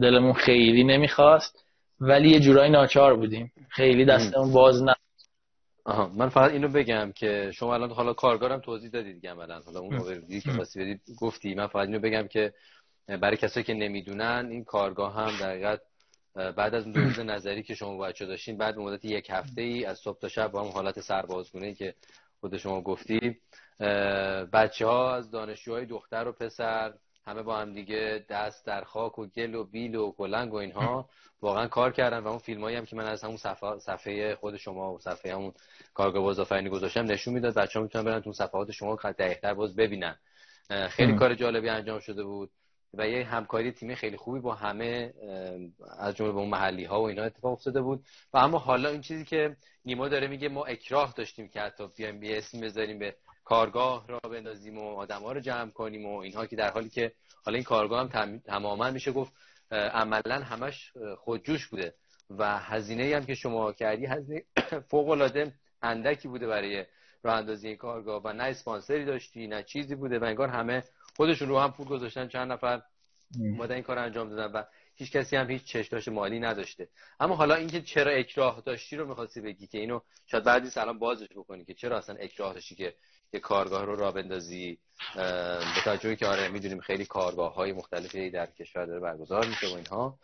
دلمون 0.00 0.32
خیلی 0.32 0.84
نمی‌خواست 0.84 1.64
ولی 2.00 2.28
یه 2.28 2.40
جورایی 2.40 2.70
ناچار 2.70 3.16
بودیم. 3.16 3.52
خیلی 3.68 4.04
دستمون 4.04 4.52
باز 4.52 4.82
نه 4.82 4.94
آها 5.84 6.10
من 6.16 6.28
فقط 6.28 6.50
اینو 6.50 6.68
بگم 6.68 7.12
که 7.14 7.50
شما 7.54 7.74
الان 7.74 7.90
حالا 7.90 8.12
کارگارم 8.12 8.60
توضیح 8.60 8.90
دادید 8.90 9.14
دیگه 9.14 9.30
عملا. 9.30 9.60
حالا 9.66 9.80
اون 9.80 9.96
موقع 9.96 10.14
که 10.14 10.50
بدید 10.76 11.00
گفتی. 11.20 11.54
من 11.54 11.66
فقط 11.66 11.86
اینو 11.86 11.98
بگم 11.98 12.28
که 12.28 12.52
برای 13.06 13.36
کسایی 13.36 13.64
که 13.64 13.74
نمی‌دونن 13.74 14.48
این 14.50 14.64
کارگاه 14.64 15.14
هم 15.14 15.36
در 15.40 15.78
بعد 16.34 16.74
از 16.74 16.86
روز 16.86 17.18
نظری 17.34 17.62
که 17.62 17.74
شما 17.74 17.98
بچه 17.98 18.26
داشتین 18.26 18.56
بعد 18.56 18.78
مدت 18.78 19.04
یک 19.04 19.30
هفته 19.30 19.62
ای 19.62 19.84
از 19.84 19.98
صبح 19.98 20.18
تا 20.18 20.28
شب 20.28 20.50
با 20.50 20.64
هم 20.64 20.68
حالت 20.70 21.00
سربازگونه 21.00 21.74
که 21.74 21.94
خود 22.40 22.56
شما 22.56 22.80
گفتی 22.80 23.40
بچه 24.52 24.86
ها 24.86 25.14
از 25.14 25.30
دانشجوهای 25.30 25.86
دختر 25.86 26.28
و 26.28 26.32
پسر 26.32 26.94
همه 27.26 27.42
با 27.42 27.58
هم 27.58 27.72
دیگه 27.72 28.24
دست 28.28 28.66
در 28.66 28.84
خاک 28.84 29.18
و 29.18 29.26
گل 29.26 29.54
و 29.54 29.64
بیل 29.64 29.94
و 29.94 30.12
کلنگ 30.12 30.52
و 30.52 30.56
اینها 30.56 31.08
واقعا 31.42 31.66
کار 31.66 31.92
کردن. 31.92 32.18
و 32.18 32.28
اون 32.28 32.38
فیلم 32.38 32.60
هایی 32.60 32.76
هم 32.76 32.84
که 32.84 32.96
من 32.96 33.04
از 33.04 33.24
همون 33.24 33.36
صفحه, 33.36 33.78
صفحه 33.78 34.34
خود 34.34 34.56
شما 34.56 34.94
و 34.94 34.98
صفحه 34.98 35.34
همون 35.34 35.52
کارگاه 35.94 36.22
بازآفرینی 36.22 36.68
گذاشتم 36.68 37.04
نشون 37.04 37.34
می‌داد 37.34 37.54
بچه 37.54 37.78
ها 37.78 37.82
می‌تونن 37.82 38.04
برن 38.04 38.20
تو 38.20 38.32
صفحات 38.32 38.70
شما 38.70 38.96
دقیقتر 38.96 39.54
باز 39.54 39.76
ببینن. 39.76 40.18
خیلی 40.90 41.14
کار 41.14 41.34
جالبی 41.34 41.68
انجام 41.68 42.00
شده 42.00 42.24
بود. 42.24 42.50
و 42.94 43.08
یه 43.08 43.24
همکاری 43.24 43.72
تیمی 43.72 43.96
خیلی 43.96 44.16
خوبی 44.16 44.40
با 44.40 44.54
همه 44.54 45.14
از 45.98 46.16
جمله 46.16 46.32
با 46.32 46.40
اون 46.40 46.50
محلی 46.50 46.84
ها 46.84 47.02
و 47.02 47.08
اینا 47.08 47.22
اتفاق 47.22 47.52
افتاده 47.52 47.80
بود. 47.80 48.04
و 48.32 48.38
اما 48.38 48.58
حالا 48.58 48.88
این 48.88 49.00
چیزی 49.00 49.24
که 49.24 49.56
نیما 49.84 50.08
داره 50.08 50.26
میگه 50.26 50.48
ما 50.48 50.64
اکراه 50.64 51.14
داشتیم 51.16 51.48
که 51.48 51.60
حتی 51.60 51.88
بیایم 51.96 52.20
بی 52.20 52.34
اسم 52.34 52.60
بذاریم 52.60 52.98
به 52.98 53.16
کارگاه 53.44 54.08
را 54.08 54.18
بندازیم 54.18 54.78
و 54.78 54.96
آدم 54.96 55.22
ها 55.22 55.32
رو 55.32 55.40
جمع 55.40 55.70
کنیم 55.70 56.06
و 56.06 56.18
اینها 56.18 56.46
که 56.46 56.56
در 56.56 56.70
حالی 56.70 56.88
که 56.88 57.12
حالا 57.44 57.54
این 57.54 57.64
کارگاه 57.64 58.10
هم 58.12 58.38
تماما 58.38 58.90
میشه 58.90 59.12
گفت 59.12 59.32
عملا 59.70 60.40
همش 60.42 60.92
خودجوش 61.18 61.66
بوده. 61.66 61.94
و 62.38 62.58
هزینه 62.58 63.16
هم 63.16 63.24
که 63.24 63.34
شما 63.34 63.72
کردی 63.72 64.06
هزینه 64.06 64.42
فوق 64.90 65.08
العاده 65.08 65.52
اندکی 65.82 66.28
بوده 66.28 66.46
برای 66.46 66.86
راه 67.22 67.36
اندازی 67.36 67.68
این 67.68 67.76
کارگاه 67.76 68.22
و 68.22 68.32
نه 68.32 68.44
اسپانسری 68.44 69.04
داشتی 69.04 69.46
نه 69.46 69.62
چیزی 69.62 69.94
بوده 69.94 70.18
و 70.18 70.24
انگار 70.24 70.48
همه 70.48 70.82
خودشون 71.16 71.48
رو 71.48 71.58
هم 71.58 71.72
پول 71.72 71.86
گذاشتن 71.86 72.28
چند 72.28 72.52
نفر 72.52 72.82
اومدن 73.38 73.74
این 73.74 73.82
کار 73.82 73.98
انجام 73.98 74.28
دادن 74.28 74.52
و 74.52 74.64
هیچ 74.94 75.12
کسی 75.12 75.36
هم 75.36 75.50
هیچ 75.50 75.64
چشماش 75.64 76.08
مالی 76.08 76.40
نداشته. 76.40 76.88
اما 77.20 77.36
حالا 77.36 77.54
اینکه 77.54 77.82
چرا 77.82 78.12
اکراه 78.12 78.62
داشتی 78.66 78.96
رو 78.96 79.08
می‌خواستی 79.08 79.40
بگی 79.40 79.66
که 79.66 79.78
اینو 79.78 80.00
شاید 80.26 80.44
بعدی 80.44 80.70
سلام 80.70 80.98
بازش 80.98 81.28
بکنی 81.36 81.64
که 81.64 81.74
چرا 81.74 81.98
اصلا 81.98 82.16
اکراه 82.20 82.54
داشتی 82.54 82.74
که 82.74 82.94
یه 83.32 83.40
کارگاه 83.40 83.84
رو 83.84 83.96
را 83.96 84.12
بندازی؟ 84.12 84.78
به 85.14 85.82
توجهی 85.84 86.16
که 86.16 86.26
آره 86.26 86.48
می‌دونیم 86.48 86.80
خیلی 86.80 87.04
کارگاه 87.04 87.54
های 87.54 87.72
مختلفی 87.72 88.30
در 88.30 88.46
کشور 88.46 88.86
داره 88.86 89.00
برگزار 89.00 89.46
میشه 89.46 89.66
و 89.66 89.76
اینها. 89.76 90.18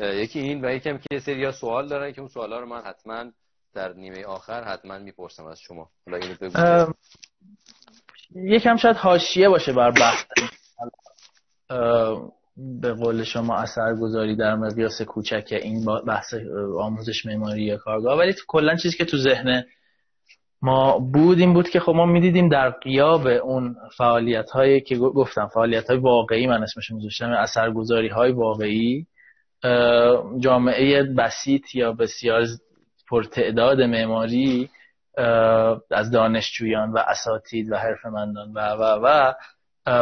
یکی 0.00 0.40
این 0.40 0.64
و 0.64 0.74
یکم 0.74 0.98
که 0.98 1.18
سری 1.18 1.52
سوال 1.52 1.88
دارن 1.88 2.12
که 2.12 2.20
اون 2.20 2.28
سوالا 2.28 2.60
رو 2.60 2.66
من 2.66 2.82
حتما 2.82 3.32
در 3.74 3.92
نیمه 3.92 4.24
آخر 4.24 4.64
حتما 4.64 4.98
می‌پرسم 4.98 5.46
از 5.46 5.60
شما. 5.60 5.90
حالا 6.06 6.18
اینو 6.18 6.34
بگو. 6.34 6.92
یکم 8.34 8.76
شاید 8.76 8.96
حاشیه 8.96 9.48
باشه 9.48 9.72
بر 9.72 9.90
بحث. 9.90 10.24
به 12.80 12.92
قول 12.92 13.24
شما 13.24 13.56
اثرگذاری 13.56 14.36
در 14.36 14.54
مقیاس 14.54 15.02
کوچک 15.02 15.48
این 15.50 15.84
بحث 16.06 16.34
آموزش 16.78 17.26
معماری 17.26 17.76
کارگاه. 17.76 18.18
ولی 18.18 18.34
کلا 18.46 18.76
چیزی 18.76 18.96
که 18.96 19.04
تو 19.04 19.16
ذهن 19.16 19.64
ما 20.62 20.98
بود 20.98 21.38
این 21.38 21.54
بود 21.54 21.68
که 21.68 21.80
خب 21.80 21.92
ما 21.92 22.06
می‌دیدیم 22.06 22.48
در 22.48 22.70
قیاب 22.70 23.26
اون 23.26 23.76
فعالیت 23.96 24.50
هایی 24.50 24.80
که 24.80 24.96
گفتم 24.96 25.46
فعالیت 25.46 25.90
های 25.90 25.98
واقعی 25.98 26.46
من 26.46 26.62
اسمش 26.62 26.90
میذاشتم 26.90 27.30
اثرگذاری 27.30 28.08
های 28.08 28.32
واقعی 28.32 29.06
جامعه 30.38 31.02
بسیط 31.02 31.74
یا 31.74 31.92
بسیار 31.92 32.46
پرتعداد 33.10 33.80
معماری 33.80 34.70
از 35.90 36.10
دانشجویان 36.12 36.92
و 36.92 36.98
اساتید 36.98 37.72
و 37.72 37.76
حرفمندان 37.76 38.52
و 38.52 38.60
و 38.60 39.00
و 39.04 39.34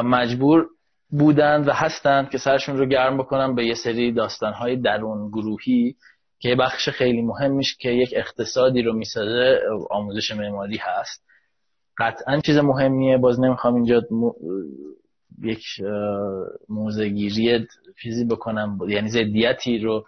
مجبور 0.03 0.67
بودند 1.11 1.69
و 1.69 1.73
هستند 1.73 2.31
که 2.31 2.39
سرشون 2.39 2.79
رو 2.79 2.87
گرم 2.87 3.19
بکنن 3.19 3.55
به 3.55 3.67
یه 3.67 3.75
سری 3.75 4.13
داستانهای 4.13 4.77
درون 4.77 5.29
گروهی 5.29 5.97
که 6.39 6.55
بخش 6.55 6.89
خیلی 6.89 7.23
مهمیش 7.23 7.77
که 7.77 7.89
یک 7.89 8.15
اقتصادی 8.17 8.83
رو 8.83 8.93
می‌سازه 8.93 9.61
آموزش 9.91 10.33
معماری 10.33 10.77
هست. 10.77 11.25
قطعا 11.99 12.41
چیز 12.41 12.57
مهمیه 12.57 13.19
باز 13.19 13.41
نمی‌خوام 13.41 13.75
اینجا 13.75 14.03
یک 15.43 15.65
موزگیری 16.69 17.67
چیزی 18.03 18.25
بکنم 18.25 18.79
یعنی 18.89 19.09
زدیتی 19.09 19.79
رو 19.79 20.07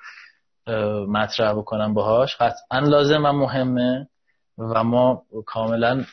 مطرح 1.08 1.52
بکنم 1.52 1.94
باهاش. 1.94 2.36
قطعا 2.36 2.78
لازم 2.78 3.24
و 3.24 3.32
مهمه. 3.32 4.08
و 4.58 4.84
ما 4.84 5.22
کاملا 5.46 6.04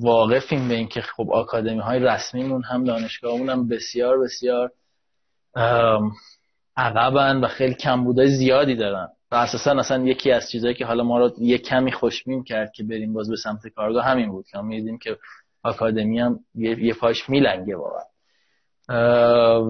واقفیم 0.00 0.68
به 0.68 0.74
اینکه 0.74 1.00
خب 1.00 1.30
آکادمی 1.30 1.78
های 1.78 1.98
رسمیمون 1.98 2.62
هم 2.62 2.84
دانشگاهمون 2.84 3.48
هم 3.48 3.68
بسیار 3.68 4.18
بسیار 4.18 4.72
عقبن 6.76 7.40
و 7.40 7.48
خیلی 7.48 7.74
کمبودای 7.74 8.28
زیادی 8.28 8.76
دارن. 8.76 9.08
و 9.30 9.34
اساسا 9.34 9.70
اصلا 9.78 10.04
یکی 10.04 10.32
از 10.32 10.50
چیزهایی 10.50 10.74
که 10.74 10.86
حالا 10.86 11.04
ما 11.04 11.18
رو 11.18 11.32
یه 11.38 11.58
کمی 11.58 11.92
خوشبین 11.92 12.44
کرد 12.44 12.72
که 12.72 12.84
بریم 12.84 13.12
باز 13.12 13.30
به 13.30 13.36
سمت 13.36 13.68
کارگاه 13.68 14.04
همین 14.04 14.30
بود. 14.30 14.46
که 14.46 14.58
ما 14.58 14.62
میدیم 14.62 14.98
که 14.98 15.16
آکادمی 15.62 16.18
هم 16.18 16.40
یه, 16.54 16.84
یه 16.84 16.94
پاش 16.94 17.28
میلنگه 17.28 17.76
واقعا. 17.76 18.09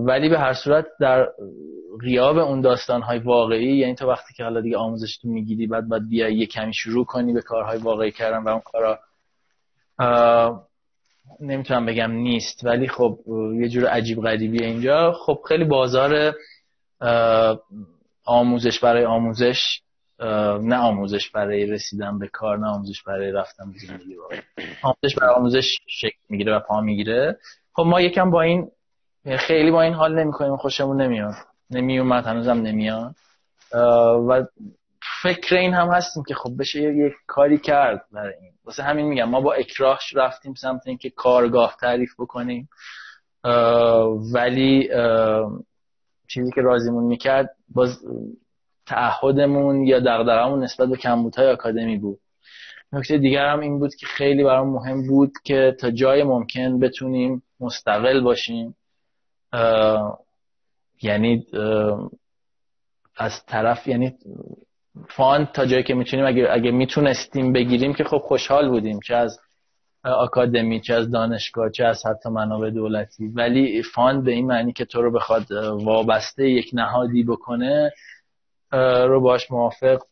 ولی 0.06 0.28
به 0.28 0.38
هر 0.38 0.52
صورت 0.52 0.86
در 1.00 1.28
غیاب 2.00 2.38
اون 2.38 2.60
داستان 2.60 3.02
های 3.02 3.18
واقعی 3.18 3.76
یعنی 3.76 3.94
تو 3.94 4.08
وقتی 4.08 4.34
که 4.34 4.44
حالا 4.44 4.60
دیگه 4.60 4.76
آموزش 4.76 5.18
تو 5.18 5.28
می‌گیری 5.28 5.66
بعد 5.66 5.88
باید 5.88 6.08
بیای 6.08 6.34
یه 6.34 6.46
کمی 6.46 6.74
شروع 6.74 7.04
کنی 7.04 7.32
به 7.32 7.42
کارهای 7.42 7.78
واقعی 7.78 8.12
کردن 8.12 8.42
و 8.42 8.48
اون 8.48 8.60
کارا 8.60 8.98
نمی‌تونم 11.40 11.86
بگم 11.86 12.10
نیست. 12.10 12.64
ولی 12.64 12.88
خب 12.88 13.18
یه 13.60 13.68
جور 13.68 13.86
عجیب 13.86 14.20
غریبی 14.20 14.64
اینجا. 14.64 15.12
خب 15.12 15.40
خیلی 15.48 15.64
بازار 15.64 16.34
آموزش 18.24 18.80
برای 18.80 19.04
آموزش 19.04 19.80
نه 20.60 20.76
آموزش 20.76 21.30
برای 21.30 21.66
رسیدن 21.66 22.18
به 22.18 22.28
کار 22.28 22.58
نه 22.58 22.66
آموزش 22.66 23.02
برای 23.02 23.32
رفتن 23.32 23.72
به 23.72 23.78
زندگی 23.78 24.16
آموزش 24.82 25.18
برای 25.20 25.34
آموزش 25.34 25.78
شکل 25.86 26.18
می‌گیره 26.28 26.56
و 26.56 26.60
پا 26.60 26.80
می‌گیره. 26.80 27.38
خب 27.72 27.82
ما 27.82 28.00
یکم 28.00 28.30
با 28.30 28.42
این 28.42 28.70
خیلی 29.38 29.70
با 29.70 29.82
این 29.82 29.94
حال 29.94 30.18
نمی‌کنیم 30.18 30.56
خوشمون 30.56 31.00
نمیاد. 31.00 31.34
نمیومد 31.70 32.26
هنوزم 32.26 32.58
نمیاد. 32.58 33.14
و 34.28 34.44
فکر 35.22 35.56
این 35.56 35.74
هم 35.74 35.88
هستیم 35.88 36.22
که 36.28 36.34
خب 36.34 36.50
بشه 36.58 36.80
یک 36.80 37.12
کاری 37.26 37.58
کرد 37.58 38.04
برای 38.12 38.34
این. 38.40 38.52
واسه 38.64 38.82
همین 38.82 39.06
میگم 39.06 39.28
ما 39.28 39.40
با 39.40 39.52
اکراه 39.52 39.98
رفتیم 40.14 40.54
سمت 40.54 40.86
اینکه 40.86 41.10
کارگاه 41.10 41.76
تعریف 41.80 42.14
بکنیم. 42.18 42.68
ولی 44.34 44.88
چیزی 46.28 46.52
که 46.54 46.60
رازیمون 46.60 47.04
می‌کرد 47.04 47.50
باز 47.68 47.98
تعهدمون 48.86 49.84
یا 49.86 50.00
دغدغمون 50.00 50.64
نسبت 50.64 50.88
به 50.88 50.96
کمبودهای 50.96 51.50
آکادمی 51.50 51.98
بود. 51.98 52.18
نکته 52.92 53.18
دیگر 53.18 53.46
هم 53.46 53.60
این 53.60 53.78
بود 53.78 53.94
که 53.94 54.06
خیلی 54.06 54.44
برام 54.44 54.68
مهم 54.68 55.06
بود 55.06 55.32
که 55.44 55.76
تا 55.80 55.90
جای 55.90 56.22
ممکن 56.22 56.78
بتونیم 56.78 57.42
مستقل 57.60 58.20
باشیم. 58.20 58.76
یعنی 61.02 61.46
از 63.16 63.46
طرف 63.46 63.86
یعنی 63.86 64.14
fund 65.08 65.52
تا 65.52 65.66
جایی 65.66 65.82
که 65.82 65.94
می‌تونیم 65.94 66.26
اگه, 66.26 66.48
اگه 66.50 66.70
می‌تونستیم 66.70 67.52
بگیریم 67.52 67.94
که 67.94 68.04
خب 68.04 68.18
خوشحال 68.18 68.68
بودیم 68.68 69.00
چه 69.00 69.14
از 69.14 69.40
آکادمی 70.04 70.80
چه 70.80 70.94
از 70.94 71.10
دانشگاه 71.10 71.70
چه 71.70 71.84
از 71.84 72.06
حتی 72.06 72.28
منابع 72.28 72.70
دولتی. 72.70 73.28
ولی 73.28 73.82
fund 73.82 74.24
به 74.24 74.32
این 74.32 74.46
معنی 74.46 74.72
که 74.72 74.84
تو 74.84 75.02
رو 75.02 75.12
بخواد 75.12 75.52
وابسته 75.84 76.50
یک 76.50 76.70
نهادی 76.72 77.24
بکنه 77.24 77.92
رو 79.06 79.20
باش 79.20 79.50
موافق 79.50 80.02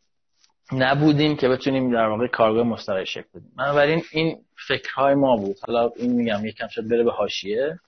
نبودیم 0.72 1.36
که 1.36 1.48
بتونیم 1.48 1.92
در 1.92 2.06
واقع 2.06 2.26
کارگاه 2.26 2.62
مستقل 2.62 3.04
شکل 3.04 3.28
بدیم. 3.34 3.52
بنابراین 3.56 4.02
این 4.12 4.38
فکرهای 4.68 5.14
ما 5.14 5.36
بود. 5.36 5.56
حالا 5.66 5.90
این 5.96 6.12
میگم 6.12 6.46
یکم 6.46 6.66
شد 6.68 6.88
بره 6.88 7.04
به 7.04 7.12
حاشیه. 7.12 7.78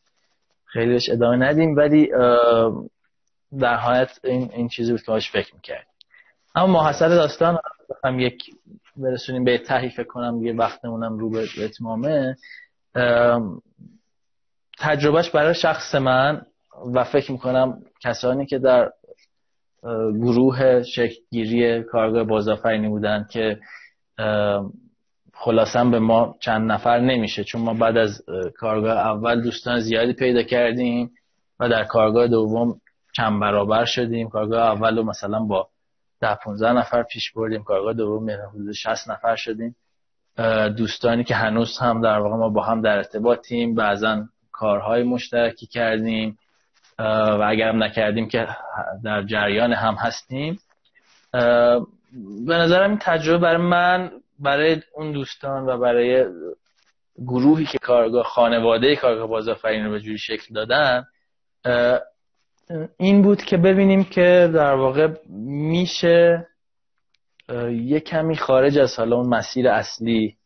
خیلی 0.72 0.92
بهش 0.92 1.10
ادامه 1.10 1.36
ندیم 1.36 1.76
ولی 1.76 2.08
در 3.58 3.76
حالت 3.76 4.20
این, 4.24 4.50
این 4.52 4.68
چیزی 4.68 4.92
بود 4.92 5.02
که 5.02 5.12
باش 5.12 5.30
فکر 5.30 5.54
می‌کرد 5.54 5.86
اما 6.54 6.66
محصل 6.66 7.08
داستان 7.08 7.58
هم 8.04 8.20
یک 8.20 8.42
برسونیم 8.96 9.44
به 9.44 9.58
تحی 9.58 9.90
فکر 9.90 10.06
کنم 10.06 10.44
یه 10.44 10.52
وقتمونم 10.52 11.18
رو 11.18 11.30
به 11.30 11.46
اتمامه. 11.64 12.36
تجربهش 14.78 15.30
برای 15.30 15.54
شخص 15.54 15.94
من 15.94 16.46
و 16.94 17.04
فکر 17.04 17.32
می‌کنم 17.32 17.82
کسانی 18.00 18.46
که 18.46 18.58
در 18.58 18.92
گروه 20.12 20.82
شکلگیری 20.82 21.82
کارگاه 21.82 22.24
بازآفرینی 22.24 22.88
بودن 22.88 23.26
که 23.30 23.60
خلاصا 25.42 25.84
به 25.84 25.98
ما 25.98 26.36
چند 26.40 26.72
نفر 26.72 27.00
نمیشه 27.00 27.44
چون 27.44 27.62
ما 27.62 27.74
بعد 27.74 27.96
از 27.96 28.22
کارگاه 28.58 28.96
اول 28.96 29.42
دوستان 29.42 29.80
زیادی 29.80 30.12
پیدا 30.12 30.42
کردیم 30.42 31.10
و 31.60 31.68
در 31.68 31.84
کارگاه 31.84 32.26
دوم 32.26 32.80
چند 33.12 33.40
برابر 33.40 33.84
شدیم. 33.84 34.28
کارگاه 34.28 34.62
اول 34.62 34.96
رو 34.96 35.02
مثلا 35.02 35.40
با 35.40 35.68
ده 36.20 36.34
15 36.34 36.72
نفر 36.72 37.02
پیش 37.02 37.32
بردیم. 37.32 37.62
کارگاه 37.62 37.92
دوم 37.92 38.30
حدود 38.30 38.72
60 38.72 39.10
نفر 39.10 39.36
شدیم. 39.36 39.76
دوستانی 40.76 41.24
که 41.24 41.34
هنوز 41.34 41.78
هم 41.78 42.00
در 42.00 42.18
واقع 42.18 42.36
ما 42.36 42.48
با 42.48 42.62
هم 42.62 42.82
در 42.82 42.96
ارتباطیم. 42.96 43.74
بعضا 43.74 44.24
کارهای 44.52 45.02
مشترکی 45.02 45.66
کردیم. 45.66 46.38
و 46.98 47.42
اگرم 47.46 47.82
نکردیم 47.82 48.28
که 48.28 48.48
در 49.04 49.22
جریان 49.22 49.72
هم 49.72 49.94
هستیم. 49.94 50.58
به 52.46 52.54
نظرم 52.54 52.90
این 52.90 52.98
تجربه 53.02 53.38
برای 53.38 53.62
من 53.62 54.10
برای 54.40 54.82
اون 54.94 55.12
دوستان 55.12 55.66
و 55.66 55.78
برای 55.78 56.26
گروهی 57.16 57.66
که 57.66 57.78
کارگاه 57.78 58.24
خانواده 58.24 58.96
کارگاه 58.96 59.26
بازآفرین 59.26 59.84
رو 59.84 59.90
به 59.90 60.00
جوری 60.00 60.18
شکل 60.18 60.54
دادن 60.54 61.04
این 62.96 63.22
بود 63.22 63.42
که 63.42 63.56
ببینیم 63.56 64.04
که 64.04 64.50
در 64.54 64.74
واقع 64.74 65.08
میشه 65.28 66.46
یه 67.70 68.00
کمی 68.00 68.36
خارج 68.36 68.78
از 68.78 68.96
حالا 68.96 69.16
اون 69.16 69.28
مسیر 69.28 69.68
اصلی 69.68 70.36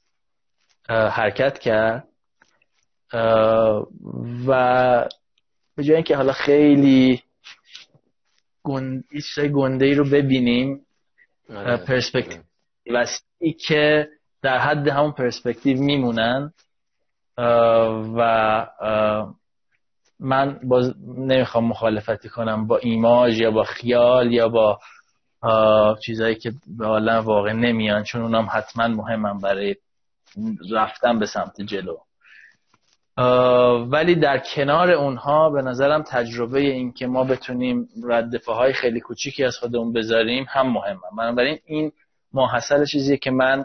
حرکت 0.89 1.59
کرد 1.59 2.09
و 4.47 5.09
به 5.77 5.85
جای 5.85 5.95
اینکه 5.95 6.17
حالا 6.17 6.33
خیلی 6.33 7.23
گند... 8.63 9.05
گنده 9.55 9.87
ای 9.87 9.95
رو 9.95 10.05
ببینیم 10.11 10.87
آره. 11.51 11.77
پرسپکتیو 11.77 12.43
وسیعی 12.87 13.53
که 13.53 14.09
در 14.43 14.59
حد 14.59 14.89
همون 14.89 15.13
پرسپکتیو 15.13 15.81
میمونن 15.81 16.53
و 18.17 18.67
من 20.21 20.61
باز 20.65 20.95
نمی‌خوام 21.07 21.65
مخالفتی 21.65 22.29
کنم 22.29 22.67
با 22.67 22.79
ایماژ 22.79 23.41
یا 23.41 23.51
با 23.51 23.63
خیال 23.63 24.33
یا 24.33 24.49
با 24.49 24.79
چیزهایی 26.03 26.35
که 26.35 26.53
به 26.79 26.87
عالم 26.87 27.25
واقع 27.25 27.53
نمیان 27.53 28.03
چون 28.03 28.23
اونام 28.23 28.49
حتما 28.53 28.89
مهمم 28.89 29.39
برای 29.39 29.77
رفتن 30.71 31.19
به 31.19 31.27
سمت 31.27 31.61
جلو. 31.61 31.97
ولی 33.87 34.15
در 34.15 34.39
کنار 34.55 34.91
اونها 34.91 35.51
به 35.51 35.63
نظرم 35.63 36.03
تجربه 36.03 36.61
این 36.61 36.93
که 36.93 37.07
ما 37.07 37.25
بتونیم 37.25 37.89
رد 38.05 38.45
های 38.47 38.73
خیلی 38.73 39.01
کوچیکی 39.01 39.45
از 39.45 39.57
خودمون 39.57 39.93
بذاریم 39.93 40.47
هم 40.49 40.73
مهمه. 40.73 41.01
بنابراین 41.19 41.59
این 41.65 41.93
ماحصل 42.35 42.85
چیزیه 42.85 43.17
که 43.17 43.31
من 43.31 43.65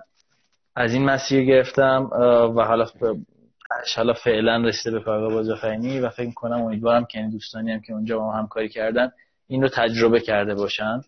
از 0.75 0.93
این 0.93 1.05
مسیر 1.05 1.45
گرفتم 1.45 2.09
و 2.55 2.65
حالا 2.65 2.85
حالا 3.95 4.13
فعلا 4.13 4.57
رسیده 4.57 4.91
به 4.91 5.05
کارگاه 5.05 5.33
بازآفرینی 5.33 5.99
و 5.99 6.09
فکر 6.09 6.31
کنم 6.31 6.61
امیدوارم 6.61 7.05
که 7.05 7.19
این 7.19 7.29
دوستانی 7.29 7.71
هم 7.71 7.81
که 7.81 7.93
اونجا 7.93 8.19
با 8.19 8.31
هم 8.31 8.39
همکاری 8.39 8.69
کردن 8.69 9.11
این 9.47 9.61
رو 9.61 9.69
تجربه 9.69 10.19
کرده 10.19 10.55
باشن 10.55 11.01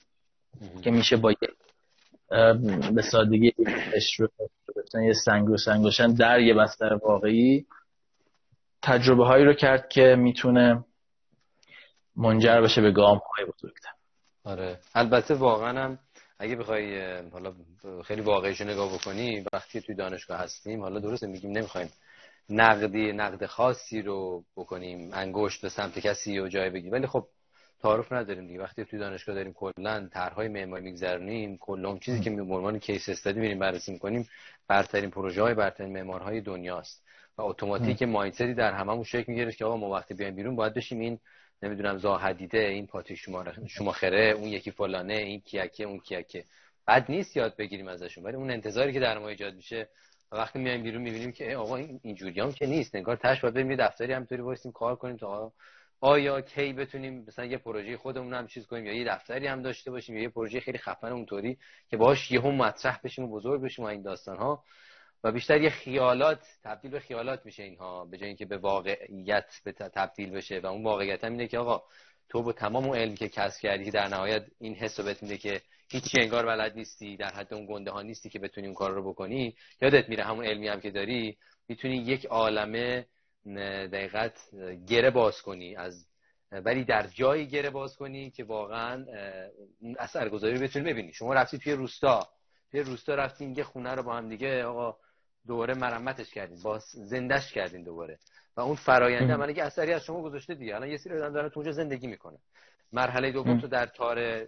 که 0.84 0.92
میشه 0.92 1.18
با 1.18 1.34
به 2.96 3.02
سادگی 3.12 3.54
یه 4.94 5.14
سنگ 5.26 5.48
رو 5.48 5.58
سنگوشن 5.58 6.14
در 6.14 6.40
یه 6.40 6.54
بستر 6.54 6.94
واقعی. 6.94 7.66
تجربه 8.82 9.26
هایی 9.26 9.46
رو 9.46 9.54
کرد 9.54 9.90
که 9.90 10.16
می‌تونه 10.20 10.86
منجر 12.16 12.62
بشه 12.62 12.82
به 12.82 12.92
گام 12.92 13.22
های 13.38 13.46
بزرگتر. 13.46 13.92
آره. 14.44 14.80
البته 14.96 15.34
واقعا 15.34 15.84
هم 15.84 16.00
اگه 16.42 16.56
بخوای 16.56 17.18
حالا 17.30 17.54
خیلی 18.06 18.22
واقعیش 18.22 18.62
نگاه 18.62 18.94
بکنی 18.94 19.46
وقتی 19.54 19.82
توی 19.82 19.96
دانشگاه 19.96 20.40
هستیم 20.40 20.82
حالا 20.82 21.00
درسته 21.00 21.28
میگیم 21.28 21.52
نمی‌خوایم 21.52 21.90
نقدی 22.50 23.14
نقد 23.14 23.46
خاصی 23.46 24.02
رو 24.02 24.44
بکنیم 24.56 25.10
انگشت 25.14 25.62
به 25.62 25.70
سمت 25.70 26.00
کسی 26.00 26.40
و 26.40 26.48
جای 26.48 26.70
بگیم 26.70 26.92
ولی 26.92 27.08
خب 27.08 27.28
تعارف 27.82 28.12
نداریم 28.12 28.48
دیگه. 28.48 28.60
وقتی 28.60 28.86
توی 28.86 29.00
دانشگاه 29.00 29.36
داریم 29.36 29.54
کلا 29.54 30.08
طرحهای 30.14 30.48
معماری 30.48 30.84
میگذرونیم 30.84 31.58
کلا 31.58 31.98
چیزی 31.98 32.20
که 32.20 32.30
به 32.30 32.42
عنوان 32.42 32.80
case 32.80 33.10
study 33.10 33.40
میریم 33.40 33.60
بررسی 33.60 33.92
می‌کنیم 33.92 34.28
برترین 34.68 35.10
پروژه 35.10 35.42
های 35.42 35.54
برترین 35.54 35.94
معمارهای 35.94 36.42
دنیاست. 36.42 37.04
و 37.38 37.42
اتوماتیک 37.42 38.04
mindset 38.04 38.48
ی 38.48 38.54
در 38.54 38.74
هممون 38.74 39.04
شکل 39.04 39.26
می‌گیره 39.28 39.52
که 39.52 39.66
آقا 39.66 39.78
ما 39.78 39.90
وقتی 39.90 40.14
بیایم 40.14 40.36
بیرون 40.36 40.56
باید 40.56 40.74
بشیم 40.74 41.00
این 41.00 41.20
نمی‌دونم 41.64 41.98
زاها 41.98 42.16
حدیده 42.16 42.60
این 42.60 42.88
پاتریک 42.88 43.20
شوماخره 43.68 44.34
اون 44.38 44.48
یکی 44.48 44.72
فلانه 44.72 45.14
این 45.14 45.42
کیکه 45.42 45.84
اون 45.84 46.00
کیکه 46.00 46.46
بد 46.88 47.06
نیست 47.10 47.38
یاد 47.38 47.56
بگیریم 47.56 47.88
ازشون 47.88 48.24
ولی 48.24 48.36
اون 48.36 48.52
انتظاری 48.52 48.94
که 48.94 49.00
در 49.00 49.18
ما 49.18 49.28
ایجاد 49.28 49.56
میشه 49.56 49.90
وقتی 50.32 50.60
میایم 50.60 50.84
بیرون 50.84 51.02
می‌بینیم 51.02 51.32
که 51.32 51.56
آقا 51.56 51.76
این 51.76 52.00
اینجوری 52.04 52.52
که 52.52 52.66
نیست. 52.66 52.96
انگار 52.96 53.16
تاش 53.16 53.42
باید 53.42 53.58
یه 53.58 53.76
دفتری 53.76 54.14
همینطوری 54.14 54.42
وایسیم 54.42 54.72
کار 54.72 54.96
کنیم 54.96 55.18
تا 55.18 55.54
آیا 56.02 56.42
کی 56.42 56.74
بتونیم 56.74 57.26
مثلا 57.28 57.46
یه 57.46 57.58
پروژه 57.58 57.98
خودمون 57.98 58.34
هم 58.34 58.48
چیز 58.48 58.68
کنیم 58.68 58.86
یا 58.86 58.94
یه 58.94 59.06
دفتری 59.08 59.48
هم 59.48 59.62
داشته 59.62 59.92
باشیم 59.92 60.16
یا 60.18 60.22
یه 60.22 60.30
پروژه 60.30 60.60
خیلی 60.60 60.78
خفن 60.78 61.12
اونطوری 61.12 61.58
که 61.90 61.98
باهاش 61.98 62.32
یهو 62.32 62.52
مطرح 62.52 63.00
بشیم 63.04 63.26
و 63.26 63.28
بزرگ 63.28 63.62
بشیم 63.62 63.86
و 63.86 63.88
این 63.88 64.02
داستان 64.02 64.38
ها 64.38 64.64
و 65.24 65.32
بیشتر 65.32 65.62
یه 65.62 65.70
خیالات 65.70 66.40
تبدیل 66.64 66.92
به 66.92 67.00
خیالات 67.00 67.46
میشه 67.46 67.64
اینها 67.64 68.06
به 68.06 68.18
جای 68.18 68.28
اینکه 68.28 68.46
به 68.46 68.58
واقعیت 68.58 69.62
به 69.64 69.72
تبدیل 69.72 70.30
بشه. 70.30 70.60
و 70.60 70.66
اون 70.66 70.84
واقعیت 70.84 71.24
هم 71.24 71.32
اینه 71.32 71.48
که 71.48 71.58
آقا 71.58 71.84
تو 72.30 72.44
با 72.44 72.54
تمام 72.54 72.86
اون 72.86 72.98
علمی 72.98 73.16
که 73.16 73.30
کسب 73.30 73.62
کردی 73.62 73.92
در 73.92 74.08
نهایت 74.08 74.46
این 74.60 74.76
حس 74.76 75.00
رو 75.00 75.06
بهت 75.06 75.24
میده 75.24 75.38
که 75.38 75.62
هیچی 75.92 76.22
انگار 76.22 76.46
بلد 76.46 76.76
نیستی 76.76 77.18
در 77.18 77.34
حد 77.34 77.54
اون 77.54 77.66
گنده 77.66 77.92
ها 77.92 78.02
نیستی 78.02 78.30
که 78.30 78.40
بتونی 78.40 78.68
اون 78.68 78.76
کار 78.76 78.92
رو 78.92 79.10
بکنی 79.10 79.56
یادت 79.82 80.10
میره 80.10 80.24
همون 80.24 80.46
علمی 80.46 80.68
هم 80.68 80.80
که 80.80 80.92
داری 80.92 81.38
می‌تونی 81.68 81.96
یک 81.96 82.26
عالمه 82.26 83.06
دقیقت 83.92 84.40
گره 84.88 85.10
باز 85.10 85.42
کنی 85.42 85.76
از 85.76 86.08
ولی 86.52 86.84
در 86.84 87.08
جایی 87.08 87.48
گره 87.48 87.70
باز 87.70 87.96
کنی 87.96 88.32
که 88.32 88.44
واقعا 88.44 89.06
اثرگذاری 90.00 90.60
بتونی 90.60 90.94
ببینی. 90.94 91.14
شما 91.14 91.34
رفتی 91.34 91.58
توی 91.58 91.74
روستا 91.74 92.30
توی 92.72 92.80
روستا 92.80 93.16
رفتین 93.16 93.56
یه 93.56 93.64
خونه 93.64 93.96
رو 93.96 94.04
با 94.04 94.14
هم 94.14 94.30
دیگه 94.30 94.64
آقا 94.64 94.98
دوباره 95.48 95.74
مرمتش 95.74 96.30
کردین 96.30 96.62
با 96.64 96.80
زندش 96.94 97.54
کردین 97.54 97.84
دوباره. 97.84 98.20
و 98.58 98.62
اون 98.62 98.76
فراینده 98.76 99.36
من 99.36 99.54
که 99.54 99.64
اثری 99.64 99.94
از 99.94 100.04
شما 100.04 100.22
گذاشته 100.22 100.56
دیگه. 100.56 100.76
الان 100.76 100.90
یه 100.90 100.98
سری 100.98 101.14
آدم 101.14 101.34
دارن 101.34 101.52
اونجا 101.56 101.72
زندگی 101.72 102.08
می‌کنه 102.08 102.38
مرحله 102.94 103.32
دوم 103.32 103.60
تو 103.60 103.68
در 103.68 103.86
تار 103.86 104.46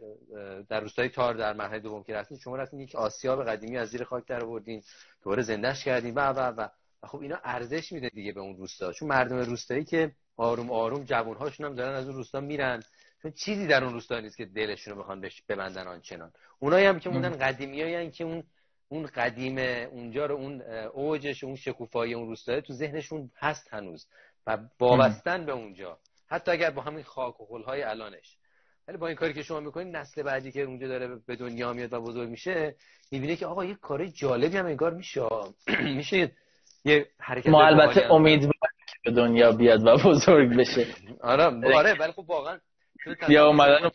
در 0.70 0.80
روستای 0.80 1.10
تار 1.10 1.34
در 1.34 1.54
مرحله 1.54 1.80
دوم 1.80 2.04
که 2.04 2.14
رفتین 2.14 2.38
شما 2.38 2.56
رفتین 2.56 2.80
یک 2.80 2.96
آسیاب 2.96 3.44
قدیمی 3.44 3.78
از 3.78 3.89
زیر 3.89 4.04
خاک 4.04 4.26
در 4.26 4.44
آوردین 4.44 4.84
دوباره 5.24 5.44
زندش 5.44 5.86
کردین 5.86 6.14
و 6.14 6.20
و 6.20 6.39
و. 6.39 6.68
خب 7.04 7.22
اینا 7.22 7.38
ارزش 7.44 7.91
میده 7.91 8.10
دیگه 8.10 8.32
به 8.32 8.39
اون 8.41 8.58
روستا. 8.58 8.94
چون 8.94 9.08
مردم 9.08 9.38
روستایی 9.38 9.84
که 9.84 10.12
آروم 10.38 10.72
آروم 10.72 11.04
جوانهاشون 11.04 11.66
هم 11.66 11.76
دارن 11.76 11.96
از 11.96 12.08
اون 12.08 12.16
روستا 12.16 12.39
میرن. 12.39 12.84
چون 13.22 13.32
چیزی 13.32 13.68
در 13.68 13.84
اون 13.84 13.94
روستا 13.94 14.20
نیست 14.20 14.38
که 14.38 14.46
دلشون 14.46 14.94
رو 14.94 15.00
بخوان 15.00 15.30
ببندن 15.50 15.88
آنچنان. 15.88 16.32
اونایی 16.60 16.86
هم 16.86 17.00
که 17.00 17.10
موندن 17.10 17.38
قدیمیایی 17.38 18.12
که 18.12 18.24
اون 18.24 18.44
اون 18.94 19.06
قدیم 19.06 19.58
اونجا 19.91 20.26
رو 20.26 20.36
اون 20.36 20.62
اوجش 20.94 21.44
اون 21.44 21.56
شکوفایی 21.56 22.14
اون 22.14 22.28
روستایی 22.28 22.62
تو 22.62 22.74
ذهنشون 22.74 23.32
هست 23.38 23.74
هنوز 23.74 24.08
و 24.48 24.58
وابستن 24.80 25.46
به 25.46 25.52
اونجا. 25.52 25.98
حتی 26.28 26.52
اگر 26.52 26.72
با 26.72 26.82
همین 26.82 27.04
خاک 27.04 27.41
و 27.41 27.58
های 27.58 27.84
الانش. 27.84 28.38
ولی 28.88 28.98
با 28.98 29.08
این 29.08 29.16
کاری 29.16 29.34
که 29.34 29.44
شما 29.44 29.60
می‌کنید 29.60 29.96
نسل 29.96 30.24
بعدی 30.24 30.52
که 30.52 30.62
اونجا 30.62 30.88
داره 30.88 31.16
به 31.28 31.36
دنیا 31.36 31.74
میاد 31.74 31.94
و 31.94 32.02
بزرگ 32.02 32.30
میشه 32.30 32.76
می‌بینه 33.12 33.36
که 33.36 33.46
آقا 33.46 33.66
یه 33.66 33.76
کاری 33.76 34.12
جالبی 34.12 34.58
هم 34.58 34.66
انگار 34.66 34.94
میشه. 34.94 35.22
میشه 35.98 36.32
یه 36.86 37.08
حرکت 37.20 37.48
ما 37.48 37.66
البته 37.66 38.14
امید 38.14 38.50
به 39.06 39.12
دنیا 39.12 39.52
بیاد 39.52 39.86
و 39.86 39.98
بزرگ 40.06 40.58
بشه. 40.58 40.88
آره 41.22 41.44
آره 41.76 41.94
ولی 42.00 42.12
خب 42.12 42.30
واقعا 42.30 42.60
یا 43.30 43.47
اومدن 43.47 43.89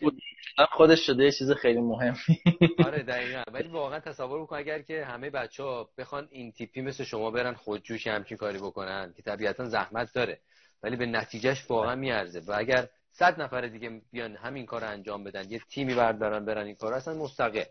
خودش 0.70 1.06
شده 1.06 1.24
یه 1.24 1.32
چیز 1.32 1.50
خیلی 1.52 1.80
مهمی. 1.80 2.38
آره 2.86 3.02
دقیقا. 3.02 3.42
ولی 3.52 3.68
واقعا 3.68 4.00
تصور 4.00 4.42
بکن 4.42 4.56
اگر 4.56 4.82
که 4.82 5.04
همه 5.04 5.30
بچه 5.30 5.62
ها 5.62 5.90
بخوان 5.98 6.28
این 6.30 6.52
تیپی 6.52 6.82
مثل 6.82 7.04
شما 7.04 7.30
برن 7.30 7.54
خودجوش 7.54 8.06
همچین 8.06 8.36
کاری 8.36 8.58
بکنن 8.58 9.12
که 9.16 9.22
طبیعتا 9.22 9.64
زحمت 9.64 10.12
داره 10.14 10.40
ولی 10.82 10.96
به 10.96 11.06
نتیجهش 11.06 11.70
واقعا 11.70 11.94
میارزه. 11.94 12.40
و 12.40 12.54
اگر 12.58 12.88
صد 13.12 13.40
نفر 13.40 13.60
دیگه 13.60 14.00
بیان 14.12 14.36
همین 14.36 14.66
کار 14.66 14.84
انجام 14.84 15.24
بدن 15.24 15.50
یه 15.50 15.60
تیمی 15.70 15.94
بردارن 15.94 16.44
برن 16.44 16.66
این 16.66 16.74
کار 16.74 16.94
اصلا 16.94 17.14
مستقل 17.14 17.64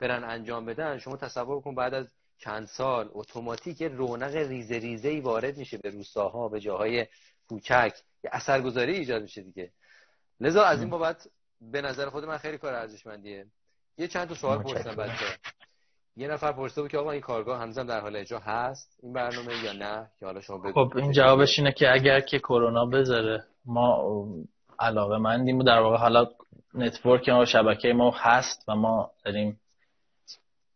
برن 0.00 0.24
انجام 0.24 0.66
بدن. 0.66 0.98
شما 0.98 1.16
تصور 1.16 1.60
کن 1.60 1.74
بعد 1.74 1.94
از 1.94 2.06
چند 2.38 2.66
سال 2.66 3.10
اتوماتیک 3.12 3.82
رونق 3.82 4.36
ریزه 4.36 4.78
ریزه 4.78 5.08
ای 5.08 5.20
وارد 5.20 5.56
میشه 5.56 5.78
به 5.78 5.90
روستاها 5.90 6.48
به 6.48 6.60
جاهای 6.60 7.06
کوچک. 7.48 7.92
یه 8.24 8.30
اثرگذاری 8.32 8.92
ایجاد 8.92 9.22
میشه 9.22 9.42
دیگه. 9.42 9.70
لذا 10.40 10.62
از 10.62 10.80
این 10.80 10.90
بابت 10.90 11.28
به 11.60 11.82
نظر 11.82 12.08
خود 12.08 12.24
من 12.24 12.38
خیلی 12.38 12.58
کار 12.58 12.74
ارزشمندیه. 12.74 13.46
یه 13.98 14.08
چند 14.08 14.28
تا 14.28 14.34
سوال 14.34 14.62
پرسیدم 14.62 14.96
بچه 14.96 15.24
یه 16.16 16.28
نفر 16.28 16.52
پرسیده 16.52 16.82
بود 16.82 16.90
که 16.90 16.98
آقا 16.98 17.10
این 17.10 17.20
کارگاه 17.20 17.60
همزم 17.60 17.86
در 17.86 18.00
حال 18.00 18.16
اجرا 18.16 18.38
هست؟ 18.38 18.98
این 19.02 19.12
برنامه 19.12 19.52
یا 19.64 19.72
نه؟ 19.72 20.10
که 20.20 20.26
حالا 20.26 20.40
شما 20.40 20.72
خب 20.72 20.92
این 20.96 21.12
جوابش 21.12 21.58
اینه 21.58 21.72
که 21.72 21.92
اگر 21.92 22.20
که 22.20 22.38
کرونا 22.38 22.86
بذاره 22.86 23.44
ما 23.64 24.26
علاقه 24.78 25.18
مندیم 25.18 25.62
در 25.62 25.80
واقع 25.80 25.96
حالا 25.96 26.26
network 26.74 27.28
ما 27.28 27.44
شبکه 27.44 27.92
ما 27.92 28.14
هست 28.16 28.64
و 28.68 28.76
ما 28.76 29.10
داریم 29.24 29.60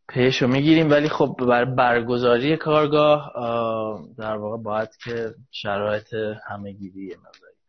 پیش 0.09 0.43
رو 0.43 0.49
می‌گیریم. 0.49 0.91
ولی 0.91 1.09
خب 1.09 1.37
بر 1.49 1.65
برگزاری 1.65 2.57
کارگاه 2.57 3.33
در 4.19 4.37
واقع 4.37 4.63
باید 4.63 4.89
که 5.05 5.35
شرایط 5.51 6.15
همهگیری 6.49 7.17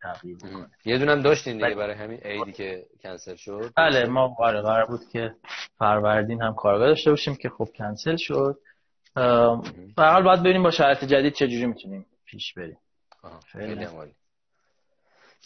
تغییر 0.02 0.36
بکنه 0.36 0.70
یه 0.84 0.98
دونم 0.98 1.22
داشتین 1.22 1.56
دیگه 1.56 1.74
برای 1.74 1.94
همین 1.94 2.18
عیدی 2.18 2.52
که 2.52 2.86
کنسل 3.02 3.36
شد. 3.36 3.72
بله 3.76 4.06
ما 4.06 4.28
قرار 4.28 4.86
بود 4.86 5.08
که 5.08 5.34
فروردین 5.78 6.42
هم 6.42 6.54
کارگاه 6.54 6.88
داشته 6.88 7.10
باشیم 7.10 7.36
که 7.36 7.48
خب 7.48 7.68
کنسل 7.74 8.16
شد. 8.16 8.58
فقط 9.96 10.24
باید 10.24 10.40
ببینیم 10.40 10.62
با 10.62 10.70
شرایط 10.70 11.04
جدید 11.04 11.32
چجوری 11.32 11.66
می‌تونیم 11.66 12.06
پیش 12.24 12.54
بریم. 12.54 12.78
خیلی 13.46 13.86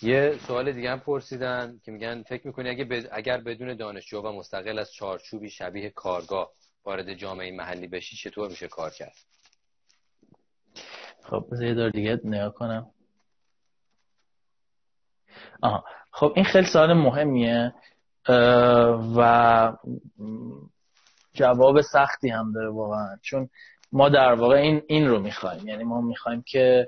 یه 0.02 0.38
سوال 0.46 0.72
دیگه 0.72 0.90
هم 0.90 1.00
پرسیدن 1.00 1.80
که 1.84 1.92
میگن 1.92 2.22
فکر 2.22 2.46
می‌کنی 2.46 2.68
اگه 2.68 3.08
اگر 3.12 3.40
بدون 3.40 3.76
دانشجو 3.76 4.20
و 4.20 4.32
مستقل 4.32 4.78
از 4.78 4.92
چارچوبی 4.92 5.50
شبیه 5.50 5.90
کارگاه 5.90 6.50
وارد 6.84 7.14
جامعه 7.14 7.56
محلی 7.56 7.86
بشی 7.86 8.16
چطور 8.16 8.48
میشه 8.48 8.68
کار 8.68 8.90
کرد؟ 8.90 9.14
خب 11.22 11.46
بذار 11.52 11.66
یه 11.66 11.74
دار 11.74 11.90
دیگه 11.90 12.20
نگاه 12.24 12.54
کنم. 12.54 12.90
آها. 15.64 15.84
خب 16.10 16.32
این 16.36 16.44
خیلی 16.44 16.66
سوال 16.66 16.92
مهمیه 16.92 17.72
و 19.16 19.72
جواب 21.34 21.80
سختی 21.80 22.28
هم 22.28 22.52
داره 22.52 22.70
واقعا. 22.70 23.16
چون 23.22 23.48
ما 23.92 24.08
در 24.08 24.32
واقع 24.32 24.56
این 24.56 24.82
این 24.86 25.08
رو 25.08 25.20
می‌خوایم. 25.20 25.68
یعنی 25.68 25.84
ما 25.84 26.00
می‌خوایم 26.00 26.44
که 26.46 26.86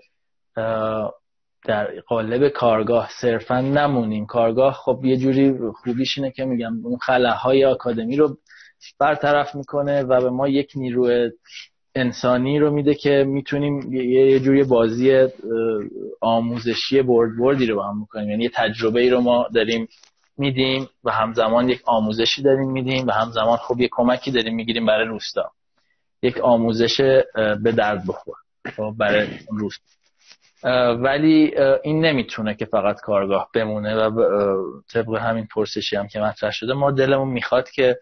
در 1.64 2.00
قالب 2.06 2.48
کارگاه 2.48 3.08
صرفا 3.20 3.60
نمونیم. 3.60 4.26
کارگاه 4.26 4.72
خب 4.72 5.00
یه 5.04 5.16
جوری 5.16 5.58
خوبیش 5.84 6.18
اینه 6.18 6.30
که 6.30 6.44
میگم 6.44 6.86
اون 6.86 6.98
خلاهای 6.98 7.64
آکادمی 7.64 8.16
رو 8.16 8.36
برطرف 9.00 9.54
می‌کنه 9.54 10.02
و 10.02 10.20
به 10.20 10.30
ما 10.30 10.48
یک 10.48 10.72
نیروی 10.76 11.30
انسانی 11.96 12.58
رو 12.58 12.70
میده 12.70 12.94
که 12.94 13.24
می‌تونیم 13.26 13.94
یه 13.94 14.40
جوری 14.40 14.64
بازی 14.64 15.28
آموزشی 16.20 17.02
برد 17.02 17.38
بردی 17.38 17.66
رو 17.66 17.76
با 17.76 17.88
هم 17.88 18.00
می‌کنیم. 18.00 18.30
یعنی 18.30 18.42
یه 18.42 18.50
تجربه 18.54 19.00
ای 19.00 19.10
رو 19.10 19.20
ما 19.20 19.48
داریم 19.54 19.88
میدیم 20.38 20.88
و 21.04 21.10
همزمان 21.10 21.68
یک 21.68 21.82
آموزشی 21.84 22.42
داریم 22.42 22.70
میدیم 22.70 23.06
و 23.06 23.10
همزمان 23.10 23.56
خب 23.56 23.80
یه 23.80 23.88
کمکی 23.92 24.30
داریم 24.30 24.54
می‌گیریم 24.54 24.86
برای 24.86 25.06
روستا. 25.06 25.50
یک 26.22 26.38
آموزش 26.38 27.00
به 27.62 27.72
درد 27.72 28.06
بخور. 28.08 28.34
خب 28.76 28.94
برای 28.98 29.26
روستا 29.50 29.96
ولی 31.02 31.54
این 31.82 32.04
نمی‌تونه 32.04 32.54
که 32.54 32.64
فقط 32.64 33.00
کارگاه 33.00 33.48
بمونه 33.54 33.94
و 33.94 34.22
طبق 34.92 35.14
همین 35.14 35.46
پرسشی 35.54 35.96
هم 35.96 36.08
که 36.08 36.20
مطرح 36.20 36.50
شده 36.50 36.72
ما 36.72 36.90
دلمون 36.90 37.28
می‌خواد 37.28 37.70
که 37.70 37.98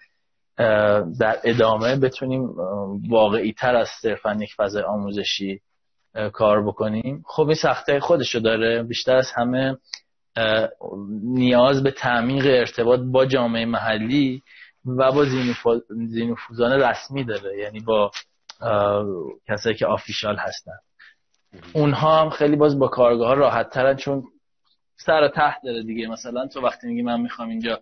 در 1.21 1.39
ادامه 1.45 1.97
بتونیم 1.97 2.51
واقعی 3.09 3.53
تر 3.53 3.77
از 3.77 3.89
صرفا 4.03 4.39
یک 4.41 4.55
فضای 4.57 4.83
آموزشی 4.83 5.61
کار 6.33 6.67
بکنیم. 6.67 7.25
خب 7.27 7.43
این 7.43 7.55
سخته 7.55 8.01
خودشو 8.01 8.39
داره. 8.39 8.83
بیشتر 8.83 9.17
از 9.17 9.31
همه 9.37 9.77
نیاز 11.23 11.83
به 11.83 11.91
تعمیق 11.91 12.47
ارتباط 12.47 13.01
با 13.01 13.27
جامعه 13.27 13.65
محلی 13.65 14.43
و 14.87 15.13
با 15.13 15.25
زینوفوزان 15.89 16.73
رسمی 16.73 17.25
داره. 17.25 17.59
یعنی 17.59 17.81
با 17.81 18.11
کسایی 19.49 19.77
که 19.77 19.87
آفیشال 19.87 20.37
هستن. 20.37 20.73
اونها 21.73 22.21
هم 22.21 22.31
خیلی 22.31 22.57
باز 22.57 22.79
با 22.79 22.89
کارگاه 22.89 23.29
ها 23.29 23.35
راحت 23.35 23.71
ترن 23.71 23.97
چون 23.97 24.23
سر 24.97 25.29
تحت 25.29 25.57
داره 25.65 25.83
دیگه. 25.83 26.09
مثلا 26.09 26.47
تو 26.47 26.61
وقتی 26.61 26.87
میگی 26.87 27.03
من 27.03 27.21
می‌خوام 27.21 27.49
اینجا 27.49 27.81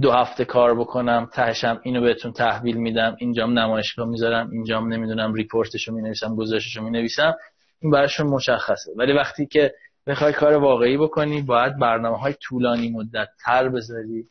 دو 0.00 0.12
هفته 0.12 0.44
کار 0.44 0.74
بکنم 0.74 1.28
تهشم 1.32 1.80
اینو 1.82 2.00
بهتون 2.00 2.32
تحویل 2.32 2.76
میدم 2.76 3.16
اینجام 3.18 3.58
نمایشگاه 3.58 4.06
می‌ذارم 4.06 4.50
اینجام 4.50 4.92
نمی‌دونم 4.92 5.34
ریپورتشو 5.34 5.92
می‌نویسم 5.92 6.36
گزارششو 6.36 6.82
می‌نویسم 6.82 7.36
این 7.80 7.90
براشون 7.90 8.26
مشخصه. 8.26 8.92
ولی 8.96 9.12
وقتی 9.12 9.46
که 9.46 9.74
بخوای 10.06 10.32
کار 10.32 10.52
واقعی 10.52 10.96
بکنی 10.96 11.42
باید 11.42 11.78
برنامه 11.78 12.18
های 12.18 12.34
طولانی 12.34 12.90
مدت 12.90 13.28
تر 13.44 13.68
بذاری. 13.68 14.26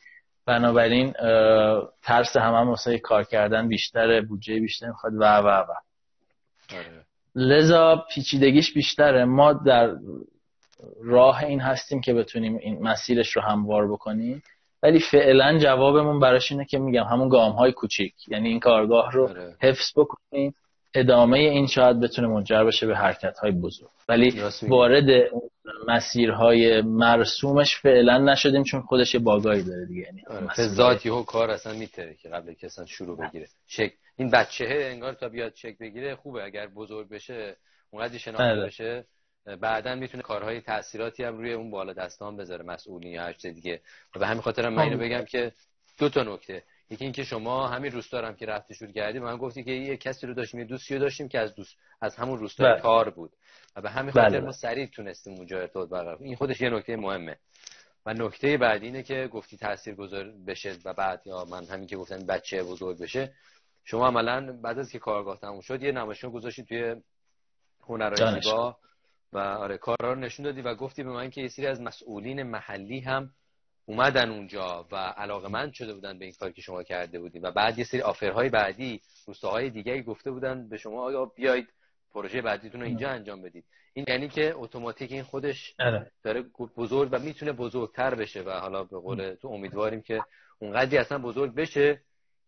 بنابراین 0.46 1.14
ترس 2.04 2.38
هم 2.38 2.54
هم 2.54 2.70
واسه 2.70 3.00
کار 3.00 3.24
کردن 3.24 3.68
بیشتره 3.68 4.22
بودجه 4.22 4.60
بیشتر 4.60 4.88
می‌خواد 4.88 5.14
و 5.14 5.24
و 5.24 5.48
و. 5.48 5.74
آره. 6.74 7.06
لذا 7.36 8.06
پیچیدگیش 8.14 8.74
بیشتره. 8.74 9.26
ما 9.26 9.54
در 9.54 9.96
راه 11.04 11.44
این 11.44 11.60
هستیم 11.60 12.02
که 12.02 12.14
بتونیم 12.14 12.58
این 12.58 12.84
مسیرش 12.84 13.32
رو 13.36 13.42
هموار 13.42 13.92
بکنیم. 13.92 14.44
ولی 14.88 15.00
فعلا 15.00 15.58
جوابمون 15.58 16.20
براش 16.20 16.52
اینه 16.52 16.66
که 16.66 16.80
میگم 16.80 17.04
همون 17.04 17.30
گام 17.30 17.52
های 17.52 17.72
کوچیک. 17.72 18.14
یعنی 18.28 18.50
این 18.50 18.60
کارگاه 18.60 19.12
رو 19.12 19.30
آره. 19.30 19.56
حفظ 19.62 19.92
بکنیم. 19.96 20.56
ادامه 20.94 21.38
این 21.38 21.68
شاید 21.68 22.00
بتونه 22.00 22.28
منجر 22.28 22.64
بشه 22.64 22.88
به 22.88 22.96
حرکت 22.96 23.38
های 23.40 23.52
بزرگ. 23.52 23.90
ولی 24.10 24.42
وارد 24.62 25.06
مسیرهای 25.88 26.82
مرسومش 26.82 27.78
فعلا 27.78 28.18
نشدیم 28.18 28.64
چون 28.64 28.82
خودش 28.82 29.14
یه 29.14 29.20
باگایی 29.20 29.64
داره 29.64 29.86
دیگه. 29.86 30.02
یعنی 30.02 30.24
آره. 30.28 30.68
ذاتی 30.68 31.10
و 31.10 31.24
کار 31.24 31.52
اصلا 31.52 31.74
میتره 31.74 32.16
که 32.22 32.30
قبل 32.30 32.54
که 32.54 32.66
اصلا 32.66 32.86
شروع 32.86 33.18
بگیره. 33.18 33.48
شک 33.68 33.94
این 34.18 34.30
بچه 34.30 34.66
انگار 34.70 35.14
تا 35.14 35.30
بیاد 35.30 35.54
چک 35.54 35.78
بگیره 35.78 36.16
خوبه. 36.16 36.44
اگر 36.44 36.68
بزرگ 36.68 37.10
بشه 37.10 37.56
اونقدر 37.92 38.18
شناخته 38.18 38.44
بله. 38.44 38.66
بشه. 38.66 39.06
بعدا 39.56 39.96
می‌تونه 39.96 40.24
کارهای 40.24 40.62
تاثیراتی 40.62 41.24
هم 41.24 41.38
روی 41.38 41.54
اون 41.54 41.72
بالا 41.72 41.94
دستان 41.94 42.38
بذاره 42.38 42.66
مسئولین 42.66 43.12
یا 43.12 43.24
هر 43.24 43.32
دیگه. 43.32 43.82
و 44.16 44.20
به 44.20 44.28
همین 44.28 44.42
خاطر 44.42 44.70
من 44.70 44.84
اینو 44.84 44.98
بگم 44.98 45.26
که 45.26 45.52
دو 45.98 46.10
تا 46.10 46.24
نکته. 46.24 46.64
یکی 46.90 47.04
اینکه 47.04 47.24
شما 47.24 47.68
همین 47.68 47.92
روستا 47.92 48.28
هم 48.28 48.36
که 48.36 48.46
رفتی 48.46 48.76
شروع 48.76 48.92
کردی 48.92 49.20
من 49.20 49.38
گفتی 49.38 49.64
که 49.64 49.72
یه 49.72 49.98
کسی 49.98 50.28
رو 50.28 50.34
داشتیم 50.34 50.60
یه 50.60 50.66
دوستی 50.66 50.94
رو 50.94 51.00
داشتیم 51.00 51.28
که 51.28 51.40
از 51.40 51.56
دوست 51.56 51.78
از 52.02 52.16
همون 52.16 52.40
روستا 52.40 52.64
بله. 52.64 52.82
کار 52.82 53.10
بود. 53.10 53.32
و 53.76 53.82
به 53.82 53.90
همین 53.90 54.12
خاطر 54.12 54.30
بله. 54.30 54.40
ما 54.40 54.52
سریع 54.52 54.86
تونستیم 54.86 55.34
اونجا 55.34 55.60
ارتباط 55.60 55.90
برقرار 55.90 56.18
این 56.22 56.36
خودش 56.36 56.62
یه 56.62 56.70
نکته 56.70 56.96
مهمه. 56.96 57.38
و 58.06 58.14
نکته 58.14 58.58
بعدی 58.58 58.86
اینه 58.86 59.04
که 59.04 59.30
گفتی 59.34 59.58
تاثیر 59.58 59.96
گذار 59.96 60.32
بشه 60.48 60.76
و 60.86 60.94
بعد 60.94 61.22
یا 61.26 61.46
من 61.46 61.66
همین 61.66 61.88
که 61.88 61.98
گفتم 61.98 62.26
بچه 62.26 62.64
بزرگ 62.64 63.00
بشه. 63.00 63.34
شما 63.84 64.08
عملا 64.08 64.60
بعد 64.62 64.80
از 64.80 64.92
که 64.92 65.00
کارگاه 65.00 65.40
تموم 65.40 65.62
شد 65.62 65.84
یه 65.84 65.92
نمایشگاه 65.92 66.32
گذاشتی 66.32 66.64
توی 66.64 66.96
هنرهای 67.88 68.42
زیبا. 68.42 68.78
و 69.34 69.38
آره 69.38 69.78
کارا 69.78 70.14
رو 70.14 70.20
نشون 70.20 70.46
دادی 70.46 70.62
و 70.62 70.76
گفتی 70.76 71.04
به 71.04 71.10
من 71.10 71.30
که 71.30 71.42
یه 71.42 71.48
سری 71.48 71.68
از 71.68 71.82
مسئولین 71.82 72.44
محلی 72.44 73.00
هم 73.00 73.32
اومدن 73.86 74.30
اونجا 74.30 74.88
و 74.92 74.96
علاقمند 74.96 75.74
شده 75.74 75.94
بودن 75.94 76.20
به 76.20 76.26
این 76.26 76.34
کاری 76.40 76.54
که 76.54 76.62
شما 76.62 76.84
کرده 76.84 77.20
بودیم 77.20 77.44
و 77.44 77.52
بعد 77.52 77.80
یه 77.80 77.86
سری 77.86 78.02
آفرهای 78.02 78.50
بعدی 78.50 79.02
روستاهای 79.28 79.70
دیگه 79.70 80.02
گفته 80.02 80.32
بودن 80.32 80.70
به 80.70 80.78
شما 80.78 81.02
آیا 81.04 81.26
بیاید 81.26 81.68
پروژه 82.14 82.42
بعدیتون 82.42 82.82
رو 82.82 82.88
اینجا 82.88 83.10
انجام 83.10 83.42
بدید. 83.42 83.66
این 83.94 84.06
یعنی 84.08 84.30
که 84.30 84.54
اتوماتیک 84.56 85.12
این 85.12 85.24
خودش 85.24 85.76
آره. 85.80 86.12
داره 86.24 86.42
بزرگ 86.78 87.10
و 87.12 87.20
می‌تونه 87.20 87.52
بزرگتر 87.52 88.16
بشه 88.16 88.42
و 88.42 88.50
حالا 88.50 88.84
به 88.84 89.00
قول 89.00 89.36
تو 89.36 89.48
امیدواریم 89.48 90.02
که 90.02 90.22
اونقدری 90.60 90.98
اصلا 90.98 91.18
بزرگ 91.18 91.56
بشه 91.56 92.02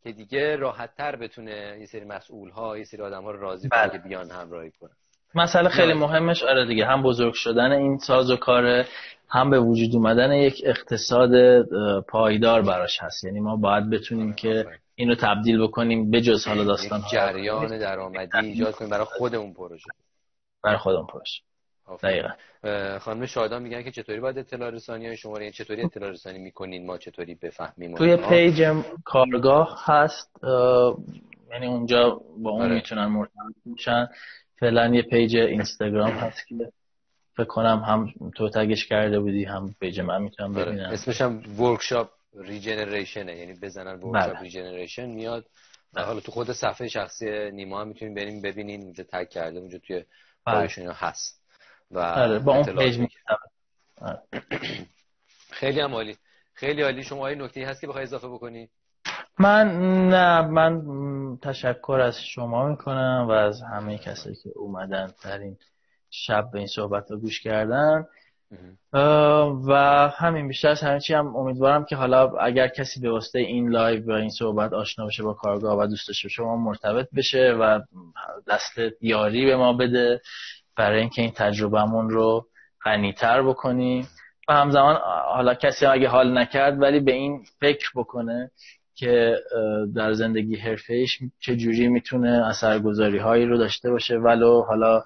که 0.04 0.12
دیگه 0.12 0.56
راحتتر 0.56 1.16
بتونه 1.16 1.78
یه 1.80 1.86
سری 1.86 2.06
مسئول 2.06 2.50
ها 2.50 2.78
یه 2.78 2.84
سری 2.84 3.02
آدم 3.02 3.24
ها 3.24 3.32
رو 3.32 3.40
راضی 3.40 3.70
کنه 3.70 3.88
بله. 3.88 3.92
که 3.92 3.98
بیان 3.98 4.32
همراهی 4.32 4.72
کنن 4.72 4.96
مسئله 5.36 5.70
خیلی 5.70 5.94
مهمش 5.94 6.44
آره 6.44 6.66
دیگه 6.66 6.86
هم 6.86 7.04
بزرگ 7.04 7.34
شدن 7.34 7.72
این 7.72 7.98
ساز 7.98 8.32
و 8.32 8.36
کاره 8.36 8.86
هم 9.30 9.50
به 9.50 9.60
وجود 9.60 9.96
اومدن 9.96 10.32
یک 10.32 10.62
اقتصاد 10.66 11.62
پایدار 12.02 12.62
براش 12.62 12.98
هست. 13.02 13.24
یعنی 13.24 13.40
ما 13.40 13.56
باید 13.56 13.90
بتونیم 13.90 14.34
که 14.34 14.66
اینو 14.96 15.16
تبدیل 15.16 15.64
بکنیم 15.64 16.12
به 16.12 16.22
جز 16.22 16.48
حالا 16.48 16.64
داستان 16.64 17.04
جریان 17.12 17.78
درآمدی 17.78 18.38
ایجاد 18.38 18.76
کنیم 18.76 18.92
برای 18.92 19.06
خودمون 19.06 19.54
پروژه. 19.54 19.90
برای 20.64 20.78
خودمون 20.78 21.08
پروژه. 21.08 21.42
دقیقا. 22.04 22.30
خانم 23.00 23.26
شادان 23.26 23.62
میگن 23.62 23.84
که 23.84 23.92
چطوری 23.92 24.20
باید 24.20 24.38
اطلاع 24.38 24.70
رسانی 24.70 25.08
های 25.08 25.18
شما 25.18 25.40
یعنی 25.40 25.52
چطوری 25.52 25.84
اطلاع 25.84 26.10
رسانی 26.10 26.40
می‌کنین؟ 26.40 26.86
ما 26.86 26.98
چطوری 26.98 27.36
بفهمیم 27.36 27.96
توی 27.96 28.18
page 28.18 28.64
کارگاه 29.06 29.84
هست 29.86 30.40
یعنی 31.52 31.68
اونجا 31.68 32.22
با 32.38 32.50
اون 32.50 32.62
آره. 32.62 32.74
می‌تونن 32.74 33.06
مرتبط 33.06 33.56
میشن. 33.66 34.08
فعلا 34.60 34.96
یه 34.96 35.02
page 35.02 35.36
اینستاگرام 35.36 36.12
هست 36.12 36.48
که 36.48 36.72
فکر 37.38 37.48
کنم 37.48 37.84
هم 37.86 38.14
تو 38.36 38.50
tag 38.50 38.71
ش 38.71 38.86
کرده 38.86 39.20
بودی 39.20 39.44
هم 39.44 39.76
page 39.80 40.00
من 40.00 40.22
می‌تونم 40.22 40.56
آره. 40.58 40.66
ببینم 40.66 40.90
اسمش 40.90 41.22
هم 41.22 41.62
workshop 41.62 42.10
regeneration 42.38 43.30
ه 43.30 43.38
یعنی 43.38 43.54
بزنن 43.54 43.94
workshop 43.94 44.34
بله. 44.34 44.42
regeneration 44.42 45.06
میاد 45.06 45.46
بله. 45.94 46.06
حالا 46.06 46.20
تو 46.20 46.32
خود 46.32 46.52
صفحه 46.52 46.88
شخصی 46.88 47.52
نیما 47.52 47.82
هم 47.82 47.88
می‌تونین 47.88 48.16
بریم 48.16 48.42
ببینین 48.42 48.82
اونجا 48.82 49.04
tag 49.04 49.30
کرده 49.30 49.60
اونجا 49.60 49.78
توی 49.78 50.04
بله. 50.46 50.94
هست 50.94 51.42
و 51.92 52.00
آره 52.00 52.40
با 52.40 52.56
اون 52.56 52.76
page 52.76 53.08
آره. 53.98 54.20
خیلی 55.60 55.80
هم 55.80 55.94
عالی 55.94 56.18
خیلی 56.54 56.82
عالی 56.82 57.04
شما 57.04 57.28
این 57.28 57.42
نکته 57.42 57.68
هست 57.68 57.82
که 57.82 57.88
بخوای 57.88 58.04
اضافه 58.04 58.28
بکنی 58.28 58.70
من 59.40 59.68
نه 60.10 60.42
من 60.42 60.82
تشکر 61.42 62.00
از 62.04 62.22
شما 62.22 62.68
می‌کنم 62.68 63.26
و 63.30 63.32
از 63.32 63.62
همه 63.62 63.98
کسایی 63.98 64.36
که 64.36 64.50
اومدن 64.56 65.12
در 65.24 65.40
این 65.40 65.58
شب 66.10 66.50
به 66.54 66.58
این 66.58 66.68
صحبت 66.68 67.12
رو 67.12 67.18
گوش 67.18 67.42
کردن. 67.42 68.06
و 69.68 69.74
همین 70.18 70.48
بیشتر 70.48 70.68
از 70.68 70.82
همه 70.82 71.00
چی 71.00 71.14
هم 71.14 71.36
امیدوارم 71.36 71.86
که 71.86 71.96
حالا 71.96 72.30
اگر 72.30 72.68
کسی 72.68 73.00
به 73.00 73.12
واسطه 73.12 73.40
این 73.40 73.70
live 73.70 74.08
و 74.08 74.12
این 74.12 74.30
صحبت 74.30 74.74
آشنا 74.74 75.06
بشه 75.06 75.24
با 75.24 75.34
کارگاه 75.34 75.80
و 75.80 75.88
دوست 75.88 76.08
داشته 76.08 76.30
شما 76.30 76.58
مرتبط 76.58 77.08
بشه 77.16 77.58
و 77.60 77.80
دست 78.48 78.80
یاری 79.02 79.46
به 79.46 79.56
ما 79.56 79.74
بده 79.74 80.22
برای 80.78 81.00
اینکه 81.00 81.22
این 81.22 81.32
تجربهمون 81.32 82.10
رو 82.10 82.48
غنیتر 82.86 83.42
بکنیم. 83.42 84.08
و 84.48 84.54
همزمان 84.54 84.96
حالا 85.26 85.54
کسی 85.54 85.86
اگه 85.86 86.08
حال 86.08 86.38
نکرد 86.38 86.82
ولی 86.82 87.00
به 87.00 87.12
این 87.12 87.44
فکر 87.60 87.90
بکنه 87.96 88.52
که 89.00 89.36
در 89.96 90.14
زندگی 90.14 90.56
حرفه‌ایش 90.56 91.20
چه 91.40 91.56
جوری 91.56 91.88
می‌تونه 91.88 92.48
اثرگذاری 92.48 93.18
هایی 93.18 93.46
رو 93.46 93.58
داشته 93.58 93.92
باشه 93.92 94.16
ولو 94.16 94.62
حالا 94.62 95.04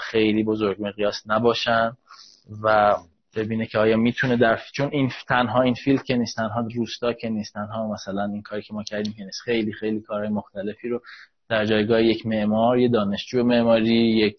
خیلی 0.00 0.44
بزرگ 0.44 0.76
مقیاس 0.80 1.22
نباشن 1.26 1.96
و 2.62 2.96
ببینه 3.36 3.66
که 3.66 3.78
آیا 3.78 3.96
می‌تونه 3.96 4.36
در 4.36 4.60
چون 4.72 4.88
این 4.92 5.10
تنها 5.28 5.62
این 5.62 5.74
فیلد 5.74 6.02
که 6.02 6.16
نیست 6.16 6.36
تنها 6.36 6.68
روستا 6.74 7.12
که 7.12 7.28
نیست 7.28 7.54
تنها 7.54 7.92
مثلا 7.92 8.24
این 8.24 8.42
کاری 8.42 8.62
که 8.62 8.74
ما 8.74 8.82
کردیم 8.82 9.12
که 9.12 9.24
نیست. 9.24 9.40
خیلی 9.40 9.72
خیلی 9.72 10.00
کارهای 10.00 10.28
مختلفی 10.28 10.88
رو 10.88 11.00
در 11.48 11.64
جایگاه 11.64 12.02
یک 12.02 12.26
معمار 12.26 12.78
یه 12.78 12.88
دانشجو 12.88 13.42
معماری 13.42 14.16
یک 14.16 14.38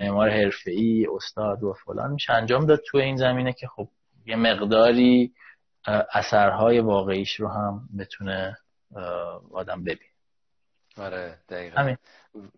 معمار 0.00 0.30
حرفه‌ای 0.30 1.06
استاد 1.16 1.62
و 1.62 1.72
فلان 1.72 2.12
میشه 2.12 2.32
انجام 2.32 2.66
داد 2.66 2.80
تو 2.86 2.98
این 2.98 3.16
زمینه 3.16 3.52
که 3.52 3.66
خب 3.66 3.88
یه 4.26 4.36
مقداری 4.36 5.32
اثرهای 6.12 6.80
واقعیش 6.80 7.34
رو 7.34 7.48
هم 7.48 7.88
بتونه 7.98 8.56
آدم 9.52 9.84
ببین. 9.84 10.08
آره 10.96 11.38
دقیقا. 11.48 11.80
همین. 11.80 11.96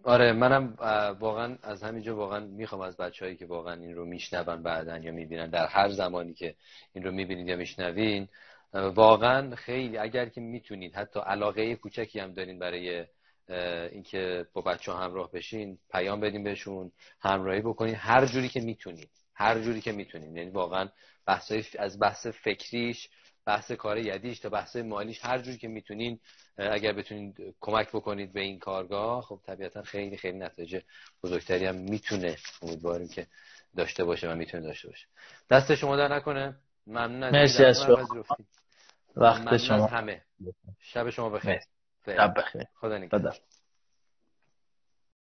آره 0.05 0.33
منم 0.33 0.75
واقعا 1.21 1.57
از 1.63 1.83
همینجا 1.83 2.17
واقعا 2.17 2.41
می‌خوام 2.41 2.81
از 2.81 2.97
بچههایی 2.97 3.37
که 3.37 3.47
واقعا 3.47 3.75
این 3.75 3.95
رو 3.95 4.05
میشنون 4.05 4.63
بعدا 4.63 4.99
یا 4.99 5.13
می‌بینن 5.13 5.51
در 5.51 5.67
هر 5.67 5.89
زمانی 5.89 6.35
که 6.35 6.55
این 6.93 7.05
رو 7.05 7.11
می‌بینید 7.11 7.49
یا 7.49 7.57
میشنوین 7.57 8.29
واقعا 8.73 9.57
خیلی 9.57 9.99
اگر 9.99 10.29
که 10.29 10.41
می‌تونید 10.41 10.95
حتی 10.95 11.21
علاقه 11.21 11.77
کوچکی 11.77 12.21
هم 12.21 12.33
دارین 12.33 12.59
برای 12.59 13.07
اینکه 13.93 14.47
با 14.53 14.63
بچه 14.63 14.93
ها 14.93 14.99
همراه 14.99 15.33
بشین 15.33 15.79
پیام 15.91 16.21
بدین 16.21 16.45
بهشون 16.45 16.93
همراهی 17.21 17.61
بکنین 17.61 17.95
هر 17.95 18.27
جوری 18.27 18.49
که 18.49 18.61
می‌تونید 18.61 19.11
هر 19.35 19.61
جوری 19.61 19.81
که 19.81 19.93
می‌تونید. 19.93 20.37
یعنی 20.37 20.51
واقعا 20.51 20.89
بحثای 21.27 21.65
از 21.79 21.99
بحث 21.99 22.27
فکریش 22.27 23.09
بحث 23.47 23.73
کار 23.73 23.99
یدیش 23.99 24.39
تا 24.39 24.49
بحث 24.49 24.77
مالیش 24.77 25.25
هر 25.25 25.39
جور 25.39 25.57
که 25.57 25.69
می‌تونین 25.69 26.21
اگر 26.57 26.93
بتونید 26.93 27.55
کمک 27.61 27.89
بکنید 27.89 28.33
به 28.33 28.41
این 28.41 28.59
کارگاه 28.59 29.23
خب 29.23 29.41
طبیعتا 29.47 29.83
خیلی 29.83 30.17
خیلی 30.17 30.39
نتایج 30.39 30.83
بزرگتری 31.23 31.67
هم 31.67 31.75
می‌تونه 31.77 32.37
امیدواریم 32.63 33.09
که 33.09 33.27
داشته 33.77 34.05
باشه 34.05 34.33
و 34.33 34.35
می‌تونه 34.35 34.63
داشته 34.63 34.89
باشه. 34.89 35.07
دست 35.51 35.75
شما 35.75 35.97
در 35.97 36.17
نکنه. 36.17 36.57
ممنون 36.87 37.23
از 37.23 37.33
مرسی 37.33 37.65
از 37.65 37.83
شما. 37.83 38.37
وقت 39.17 39.57
شما. 39.57 39.87
همه 39.87 40.23
شب 40.81 41.11
شما 41.11 41.31
بخیر. 41.31 41.61
شب 42.07 42.35
بخیر. 42.37 42.65
خدا 42.75 42.99
نگهدار. 42.99 43.37